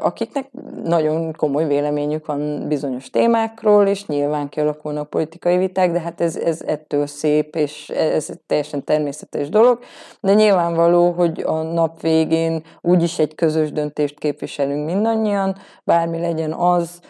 akiknek 0.00 0.50
nagyon 0.84 1.32
komoly 1.32 1.66
véleményük 1.66 2.26
van 2.26 2.68
bizonyos 2.68 3.10
témákról, 3.10 3.86
és 3.86 4.06
nyilván 4.06 4.48
kialakulnak 4.48 5.10
politikai 5.10 5.56
viták, 5.56 5.92
de 5.92 6.00
hát 6.00 6.20
ez, 6.20 6.36
ez 6.36 6.62
ettől 6.66 7.06
szép, 7.06 7.54
és 7.56 7.88
ez 7.88 8.26
egy 8.30 8.40
teljesen 8.40 8.84
természetes 8.84 9.48
dolog, 9.48 9.78
de 10.20 10.34
nyilvánvaló, 10.34 11.10
hogy 11.10 11.40
a 11.40 11.62
nap 11.62 12.00
végén 12.00 12.62
úgyis 12.80 13.18
egy 13.18 13.34
közös 13.34 13.72
döntést 13.72 14.18
képviselünk 14.18 14.86
mindannyian, 14.86 15.56
bármi 15.84 16.18
legyen 16.18 16.52
az, 16.62 17.00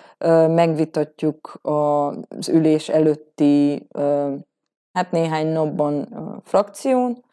megvitatjuk 0.48 1.58
az 1.62 2.48
ülés 2.48 2.88
előtti 2.88 3.88
hát 4.92 5.10
néhány 5.10 5.46
napban 5.46 6.08
frakción, 6.44 7.24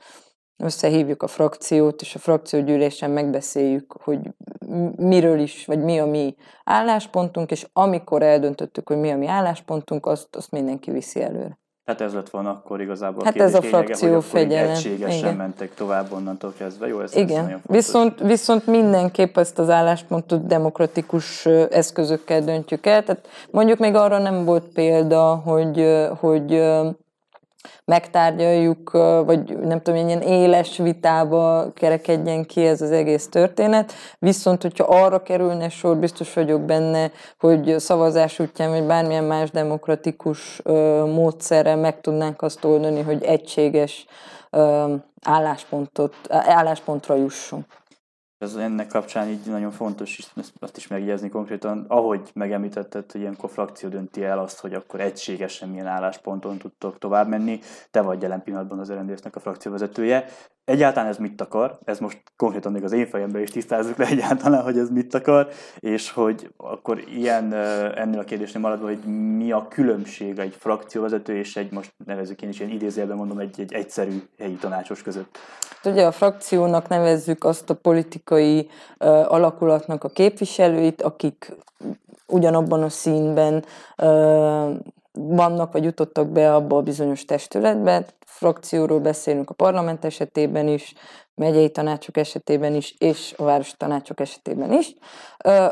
összehívjuk 0.57 1.23
a 1.23 1.27
frakciót, 1.27 2.01
és 2.01 2.15
a 2.15 2.19
frakciógyűlésen 2.19 3.11
megbeszéljük, 3.11 3.91
hogy 4.03 4.19
miről 4.95 5.39
is, 5.39 5.65
vagy 5.65 5.83
mi 5.83 5.99
a 5.99 6.05
mi 6.05 6.35
álláspontunk, 6.63 7.51
és 7.51 7.67
amikor 7.73 8.23
eldöntöttük, 8.23 8.87
hogy 8.87 8.97
mi 8.97 9.11
a 9.11 9.17
mi 9.17 9.27
álláspontunk, 9.27 10.05
azt, 10.05 10.35
azt 10.35 10.51
mindenki 10.51 10.91
viszi 10.91 11.21
előre. 11.21 11.59
Hát 11.89 12.01
ez 12.01 12.13
lett 12.13 12.29
volna 12.29 12.49
akkor 12.49 12.81
igazából 12.81 13.23
hát 13.23 13.35
a 13.35 13.43
ez 13.43 13.53
a 13.55 13.61
frakció 13.61 14.07
lényege, 14.07 14.25
fegyelem. 14.25 14.69
egységesen 14.69 15.17
Igen. 15.17 15.35
mentek 15.35 15.73
tovább 15.73 16.11
onnantól 16.11 16.53
kezdve. 16.57 16.87
Jó, 16.87 16.99
ez 17.01 17.15
Igen, 17.15 17.49
ez 17.49 17.57
viszont, 17.63 18.19
viszont 18.19 18.67
mindenképp 18.67 19.37
ezt 19.37 19.59
az 19.59 19.69
álláspontot 19.69 20.47
demokratikus 20.47 21.45
eszközökkel 21.69 22.41
döntjük 22.41 22.85
el. 22.85 23.03
Tehát 23.03 23.27
mondjuk 23.51 23.79
még 23.79 23.95
arra 23.95 24.17
nem 24.17 24.45
volt 24.45 24.63
példa, 24.63 25.35
hogy, 25.35 26.07
hogy 26.19 26.63
megtárgyaljuk, 27.85 28.91
vagy 29.25 29.57
nem 29.57 29.81
tudom, 29.81 30.07
ilyen 30.07 30.21
éles 30.21 30.77
vitába 30.77 31.71
kerekedjen 31.73 32.45
ki 32.45 32.65
ez 32.65 32.81
az 32.81 32.91
egész 32.91 33.27
történet. 33.29 33.93
Viszont, 34.19 34.61
hogyha 34.61 34.83
arra 34.83 35.23
kerülne 35.23 35.69
sor, 35.69 35.97
biztos 35.97 36.33
vagyok 36.33 36.61
benne, 36.61 37.11
hogy 37.39 37.79
szavazás 37.79 38.39
útján, 38.39 38.69
vagy 38.69 38.83
bármilyen 38.83 39.23
más 39.23 39.51
demokratikus 39.51 40.61
módszerrel 41.13 41.77
meg 41.77 42.01
tudnánk 42.01 42.41
azt 42.41 42.63
oldani, 42.65 43.01
hogy 43.01 43.23
egységes 43.23 44.05
álláspontot, 45.21 46.13
álláspontra 46.29 47.15
jussunk. 47.15 47.65
Ez 48.39 48.55
ennek 48.55 48.87
kapcsán 48.87 49.27
így 49.27 49.45
nagyon 49.45 49.71
fontos 49.71 50.17
is, 50.17 50.33
azt 50.59 50.77
is 50.77 50.87
megjegyezni 50.87 51.29
konkrétan, 51.29 51.85
ahogy 51.87 52.29
megemlítetted, 52.33 53.11
hogy 53.11 53.21
ilyenkor 53.21 53.49
frakció 53.49 53.89
dönti 53.89 54.23
el 54.23 54.39
azt, 54.39 54.59
hogy 54.59 54.73
akkor 54.73 54.99
egységesen 54.99 55.69
milyen 55.69 55.87
állásponton 55.87 56.57
tudtok 56.57 56.97
tovább 56.97 57.27
menni. 57.27 57.59
Te 57.91 58.01
vagy 58.01 58.21
jelen 58.21 58.43
pillanatban 58.43 58.79
az 58.79 58.91
RMDS-nek 58.91 59.35
a 59.35 59.39
frakcióvezetője 59.39 60.25
egyáltalán 60.69 61.09
ez 61.09 61.17
mit 61.17 61.41
akar, 61.41 61.79
ez 61.85 61.99
most 61.99 62.21
konkrétan 62.37 62.71
még 62.71 62.83
az 62.83 62.91
én 62.91 63.07
fejemben 63.07 63.41
is 63.41 63.49
tisztázzuk 63.49 63.97
le 63.97 64.05
egyáltalán, 64.05 64.63
hogy 64.63 64.77
ez 64.77 64.89
mit 64.89 65.13
akar, 65.13 65.47
és 65.79 66.11
hogy 66.11 66.51
akkor 66.57 67.03
ilyen 67.15 67.53
ennél 67.95 68.19
a 68.19 68.23
kérdésnél 68.23 68.61
maradva, 68.61 68.87
hogy 68.87 69.03
mi 69.37 69.51
a 69.51 69.67
különbség 69.67 70.39
egy 70.39 70.55
frakcióvezető 70.59 71.37
és 71.37 71.55
egy, 71.55 71.71
most 71.71 71.93
nevezük 72.05 72.41
én 72.41 72.49
is 72.49 72.59
ilyen 72.59 72.71
idézőjelben 72.71 73.17
mondom, 73.17 73.39
egy, 73.39 73.59
egy 73.59 73.73
egyszerű 73.73 74.23
helyi 74.39 74.55
tanácsos 74.55 75.01
között. 75.01 75.37
Hát 75.81 75.93
ugye 75.93 76.05
a 76.05 76.11
frakciónak 76.11 76.87
nevezzük 76.87 77.43
azt 77.43 77.69
a 77.69 77.75
politikai 77.75 78.59
uh, 78.59 79.33
alakulatnak 79.33 80.03
a 80.03 80.09
képviselőit, 80.09 81.01
akik 81.01 81.55
ugyanabban 82.27 82.83
a 82.83 82.89
színben 82.89 83.63
uh, 83.97 84.75
vannak, 85.27 85.71
vagy 85.71 85.83
jutottak 85.83 86.29
be 86.29 86.53
abba 86.53 86.77
a 86.77 86.81
bizonyos 86.81 87.25
testületbe. 87.25 88.05
Frakcióról 88.25 88.99
beszélünk 88.99 89.49
a 89.49 89.53
parlament 89.53 90.05
esetében 90.05 90.67
is, 90.67 90.93
megyei 91.39 91.69
tanácsok 91.69 92.17
esetében 92.17 92.75
is, 92.75 92.95
és 92.97 93.33
a 93.37 93.43
városi 93.43 93.73
tanácsok 93.77 94.19
esetében 94.19 94.73
is. 94.73 94.95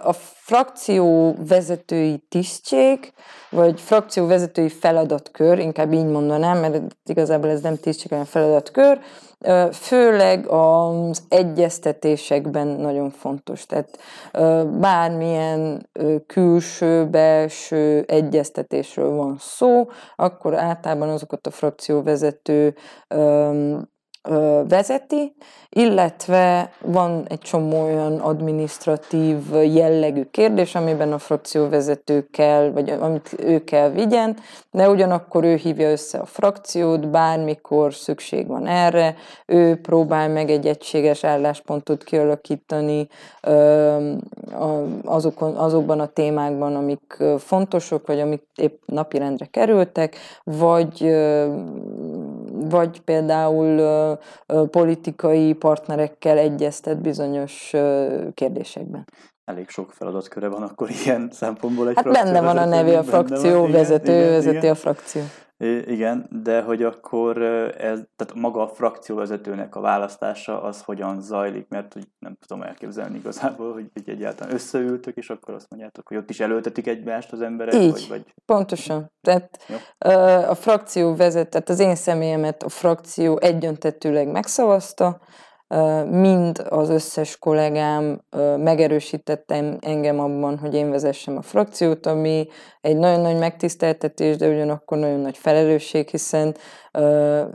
A 0.04 0.14
frakció 0.34 1.36
vezetői 1.48 2.24
tisztség, 2.30 3.14
vagy 3.50 3.82
frakció 3.82 4.28
vezetői 4.28 4.70
feladatkör, 4.70 5.60
inkább 5.60 5.94
így 5.94 6.06
mondanám, 6.06 6.58
mert 6.58 6.82
igazából 7.06 7.50
ez 7.50 7.62
nem 7.62 7.76
tisztség, 7.78 8.10
hanem 8.10 8.26
feladatkör, 8.26 9.00
főleg 9.72 10.48
az 10.48 11.24
egyeztetésekben 11.30 12.68
nagyon 12.68 13.10
fontos. 13.10 13.66
Tehát 13.66 14.00
bármilyen 14.80 15.90
külső-belső 16.28 18.04
egyeztetésről 18.08 19.16
van 19.16 19.38
szó, 19.40 19.88
akkor 20.16 20.56
általában 20.58 21.10
azokat 21.10 21.48
a 21.48 21.52
frakcióvezető 21.52 22.76
vezeti, 24.68 25.36
illetve 25.70 26.72
van 26.82 27.26
egy 27.28 27.40
csomó 27.40 27.84
olyan 27.84 28.20
administratív 28.20 29.38
jellegű 29.74 30.24
kérdés, 30.32 30.76
amiben 30.76 31.14
a 31.14 31.18
frakcióvezető 31.18 32.28
kell, 32.32 32.72
vagy 32.72 32.90
amit 32.90 33.36
ő 33.40 33.64
kell 33.64 33.90
vigyen, 33.90 34.38
de 34.72 34.90
ugyanakkor 34.90 35.44
ő 35.44 35.56
hívja 35.56 35.92
össze 35.92 36.18
a 36.18 36.26
frakciót, 36.26 37.10
bármikor 37.10 37.94
szükség 37.94 38.48
van 38.48 38.68
erre, 38.68 39.16
ő 39.46 39.82
próbál 39.82 40.30
meg 40.30 40.50
egy 40.50 40.68
egységes 40.68 41.24
álláspontot 41.24 42.04
kialakítani 42.04 43.08
azokon, 45.04 45.56
azokban 45.56 46.00
a 46.00 46.08
témákban, 46.08 46.76
amik 46.76 47.24
fontosok, 47.38 48.08
vagy 48.08 48.20
amik 48.20 48.42
épp 48.56 48.82
napirendre 48.86 49.46
kerültek, 49.46 50.16
vagy 50.44 51.04
vagy 52.70 53.02
például 53.02 54.18
politikai 54.70 55.54
partnerekkel 55.54 56.38
egyeztet 56.38 57.02
bizonyos 57.02 57.74
kérdésekben. 58.34 59.06
Elég 59.46 59.70
sok 59.70 59.92
feladatköre 59.92 60.48
van 60.48 60.64
akkor 60.64 60.90
ilyen 61.06 61.30
szempontból 61.32 61.90
egy 61.90 61.96
Hát 61.96 62.12
benne 62.12 62.42
van 62.42 62.58
a 62.58 62.66
neve, 62.66 62.98
a 62.98 63.04
frakció 63.04 63.62
van, 63.62 63.72
vezető, 63.72 64.18
igen, 64.18 64.30
vezeti 64.30 64.58
igen. 64.58 64.72
a 64.72 64.76
frakció. 64.76 65.22
Igen, 65.86 66.28
de 66.44 66.62
hogy 66.62 66.84
akkor 66.84 67.42
ez, 67.42 68.04
tehát 68.16 68.34
maga 68.36 68.62
a 68.62 68.68
frakcióvezetőnek 68.68 69.76
a 69.76 69.80
választása 69.80 70.62
az 70.62 70.82
hogyan 70.82 71.22
zajlik, 71.22 71.68
mert 71.70 71.94
hogy 71.94 72.08
nem 72.20 72.38
tudom 72.48 72.64
elképzelni 72.64 73.18
igazából, 73.18 73.74
hogy, 73.74 73.90
hogy 73.94 74.10
egyáltalán 74.10 74.54
összeültök, 74.54 75.16
és 75.16 75.30
akkor 75.30 75.54
azt 75.54 75.70
mondjátok, 75.70 76.08
hogy 76.08 76.18
ott 76.18 76.30
is 76.30 76.40
előtetik 76.40 76.88
egymást 76.88 77.32
az 77.32 77.42
emberek? 77.42 77.74
Így, 77.74 77.92
vagy, 77.92 78.08
vagy... 78.10 78.34
pontosan. 78.46 79.12
Tehát 79.22 79.58
Jó. 79.68 80.12
a 80.50 80.56
frakció 80.56 81.16
vezet, 81.16 81.50
tehát 81.50 81.70
az 81.70 81.80
én 81.80 81.96
személyemet 81.96 82.64
a 82.64 82.70
frakció 82.70 83.40
egyöntetőleg 83.40 84.32
megszavazta, 84.32 85.22
mind 86.10 86.66
az 86.70 86.90
összes 86.90 87.38
kollégám 87.38 88.22
megerősítette 88.58 89.78
engem 89.80 90.20
abban, 90.20 90.58
hogy 90.58 90.74
én 90.74 90.90
vezessem 90.90 91.38
a 91.38 91.42
frakciót, 91.42 92.06
ami 92.06 92.48
egy 92.82 92.98
nagyon 92.98 93.20
nagy 93.20 93.38
megtiszteltetés, 93.38 94.36
de 94.36 94.48
ugyanakkor 94.48 94.98
nagyon 94.98 95.20
nagy 95.20 95.38
felelősség, 95.38 96.10
hiszen 96.10 96.56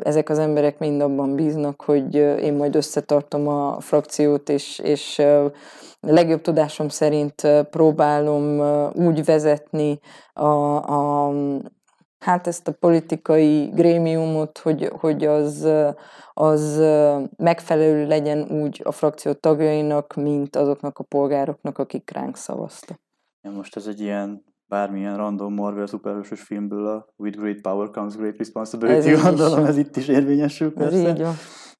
ezek 0.02 0.28
az 0.28 0.38
emberek 0.38 0.78
mind 0.78 1.00
abban 1.00 1.34
bíznak, 1.34 1.82
hogy 1.82 2.14
én 2.14 2.54
majd 2.54 2.74
összetartom 2.74 3.48
a 3.48 3.80
frakciót, 3.80 4.48
és, 4.48 4.78
és 4.78 5.22
legjobb 6.00 6.40
tudásom 6.40 6.88
szerint 6.88 7.48
próbálom 7.70 8.60
úgy 8.94 9.24
vezetni 9.24 10.00
a, 10.32 10.46
a 10.76 11.32
hát 12.22 12.46
ezt 12.46 12.68
a 12.68 12.72
politikai 12.72 13.70
grémiumot, 13.74 14.58
hogy, 14.58 14.90
hogy 15.00 15.24
az, 15.24 15.68
az 16.32 16.76
megfelelő 17.36 18.06
legyen 18.06 18.50
úgy 18.50 18.80
a 18.84 18.92
frakció 18.92 19.32
tagjainak, 19.32 20.14
mint 20.14 20.56
azoknak 20.56 20.98
a 20.98 21.02
polgároknak, 21.02 21.78
akik 21.78 22.10
ránk 22.10 22.36
szavaztak. 22.36 23.00
Ja, 23.42 23.50
most 23.50 23.76
ez 23.76 23.86
egy 23.86 24.00
ilyen 24.00 24.44
bármilyen 24.66 25.16
random 25.16 25.54
Marvel 25.54 25.86
szuperhősös 25.86 26.40
filmből 26.40 26.86
a 26.86 27.06
With 27.16 27.38
Great 27.38 27.60
Power 27.60 27.90
Comes 27.90 28.16
Great 28.16 28.38
Responsibility, 28.38 29.08
ez 29.08 29.22
gondolom, 29.22 29.64
ez 29.64 29.76
itt 29.76 29.96
is 29.96 30.08
érvényesül 30.08 30.72
persze. 30.72 30.96
Ez 30.96 31.14
így 31.14 31.22
van. 31.22 31.34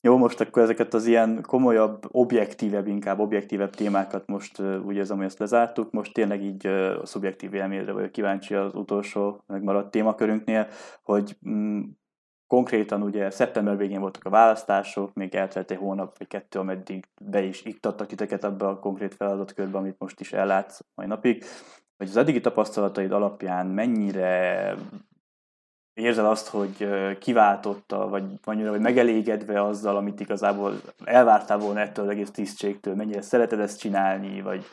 Jó, 0.04 0.16
most 0.16 0.40
akkor 0.40 0.62
ezeket 0.62 0.94
az 0.94 1.06
ilyen 1.06 1.42
komolyabb, 1.42 2.08
objektívebb, 2.10 2.86
inkább 2.86 3.18
objektívebb 3.18 3.74
témákat 3.74 4.26
most 4.26 4.60
úgy 4.60 4.96
érzem, 4.96 5.16
hogy 5.16 5.26
ezt 5.26 5.38
lezártuk. 5.38 5.90
Most 5.90 6.12
tényleg 6.12 6.42
így 6.42 6.66
a 6.66 7.06
szubjektív 7.06 7.54
élményre 7.54 7.92
vagyok 7.92 8.12
kíváncsi 8.12 8.54
az 8.54 8.74
utolsó 8.74 9.42
megmaradt 9.46 9.90
témakörünknél, 9.90 10.66
hogy 11.02 11.36
mm, 11.48 11.82
konkrétan 12.46 13.02
ugye 13.02 13.30
szeptember 13.30 13.76
végén 13.76 14.00
voltak 14.00 14.24
a 14.24 14.30
választások, 14.30 15.14
még 15.14 15.34
eltelt 15.34 15.70
egy 15.70 15.78
hónap 15.78 16.18
vagy 16.18 16.28
kettő, 16.28 16.58
ameddig 16.58 17.08
be 17.20 17.42
is 17.42 17.64
iktattak 17.64 18.06
titeket 18.06 18.44
abba 18.44 18.68
a 18.68 18.78
konkrét 18.78 19.14
feladatkörbe, 19.14 19.78
amit 19.78 19.98
most 19.98 20.20
is 20.20 20.32
ellátsz 20.32 20.80
mai 20.94 21.06
napig. 21.06 21.44
Hogy 21.96 22.08
az 22.08 22.16
eddigi 22.16 22.40
tapasztalataid 22.40 23.12
alapján 23.12 23.66
mennyire 23.66 24.74
érzed 25.94 26.24
azt, 26.24 26.48
hogy 26.48 26.88
kiváltotta, 27.18 28.08
vagy 28.08 28.24
annyira 28.44 28.70
vagy 28.70 28.80
megelégedve 28.80 29.62
azzal, 29.62 29.96
amit 29.96 30.20
igazából 30.20 30.80
elvártál 31.04 31.58
volna 31.58 31.80
ettől 31.80 32.04
az 32.04 32.10
egész 32.10 32.30
tisztségtől, 32.30 32.94
mennyire 32.94 33.22
szereted 33.22 33.60
ezt 33.60 33.78
csinálni, 33.78 34.42
vagy 34.42 34.64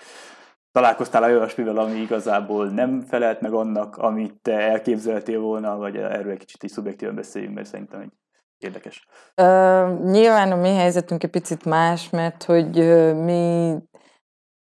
találkoztál 0.71 1.23
olyasmivel, 1.23 1.77
ami 1.77 1.99
igazából 1.99 2.67
nem 2.67 3.01
felelt 3.01 3.41
meg 3.41 3.53
annak, 3.53 3.97
amit 3.97 4.41
te 4.41 4.59
elképzeltél 4.59 5.39
volna, 5.39 5.77
vagy 5.77 5.97
erről 5.97 6.31
egy 6.31 6.37
kicsit 6.37 6.63
is 6.63 6.71
szubjektíven 6.71 7.15
beszéljünk, 7.15 7.55
mert 7.55 7.67
szerintem 7.67 7.99
egy 7.99 8.11
érdekes. 8.57 9.07
Uh, 9.41 10.11
nyilván 10.11 10.51
a 10.51 10.55
mi 10.55 10.75
helyzetünk 10.75 11.23
egy 11.23 11.29
picit 11.29 11.65
más, 11.65 12.09
mert 12.09 12.43
hogy 12.43 12.79
uh, 12.79 13.23
mi 13.23 13.77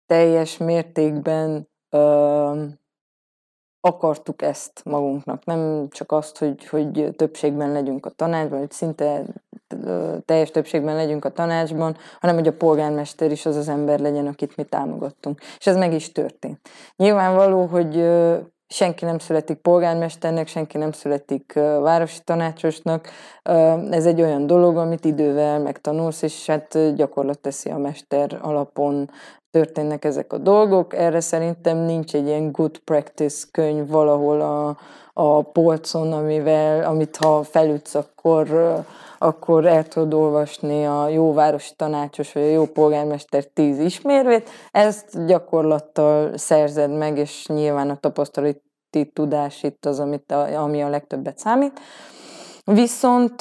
teljes 0.06 0.56
mértékben 0.56 1.68
uh, 1.90 2.62
akartuk 3.84 4.42
ezt 4.42 4.80
magunknak. 4.84 5.44
Nem 5.44 5.88
csak 5.90 6.12
azt, 6.12 6.38
hogy, 6.38 6.66
hogy 6.66 7.10
többségben 7.16 7.72
legyünk 7.72 8.06
a 8.06 8.10
tanácsban, 8.10 8.58
hogy 8.58 8.70
szinte 8.70 9.22
teljes 10.24 10.50
többségben 10.50 10.94
legyünk 10.94 11.24
a 11.24 11.32
tanácsban, 11.32 11.96
hanem 12.20 12.34
hogy 12.34 12.46
a 12.46 12.52
polgármester 12.52 13.30
is 13.30 13.46
az 13.46 13.56
az 13.56 13.68
ember 13.68 14.00
legyen, 14.00 14.26
akit 14.26 14.56
mi 14.56 14.64
támogattunk. 14.64 15.40
És 15.58 15.66
ez 15.66 15.76
meg 15.76 15.92
is 15.92 16.12
történt. 16.12 16.68
Nyilvánvaló, 16.96 17.64
hogy 17.64 17.96
senki 18.74 19.04
nem 19.04 19.18
születik 19.18 19.56
polgármesternek, 19.56 20.48
senki 20.48 20.78
nem 20.78 20.92
születik 20.92 21.52
városi 21.82 22.18
tanácsosnak. 22.24 23.08
Ez 23.90 24.06
egy 24.06 24.20
olyan 24.20 24.46
dolog, 24.46 24.76
amit 24.76 25.04
idővel 25.04 25.58
megtanulsz, 25.58 26.22
és 26.22 26.46
hát 26.46 26.94
gyakorlat 26.94 27.38
teszi 27.38 27.70
a 27.70 27.78
mester 27.78 28.38
alapon 28.42 29.10
történnek 29.50 30.04
ezek 30.04 30.32
a 30.32 30.38
dolgok. 30.38 30.94
Erre 30.94 31.20
szerintem 31.20 31.78
nincs 31.78 32.14
egy 32.14 32.26
ilyen 32.26 32.52
good 32.52 32.78
practice 32.78 33.46
könyv 33.50 33.88
valahol 33.88 34.40
a, 34.40 34.76
a 35.12 35.42
polcon, 35.42 36.12
amivel, 36.12 36.84
amit 36.84 37.16
ha 37.16 37.42
felütsz, 37.42 37.94
akkor, 37.94 38.46
akkor 39.24 39.66
el 39.66 39.88
tudod 39.88 40.14
olvasni 40.14 40.86
a 40.86 41.08
jó 41.08 41.32
városi 41.32 41.72
tanácsos 41.76 42.32
vagy 42.32 42.42
a 42.42 42.46
jó 42.46 42.66
polgármester 42.66 43.44
tíz 43.44 43.78
ismérvét. 43.78 44.50
Ezt 44.70 45.26
gyakorlattal 45.26 46.36
szerzed 46.36 46.90
meg, 46.90 47.18
és 47.18 47.46
nyilván 47.46 47.90
a 47.90 47.96
tapasztalati 47.96 49.10
tudás 49.12 49.62
itt 49.62 49.86
az, 49.86 50.00
amit 50.00 50.32
a, 50.32 50.62
ami 50.62 50.82
a 50.82 50.88
legtöbbet 50.88 51.38
számít. 51.38 51.80
Viszont 52.64 53.40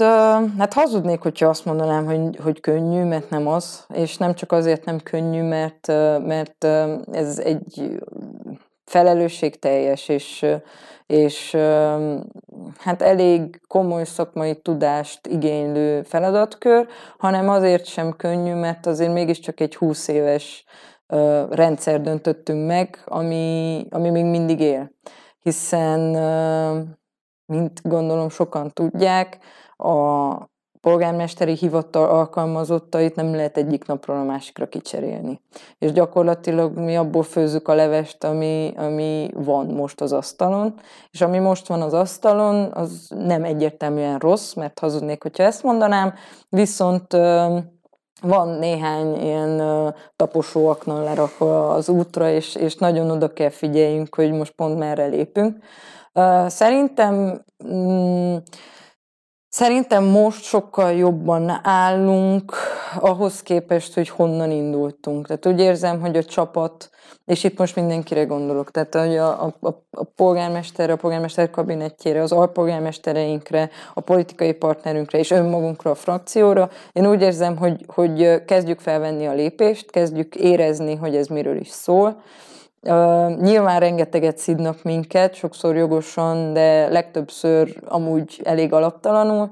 hát 0.57 0.73
hazudnék, 0.73 1.21
hogyha 1.21 1.47
azt 1.47 1.65
mondanám, 1.65 2.05
hogy, 2.05 2.39
hogy 2.43 2.59
könnyű, 2.59 3.03
mert 3.03 3.29
nem 3.29 3.47
az, 3.47 3.85
és 3.93 4.17
nem 4.17 4.33
csak 4.33 4.51
azért 4.51 4.85
nem 4.85 4.99
könnyű, 4.99 5.41
mert, 5.41 5.87
mert 6.25 6.63
ez 7.11 7.39
egy 7.39 7.99
felelősségteljes 8.85 10.09
és, 10.09 10.45
és 11.05 11.51
hát 12.77 13.01
elég 13.01 13.61
komoly 13.67 14.03
szakmai 14.03 14.61
tudást 14.61 15.27
igénylő 15.27 16.01
feladatkör, 16.01 16.87
hanem 17.17 17.49
azért 17.49 17.85
sem 17.85 18.15
könnyű, 18.15 18.53
mert 18.53 18.85
azért 18.85 19.13
mégiscsak 19.13 19.59
egy 19.59 19.75
20 19.75 20.07
éves 20.07 20.65
rendszer 21.49 22.01
döntöttünk 22.01 22.67
meg, 22.67 23.01
ami, 23.05 23.85
ami 23.89 24.09
még 24.09 24.25
mindig 24.25 24.59
él. 24.59 24.91
Hiszen 25.39 25.99
mint 27.45 27.81
gondolom 27.83 28.29
sokan 28.29 28.71
tudják, 28.71 29.37
a 29.77 30.51
polgármesteri 30.83 31.53
hivatal 31.53 32.09
alkalmazottait 32.09 33.15
nem 33.15 33.35
lehet 33.35 33.57
egyik 33.57 33.85
napról 33.85 34.17
a 34.17 34.23
másikra 34.23 34.67
kicserélni. 34.67 35.41
És 35.79 35.91
gyakorlatilag 35.91 36.77
mi 36.77 36.95
abból 36.95 37.23
főzzük 37.23 37.67
a 37.67 37.73
levest, 37.73 38.23
ami, 38.23 38.73
ami 38.77 39.29
van 39.33 39.65
most 39.65 40.01
az 40.01 40.11
asztalon, 40.13 40.73
és 41.11 41.21
ami 41.21 41.37
most 41.37 41.67
van 41.67 41.81
az 41.81 41.93
asztalon, 41.93 42.71
az 42.73 43.11
nem 43.15 43.43
egyértelműen 43.43 44.19
rossz, 44.19 44.53
mert 44.53 44.79
hazudnék, 44.79 45.23
hogyha 45.23 45.43
ezt 45.43 45.63
mondanám, 45.63 46.13
viszont 46.49 47.13
van 48.21 48.47
néhány 48.47 49.15
ilyen 49.15 49.61
taposóaknal 50.15 51.03
lerakva 51.03 51.73
az 51.73 51.89
útra, 51.89 52.29
és, 52.29 52.55
és 52.55 52.75
nagyon 52.75 53.11
oda 53.11 53.33
kell 53.33 53.49
figyeljünk, 53.49 54.15
hogy 54.15 54.31
most 54.31 54.51
pont 54.51 54.77
merre 54.77 55.05
lépünk. 55.05 55.57
Szerintem 56.47 57.43
mm, 57.73 58.35
Szerintem 59.53 60.03
most 60.03 60.43
sokkal 60.43 60.91
jobban 60.91 61.59
állunk 61.63 62.53
ahhoz 62.99 63.41
képest, 63.41 63.93
hogy 63.93 64.09
honnan 64.09 64.51
indultunk. 64.51 65.27
Tehát 65.27 65.45
úgy 65.45 65.59
érzem, 65.59 66.01
hogy 66.01 66.17
a 66.17 66.23
csapat, 66.23 66.89
és 67.25 67.43
itt 67.43 67.57
most 67.57 67.75
mindenkire 67.75 68.23
gondolok, 68.23 68.71
tehát 68.71 68.95
hogy 68.95 69.17
a, 69.17 69.43
a, 69.43 69.55
a 69.91 70.03
polgármesterre, 70.15 70.93
a 70.93 70.95
polgármester 70.95 71.49
kabinettjére, 71.49 72.21
az 72.21 72.31
alpolgármestereinkre, 72.31 73.69
a 73.93 74.01
politikai 74.01 74.53
partnerünkre 74.53 75.17
és 75.17 75.31
önmagunkra, 75.31 75.91
a 75.91 75.95
frakcióra, 75.95 76.69
én 76.93 77.07
úgy 77.07 77.21
érzem, 77.21 77.57
hogy, 77.57 77.85
hogy 77.87 78.45
kezdjük 78.45 78.79
felvenni 78.79 79.25
a 79.25 79.33
lépést, 79.33 79.91
kezdjük 79.91 80.35
érezni, 80.35 80.95
hogy 80.95 81.15
ez 81.15 81.27
miről 81.27 81.59
is 81.59 81.69
szól, 81.69 82.21
Uh, 82.85 83.35
nyilván 83.41 83.79
rengeteget 83.79 84.37
szidnak 84.37 84.83
minket, 84.83 85.33
sokszor 85.33 85.75
jogosan, 85.75 86.53
de 86.53 86.87
legtöbbször 86.89 87.79
amúgy 87.85 88.41
elég 88.43 88.73
alaptalanul, 88.73 89.41
uh, 89.41 89.49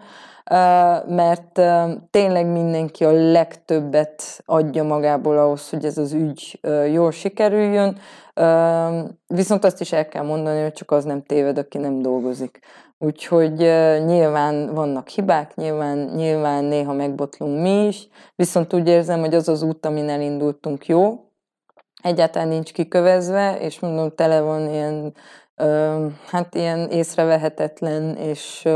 mert 1.07 1.57
uh, 1.57 1.91
tényleg 2.09 2.45
mindenki 2.45 3.03
a 3.03 3.11
legtöbbet 3.11 4.41
adja 4.45 4.83
magából 4.83 5.37
ahhoz, 5.37 5.69
hogy 5.69 5.85
ez 5.85 5.97
az 5.97 6.13
ügy 6.13 6.59
uh, 6.63 6.91
jól 6.91 7.11
sikerüljön, 7.11 7.97
uh, 8.35 9.09
viszont 9.27 9.63
azt 9.65 9.81
is 9.81 9.91
el 9.91 10.07
kell 10.07 10.23
mondani, 10.23 10.61
hogy 10.61 10.73
csak 10.73 10.91
az 10.91 11.03
nem 11.03 11.23
téved, 11.23 11.57
aki 11.57 11.77
nem 11.77 12.01
dolgozik. 12.01 12.59
Úgyhogy 12.97 13.61
uh, 13.61 14.05
nyilván 14.05 14.73
vannak 14.73 15.07
hibák, 15.07 15.55
nyilván, 15.55 15.97
nyilván 15.97 16.63
néha 16.63 16.93
megbotlunk 16.93 17.61
mi 17.61 17.87
is, 17.87 18.07
viszont 18.35 18.73
úgy 18.73 18.87
érzem, 18.87 19.19
hogy 19.19 19.35
az 19.35 19.49
az 19.49 19.61
út, 19.61 19.85
amin 19.85 20.09
elindultunk 20.09 20.85
jó, 20.85 21.29
egyáltalán 22.01 22.47
nincs 22.47 22.73
kikövezve, 22.73 23.59
és 23.59 23.79
mondom, 23.79 24.15
tele 24.15 24.41
van 24.41 24.69
ilyen 24.69 25.13
hát 26.27 26.55
ilyen 26.55 26.89
észrevehetetlen 26.89 28.15
és, 28.15 28.67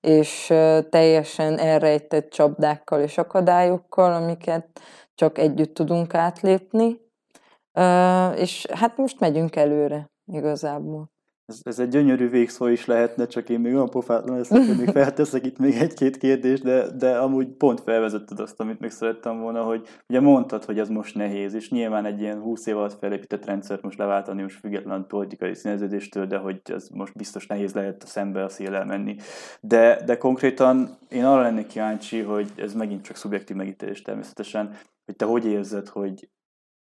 és 0.00 0.46
teljesen 0.90 1.58
elrejtett 1.58 2.30
csapdákkal 2.30 3.00
és 3.00 3.18
akadályokkal, 3.18 4.12
amiket 4.12 4.80
csak 5.14 5.38
együtt 5.38 5.74
tudunk 5.74 6.14
átlépni. 6.14 7.00
És 8.36 8.66
hát 8.74 8.96
most 8.96 9.20
megyünk 9.20 9.56
előre 9.56 10.10
igazából. 10.32 11.10
Ez, 11.50 11.60
ez 11.62 11.78
egy 11.78 11.88
gyönyörű 11.88 12.28
végszó 12.28 12.66
is 12.66 12.86
lehetne, 12.86 13.26
csak 13.26 13.48
én 13.48 13.60
még 13.60 13.74
olyan 13.74 13.90
pofátlan 13.90 14.36
leszek, 14.36 14.66
hogy 14.66 14.76
még 14.76 14.88
felteszek 14.88 15.46
itt 15.46 15.58
még 15.58 15.74
egy-két 15.74 16.16
kérdést, 16.16 16.62
de, 16.62 16.90
de 16.90 17.18
amúgy 17.18 17.48
pont 17.48 17.80
felvezetted 17.80 18.40
azt, 18.40 18.60
amit 18.60 18.80
még 18.80 18.90
szerettem 18.90 19.40
volna, 19.40 19.62
hogy 19.62 19.88
ugye 20.08 20.20
mondtad, 20.20 20.64
hogy 20.64 20.78
ez 20.78 20.88
most 20.88 21.14
nehéz, 21.14 21.54
és 21.54 21.70
nyilván 21.70 22.04
egy 22.04 22.20
ilyen 22.20 22.40
20 22.40 22.66
év 22.66 22.76
alatt 22.76 22.98
felépített 22.98 23.44
rendszert 23.44 23.82
most 23.82 23.98
leváltani, 23.98 24.42
most 24.42 24.58
független 24.58 25.06
politikai 25.06 25.54
színeződéstől, 25.54 26.26
de 26.26 26.36
hogy 26.36 26.60
ez 26.64 26.88
most 26.88 27.16
biztos 27.16 27.46
nehéz 27.46 27.72
lehet 27.72 28.02
a 28.02 28.06
szembe 28.06 28.44
a 28.44 28.48
szélel 28.48 28.84
menni. 28.84 29.16
De, 29.60 30.02
de 30.04 30.16
konkrétan 30.16 30.98
én 31.08 31.24
arra 31.24 31.42
lennék 31.42 31.66
kíváncsi, 31.66 32.20
hogy 32.20 32.52
ez 32.56 32.74
megint 32.74 33.04
csak 33.04 33.16
szubjektív 33.16 33.56
megítélés 33.56 34.02
természetesen, 34.02 34.76
hogy 35.04 35.16
te 35.16 35.24
hogy 35.24 35.46
érzed, 35.46 35.88
hogy 35.88 36.28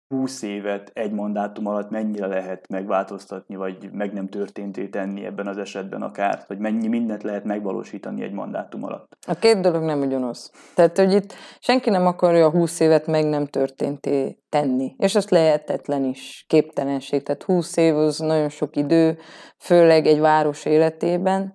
20 0.09 0.43
évet 0.43 0.91
egy 0.95 1.13
mandátum 1.13 1.67
alatt 1.67 1.91
mennyire 1.91 2.27
lehet 2.27 2.69
megváltoztatni, 2.69 3.57
vagy 3.57 3.91
meg 3.93 4.13
nem 4.13 4.29
történté 4.29 4.87
tenni 4.87 5.25
ebben 5.25 5.47
az 5.47 5.59
esetben 5.59 6.03
akár, 6.03 6.45
vagy 6.47 6.59
mennyi 6.59 6.89
mindent 6.89 7.23
lehet 7.23 7.45
megvalósítani 7.45 8.23
egy 8.23 8.33
mandátum 8.33 8.85
alatt? 8.85 9.17
A 9.27 9.35
két 9.35 9.61
dolog 9.61 9.83
nem 9.83 10.01
ugyanaz. 10.01 10.51
Tehát, 10.75 10.97
hogy 10.97 11.13
itt 11.13 11.35
senki 11.59 11.91
nem 11.91 12.07
akarja 12.07 12.47
a 12.47 12.51
20 12.51 12.81
évet 12.81 13.07
meg 13.07 13.29
nem 13.29 13.47
történté 13.47 14.39
tenni. 14.49 14.95
És 14.99 15.15
az 15.15 15.29
lehetetlen 15.29 16.05
is, 16.05 16.45
képtelenség. 16.49 17.23
Tehát 17.23 17.43
20 17.43 17.77
év 17.77 17.97
az 17.97 18.19
nagyon 18.19 18.49
sok 18.49 18.77
idő, 18.77 19.19
főleg 19.59 20.07
egy 20.07 20.21
város 20.21 20.65
életében. 20.65 21.53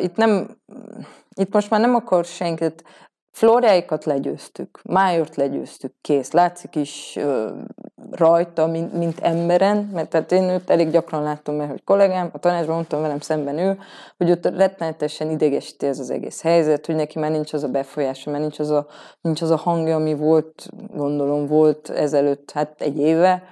Itt 0.00 0.16
nem, 0.16 0.56
itt 1.36 1.52
most 1.52 1.70
már 1.70 1.80
nem 1.80 1.94
akar 1.94 2.24
senkit, 2.24 2.84
Flóriáikat 3.40 4.04
legyőztük, 4.04 4.80
Májort 4.82 5.36
legyőztük, 5.36 5.94
kész. 6.00 6.30
Látszik 6.30 6.76
is 6.76 7.16
uh, 7.16 7.50
rajta, 8.10 8.66
mint, 8.66 8.92
mint 8.92 9.20
emberen, 9.20 9.76
mert 9.76 10.08
tehát 10.08 10.32
én 10.32 10.42
őt 10.42 10.70
elég 10.70 10.90
gyakran 10.90 11.22
láttam, 11.22 11.54
mert 11.54 11.70
hogy 11.70 11.84
kollégám, 11.84 12.30
a 12.32 12.38
tanácsban 12.38 12.74
mondtam 12.74 13.00
velem 13.00 13.20
szemben 13.20 13.58
ő, 13.58 13.78
hogy 14.16 14.30
ott 14.30 14.44
rettenetesen 14.44 15.30
idegesíti 15.30 15.86
ez 15.86 15.98
az 15.98 16.10
egész 16.10 16.42
helyzet, 16.42 16.86
hogy 16.86 16.94
neki 16.94 17.18
már 17.18 17.30
nincs 17.30 17.52
az 17.52 17.62
a 17.62 17.68
befolyása, 17.68 18.30
már 18.30 18.40
nincs 18.40 18.58
az 18.58 18.70
a, 18.70 18.86
nincs 19.20 19.42
az 19.42 19.50
a 19.50 19.56
hangja, 19.56 19.94
ami 19.94 20.14
volt, 20.14 20.68
gondolom 20.94 21.46
volt 21.46 21.88
ezelőtt, 21.88 22.50
hát 22.50 22.80
egy 22.80 22.98
éve, 22.98 23.42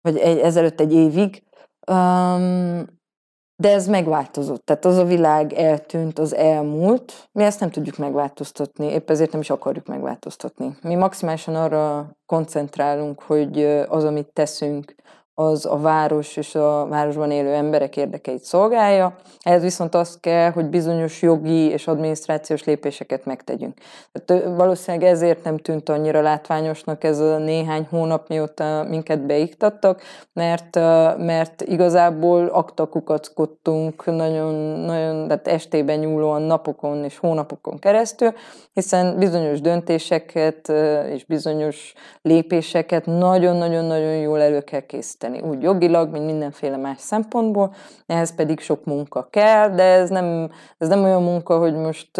vagy 0.00 0.16
egy, 0.16 0.38
ezelőtt 0.38 0.80
egy 0.80 0.92
évig. 0.92 1.42
Um, 1.90 3.02
de 3.56 3.72
ez 3.72 3.86
megváltozott, 3.86 4.64
tehát 4.64 4.84
az 4.84 4.96
a 4.96 5.04
világ 5.04 5.52
eltűnt, 5.52 6.18
az 6.18 6.34
elmúlt, 6.34 7.28
mi 7.32 7.42
ezt 7.42 7.60
nem 7.60 7.70
tudjuk 7.70 7.96
megváltoztatni, 7.96 8.86
épp 8.86 9.10
ezért 9.10 9.32
nem 9.32 9.40
is 9.40 9.50
akarjuk 9.50 9.86
megváltoztatni. 9.86 10.76
Mi 10.82 10.94
maximálisan 10.94 11.54
arra 11.54 12.16
koncentrálunk, 12.26 13.22
hogy 13.22 13.64
az, 13.88 14.04
amit 14.04 14.32
teszünk, 14.32 14.94
az 15.34 15.66
a 15.66 15.76
város 15.76 16.36
és 16.36 16.54
a 16.54 16.86
városban 16.86 17.30
élő 17.30 17.52
emberek 17.52 17.96
érdekeit 17.96 18.44
szolgálja. 18.44 19.16
Ehhez 19.40 19.62
viszont 19.62 19.94
az 19.94 20.18
kell, 20.20 20.50
hogy 20.50 20.64
bizonyos 20.64 21.22
jogi 21.22 21.68
és 21.68 21.86
adminisztrációs 21.86 22.64
lépéseket 22.64 23.24
megtegyünk. 23.24 23.78
Tehát 24.12 24.44
valószínűleg 24.56 25.08
ezért 25.08 25.44
nem 25.44 25.58
tűnt 25.58 25.88
annyira 25.88 26.20
látványosnak 26.20 27.04
ez 27.04 27.18
a 27.18 27.38
néhány 27.38 27.86
hónap, 27.90 28.28
mióta 28.28 28.86
minket 28.88 29.26
beiktattak, 29.26 30.02
mert, 30.32 30.74
mert 31.18 31.62
igazából 31.62 32.46
aktakukackodtunk 32.46 34.04
nagyon, 34.06 34.54
nagyon 34.80 35.28
tehát 35.28 35.48
estében 35.48 35.98
nyúlóan 35.98 36.42
napokon 36.42 37.04
és 37.04 37.18
hónapokon 37.18 37.78
keresztül, 37.78 38.32
hiszen 38.72 39.18
bizonyos 39.18 39.60
döntéseket 39.60 40.68
és 41.12 41.24
bizonyos 41.24 41.92
lépéseket 42.22 43.06
nagyon-nagyon-nagyon 43.06 44.16
jól 44.16 44.40
elő 44.40 44.60
kell 44.60 44.80
készíteni 44.80 45.22
segíteni 45.24 45.54
úgy 45.54 45.62
jogilag, 45.62 46.10
mint 46.10 46.24
mindenféle 46.24 46.76
más 46.76 47.00
szempontból, 47.00 47.74
ehhez 48.06 48.34
pedig 48.34 48.60
sok 48.60 48.84
munka 48.84 49.26
kell, 49.30 49.68
de 49.68 49.82
ez 49.82 50.10
nem, 50.10 50.50
ez 50.78 50.88
nem 50.88 51.02
olyan 51.02 51.22
munka, 51.22 51.58
hogy 51.58 51.74
most 51.74 52.16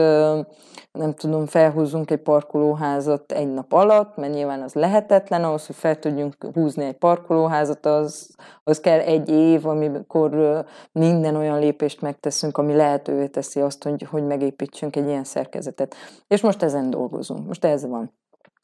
nem 0.92 1.14
tudom, 1.16 1.46
felhúzunk 1.46 2.10
egy 2.10 2.22
parkolóházat 2.22 3.32
egy 3.32 3.52
nap 3.52 3.72
alatt, 3.72 4.16
mert 4.16 4.32
nyilván 4.32 4.62
az 4.62 4.74
lehetetlen, 4.74 5.44
ahhoz, 5.44 5.66
hogy 5.66 5.76
fel 5.76 5.98
tudjunk 5.98 6.34
húzni 6.54 6.84
egy 6.84 6.96
parkolóházat, 6.96 7.86
az, 7.86 8.34
az 8.64 8.80
kell 8.80 8.98
egy 8.98 9.28
év, 9.28 9.66
amikor 9.66 10.64
minden 10.92 11.36
olyan 11.36 11.58
lépést 11.58 12.00
megteszünk, 12.00 12.58
ami 12.58 12.74
lehetővé 12.74 13.26
teszi 13.26 13.60
azt, 13.60 13.82
hogy, 13.82 14.06
hogy 14.10 14.26
megépítsünk 14.26 14.96
egy 14.96 15.06
ilyen 15.06 15.24
szerkezetet. 15.24 15.94
És 16.26 16.40
most 16.40 16.62
ezen 16.62 16.90
dolgozunk, 16.90 17.46
most 17.46 17.64
ez 17.64 17.86
van. 17.86 18.12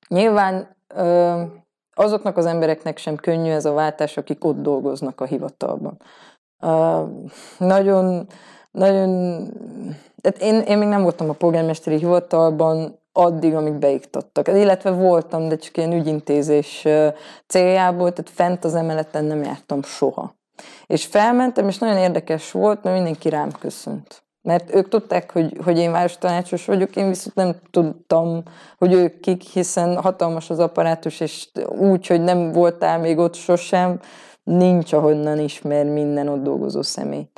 Nyilván 0.09 0.77
azoknak 1.95 2.37
az 2.37 2.47
embereknek 2.47 2.99
sem 2.99 3.17
könnyű 3.17 3.51
ez 3.51 3.65
a 3.65 3.73
váltás, 3.73 4.17
akik 4.17 4.45
ott 4.45 4.63
dolgoznak 4.63 5.21
a 5.21 5.25
hivatalban. 5.25 5.97
Uh, 6.63 7.09
nagyon, 7.59 8.27
nagyon, 8.71 9.09
tehát 10.21 10.41
én, 10.41 10.61
én 10.61 10.79
még 10.79 10.89
nem 10.89 11.03
voltam 11.03 11.29
a 11.29 11.33
polgármesteri 11.33 11.97
hivatalban 11.97 12.99
addig, 13.13 13.55
amíg 13.55 13.73
beiktattak. 13.73 14.49
Illetve 14.49 14.91
voltam, 14.91 15.49
de 15.49 15.57
csak 15.57 15.77
ilyen 15.77 15.93
ügyintézés 15.93 16.87
céljából, 17.47 18.13
tehát 18.13 18.31
fent 18.31 18.65
az 18.65 18.75
emeleten 18.75 19.25
nem 19.25 19.43
jártam 19.43 19.83
soha. 19.83 20.35
És 20.87 21.07
felmentem, 21.07 21.69
és 21.69 21.79
nagyon 21.79 21.97
érdekes 21.97 22.51
volt, 22.51 22.83
mert 22.83 22.97
mindenki 22.97 23.29
rám 23.29 23.51
köszönt. 23.53 24.25
Mert 24.43 24.75
ők 24.75 24.89
tudták, 24.89 25.33
hogy, 25.33 25.59
hogy 25.65 25.79
én 25.79 25.93
várostanácsos 25.93 26.65
vagyok, 26.65 26.97
én 26.97 27.09
viszont 27.09 27.35
nem 27.35 27.57
tudtam, 27.71 28.43
hogy 28.79 28.93
ők 28.93 29.21
kik, 29.21 29.43
hiszen 29.43 29.97
hatalmas 29.97 30.51
az 30.51 30.59
apparátus, 30.59 31.21
és 31.21 31.49
úgy, 31.69 32.07
hogy 32.07 32.23
nem 32.23 32.53
voltál 32.53 32.99
még 32.99 33.19
ott 33.19 33.35
sosem, 33.35 34.01
nincs 34.43 34.93
ahonnan 34.93 35.39
ismer 35.39 35.85
minden 35.85 36.29
ott 36.29 36.43
dolgozó 36.43 36.83
személy. 36.83 37.29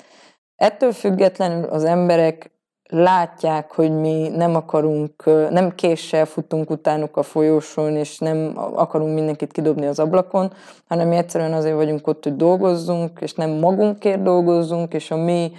Ettől 0.57 0.93
függetlenül 0.93 1.65
az 1.65 1.85
emberek 1.85 2.53
látják, 2.93 3.73
hogy 3.73 4.01
mi 4.01 4.29
nem 4.29 4.55
akarunk, 4.55 5.25
nem 5.51 5.75
késsel 5.75 6.25
futunk 6.25 6.71
utánuk 6.71 7.17
a 7.17 7.23
folyósón, 7.23 7.97
és 7.97 8.19
nem 8.19 8.53
akarunk 8.57 9.15
mindenkit 9.15 9.53
kidobni 9.53 9.87
az 9.87 9.99
ablakon, 9.99 10.53
hanem 10.89 11.09
mi 11.09 11.17
egyszerűen 11.17 11.53
azért 11.53 11.75
vagyunk 11.75 12.07
ott, 12.07 12.23
hogy 12.23 12.37
dolgozzunk, 12.37 13.21
és 13.21 13.35
nem 13.35 13.51
magunkért 13.51 14.23
dolgozzunk, 14.23 14.95
és 14.95 15.11
a 15.11 15.17
mi 15.17 15.53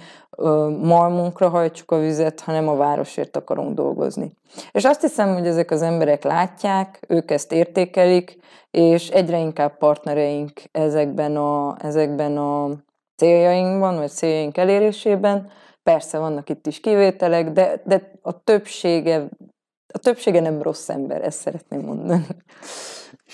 malmunkra 0.82 1.48
hajtsuk 1.48 1.90
a 1.90 1.98
vizet, 1.98 2.40
hanem 2.40 2.68
a 2.68 2.76
városért 2.76 3.36
akarunk 3.36 3.74
dolgozni. 3.74 4.32
És 4.72 4.84
azt 4.84 5.00
hiszem, 5.00 5.32
hogy 5.32 5.46
ezek 5.46 5.70
az 5.70 5.82
emberek 5.82 6.24
látják, 6.24 7.00
ők 7.08 7.30
ezt 7.30 7.52
értékelik, 7.52 8.38
és 8.70 9.08
egyre 9.08 9.38
inkább 9.38 9.78
partnereink 9.78 10.52
ezekben 10.72 11.36
a, 11.36 11.76
ezekben 11.78 12.36
a 12.36 12.70
céljainkban, 13.16 13.96
vagy 13.96 14.10
céljaink 14.10 14.56
elérésében. 14.56 15.50
Persze 15.82 16.18
vannak 16.18 16.50
itt 16.50 16.66
is 16.66 16.80
kivételek, 16.80 17.50
de, 17.50 17.82
de 17.84 18.10
a 18.22 18.42
többsége, 18.44 19.28
a 19.94 19.98
többsége 19.98 20.40
nem 20.40 20.62
rossz 20.62 20.88
ember, 20.88 21.22
ezt 21.24 21.40
szeretném 21.40 21.80
mondani 21.80 22.26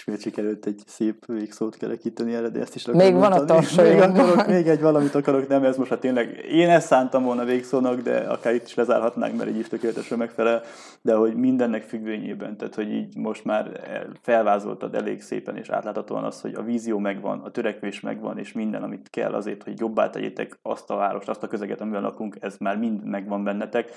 ismét 0.01 0.20
sikerült 0.20 0.66
egy 0.66 0.82
szép 0.86 1.26
végszót 1.26 1.76
kerekíteni 1.76 2.34
erre, 2.34 2.48
de 2.48 2.61
ezt 2.61 2.74
is 2.74 2.84
Még 2.84 3.14
van 3.14 3.32
a 3.32 3.61
még, 3.76 4.01
akarok, 4.09 4.46
még 4.46 4.66
egy 4.66 4.80
valamit 4.80 5.14
akarok, 5.14 5.48
nem, 5.48 5.64
ez 5.64 5.76
most 5.76 5.90
hát 5.90 6.01
tényleg, 6.01 6.44
én 6.51 6.68
ezt 6.68 6.86
szántam 6.86 7.24
volna 7.24 7.44
végszónak, 7.44 8.01
de 8.01 8.18
akár 8.18 8.55
itt 8.55 8.66
is 8.66 8.74
lezárhatnánk, 8.74 9.36
mert 9.36 9.51
így 9.51 9.59
is 9.59 9.68
tökéletesen 9.68 10.18
megfelel, 10.18 10.62
de 11.03 11.14
hogy 11.14 11.34
mindennek 11.34 11.82
függvényében, 11.82 12.57
tehát 12.57 12.74
hogy 12.74 12.92
így 12.92 13.16
most 13.16 13.44
már 13.44 13.80
felvázoltad 14.22 14.94
elég 14.94 15.22
szépen 15.22 15.57
és 15.57 15.68
átláthatóan 15.68 16.24
az, 16.24 16.40
hogy 16.40 16.55
a 16.55 16.62
vízió 16.62 16.98
megvan, 16.98 17.40
a 17.40 17.51
törekvés 17.51 18.01
megvan, 18.01 18.38
és 18.38 18.53
minden, 18.53 18.82
amit 18.82 19.11
kell 19.11 19.34
azért, 19.34 19.62
hogy 19.62 19.78
jobbá 19.78 20.11
tegyétek 20.11 20.59
azt 20.62 20.90
a 20.90 20.96
várost, 20.96 21.28
azt 21.28 21.42
a 21.42 21.48
közeget, 21.48 21.80
amivel 21.80 22.01
lakunk, 22.01 22.36
ez 22.40 22.57
már 22.59 22.78
mind 22.78 23.05
megvan 23.05 23.44
bennetek. 23.44 23.90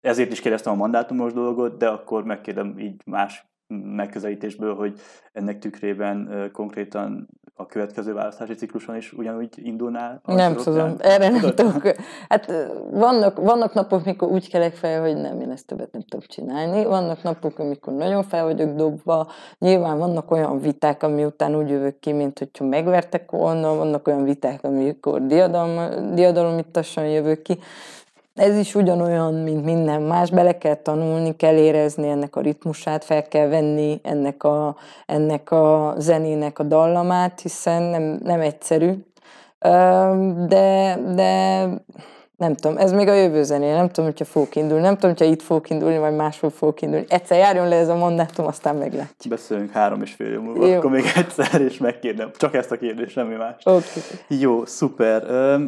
Ezért 0.00 0.32
is 0.32 0.40
kérdeztem 0.40 0.72
a 0.72 0.76
mandátumos 0.76 1.32
dolgot, 1.32 1.76
de 1.76 1.88
akkor 1.88 2.24
megkérdem 2.24 2.78
így 2.78 3.02
más 3.04 3.53
megközelítésből, 3.66 4.74
hogy 4.74 5.00
ennek 5.32 5.58
tükrében 5.58 6.50
konkrétan 6.52 7.28
a 7.56 7.66
következő 7.66 8.12
választási 8.12 8.54
cikluson 8.54 8.96
is 8.96 9.12
ugyanúgy 9.12 9.48
indulnál? 9.54 10.20
Nem 10.24 10.54
tudom, 10.54 10.94
erre 10.98 11.28
nem 11.28 11.40
tudok. 11.54 11.82
Hát 12.28 12.52
vannak, 12.90 13.36
vannak 13.36 13.72
napok, 13.74 14.04
mikor 14.04 14.28
úgy 14.28 14.50
kelek 14.50 14.74
fel, 14.74 15.00
hogy 15.00 15.16
nem, 15.16 15.40
én 15.40 15.50
ezt 15.50 15.66
többet 15.66 15.92
nem 15.92 16.02
tudok 16.08 16.26
csinálni. 16.26 16.84
Vannak 16.84 17.22
napok, 17.22 17.58
amikor 17.58 17.92
nagyon 17.92 18.22
fel 18.22 18.44
vagyok 18.44 18.74
dobva. 18.74 19.30
Nyilván 19.58 19.98
vannak 19.98 20.30
olyan 20.30 20.60
viták, 20.60 21.02
ami 21.02 21.24
után 21.24 21.56
úgy 21.56 21.68
jövök 21.68 21.98
ki, 21.98 22.12
mint 22.12 22.38
hogyha 22.38 22.64
megvertek 22.64 23.30
volna. 23.30 23.74
Vannak 23.74 24.06
olyan 24.06 24.24
viták, 24.24 24.64
amikor 24.64 25.26
diadalom, 25.26 26.14
diadalomittasan 26.14 27.06
jövök 27.06 27.42
ki. 27.42 27.58
Ez 28.34 28.56
is 28.56 28.74
ugyanolyan, 28.74 29.34
mint 29.34 29.64
minden 29.64 30.02
más, 30.02 30.30
bele 30.30 30.58
kell 30.58 30.74
tanulni, 30.74 31.36
kell 31.36 31.56
érezni 31.56 32.08
ennek 32.08 32.36
a 32.36 32.40
ritmusát, 32.40 33.04
fel 33.04 33.28
kell 33.28 33.48
venni 33.48 34.00
ennek 34.02 34.42
a, 34.42 34.76
ennek 35.06 35.50
a 35.50 35.94
zenének 35.98 36.58
a 36.58 36.62
dallamát, 36.62 37.40
hiszen 37.40 37.82
nem, 37.82 38.18
nem 38.22 38.40
egyszerű. 38.40 38.92
De, 40.48 40.98
de 41.14 41.68
nem 42.44 42.54
tudom, 42.54 42.76
ez 42.76 42.92
még 42.92 43.08
a 43.08 43.14
jövő 43.14 43.42
zené, 43.42 43.72
nem 43.72 43.86
tudom, 43.86 44.04
hogyha 44.04 44.24
fogok 44.24 44.56
indulni, 44.56 44.82
nem 44.82 44.94
tudom, 44.94 45.10
hogyha 45.10 45.32
itt 45.32 45.42
fogok 45.42 45.70
indulni, 45.70 45.98
vagy 45.98 46.14
máshol 46.14 46.50
fogok 46.50 46.82
indulni. 46.82 47.04
Egyszer 47.08 47.38
járjon 47.38 47.68
le 47.68 47.76
ez 47.76 47.88
a 47.88 47.96
mandátum, 47.96 48.46
aztán 48.46 48.76
meglátjuk. 48.76 49.28
Beszélünk 49.28 49.70
három 49.70 50.02
és 50.02 50.12
fél 50.12 50.32
év 50.32 50.40
múlva, 50.40 50.66
Jó. 50.66 50.76
akkor 50.76 50.90
még 50.90 51.04
egyszer, 51.16 51.60
és 51.60 51.78
megkérdem. 51.78 52.30
Csak 52.36 52.54
ezt 52.54 52.70
a 52.70 52.76
kérdést, 52.76 53.10
semmi 53.10 53.34
más. 53.34 53.54
Okay. 53.64 53.80
Jó, 54.28 54.64
szuper. 54.64 55.24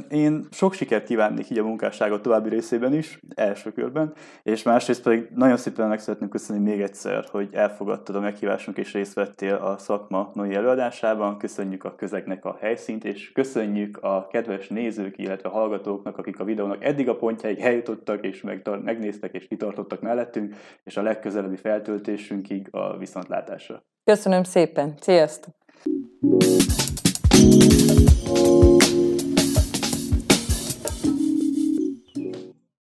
Én 0.09 0.47
sok 0.51 0.73
sikert 0.73 1.05
kívánnék 1.05 1.51
így 1.51 1.59
a 1.59 1.63
munkásságot 1.63 2.23
további 2.23 2.49
részében 2.49 2.95
is, 2.95 3.21
első 3.35 3.73
körben, 3.73 4.13
és 4.43 4.63
másrészt 4.63 5.03
pedig 5.03 5.29
nagyon 5.35 5.57
szépen 5.57 5.89
meg 5.89 6.01
szeretném 6.01 6.29
köszönni 6.29 6.63
még 6.71 6.81
egyszer, 6.81 7.25
hogy 7.31 7.49
elfogadtad 7.53 8.17
a 8.17 8.21
meghívásunk 8.21 8.79
és 8.79 8.93
részt 8.93 9.15
vettél 9.15 9.55
a 9.55 9.79
szakma 9.79 10.31
mai 10.35 10.55
előadásában. 10.55 11.39
Köszönjük 11.39 11.85
a 11.85 11.95
közegnek 11.97 12.45
a 12.45 12.57
helyszínt, 12.61 13.05
és 13.05 13.33
köszönjük 13.33 13.99
a 14.03 14.27
kedves 14.31 14.69
nézők, 14.69 15.19
illetve 15.19 15.49
hallgatóknak, 15.49 16.19
akik 16.19 16.41
a 16.41 16.45
videónak 16.67 16.85
eddig 16.85 17.09
a 17.09 17.17
pontjáig 17.17 17.59
eljutottak, 17.59 18.25
és 18.25 18.43
megnéztek, 18.83 19.35
és 19.35 19.47
kitartottak 19.47 20.01
mellettünk, 20.01 20.55
és 20.85 20.97
a 20.97 21.03
legközelebbi 21.03 21.57
feltöltésünkig 21.57 22.69
a 22.71 22.97
viszontlátásra. 22.97 23.83
Köszönöm 24.05 24.43
szépen, 24.43 24.95
sziasztok! 25.01 25.55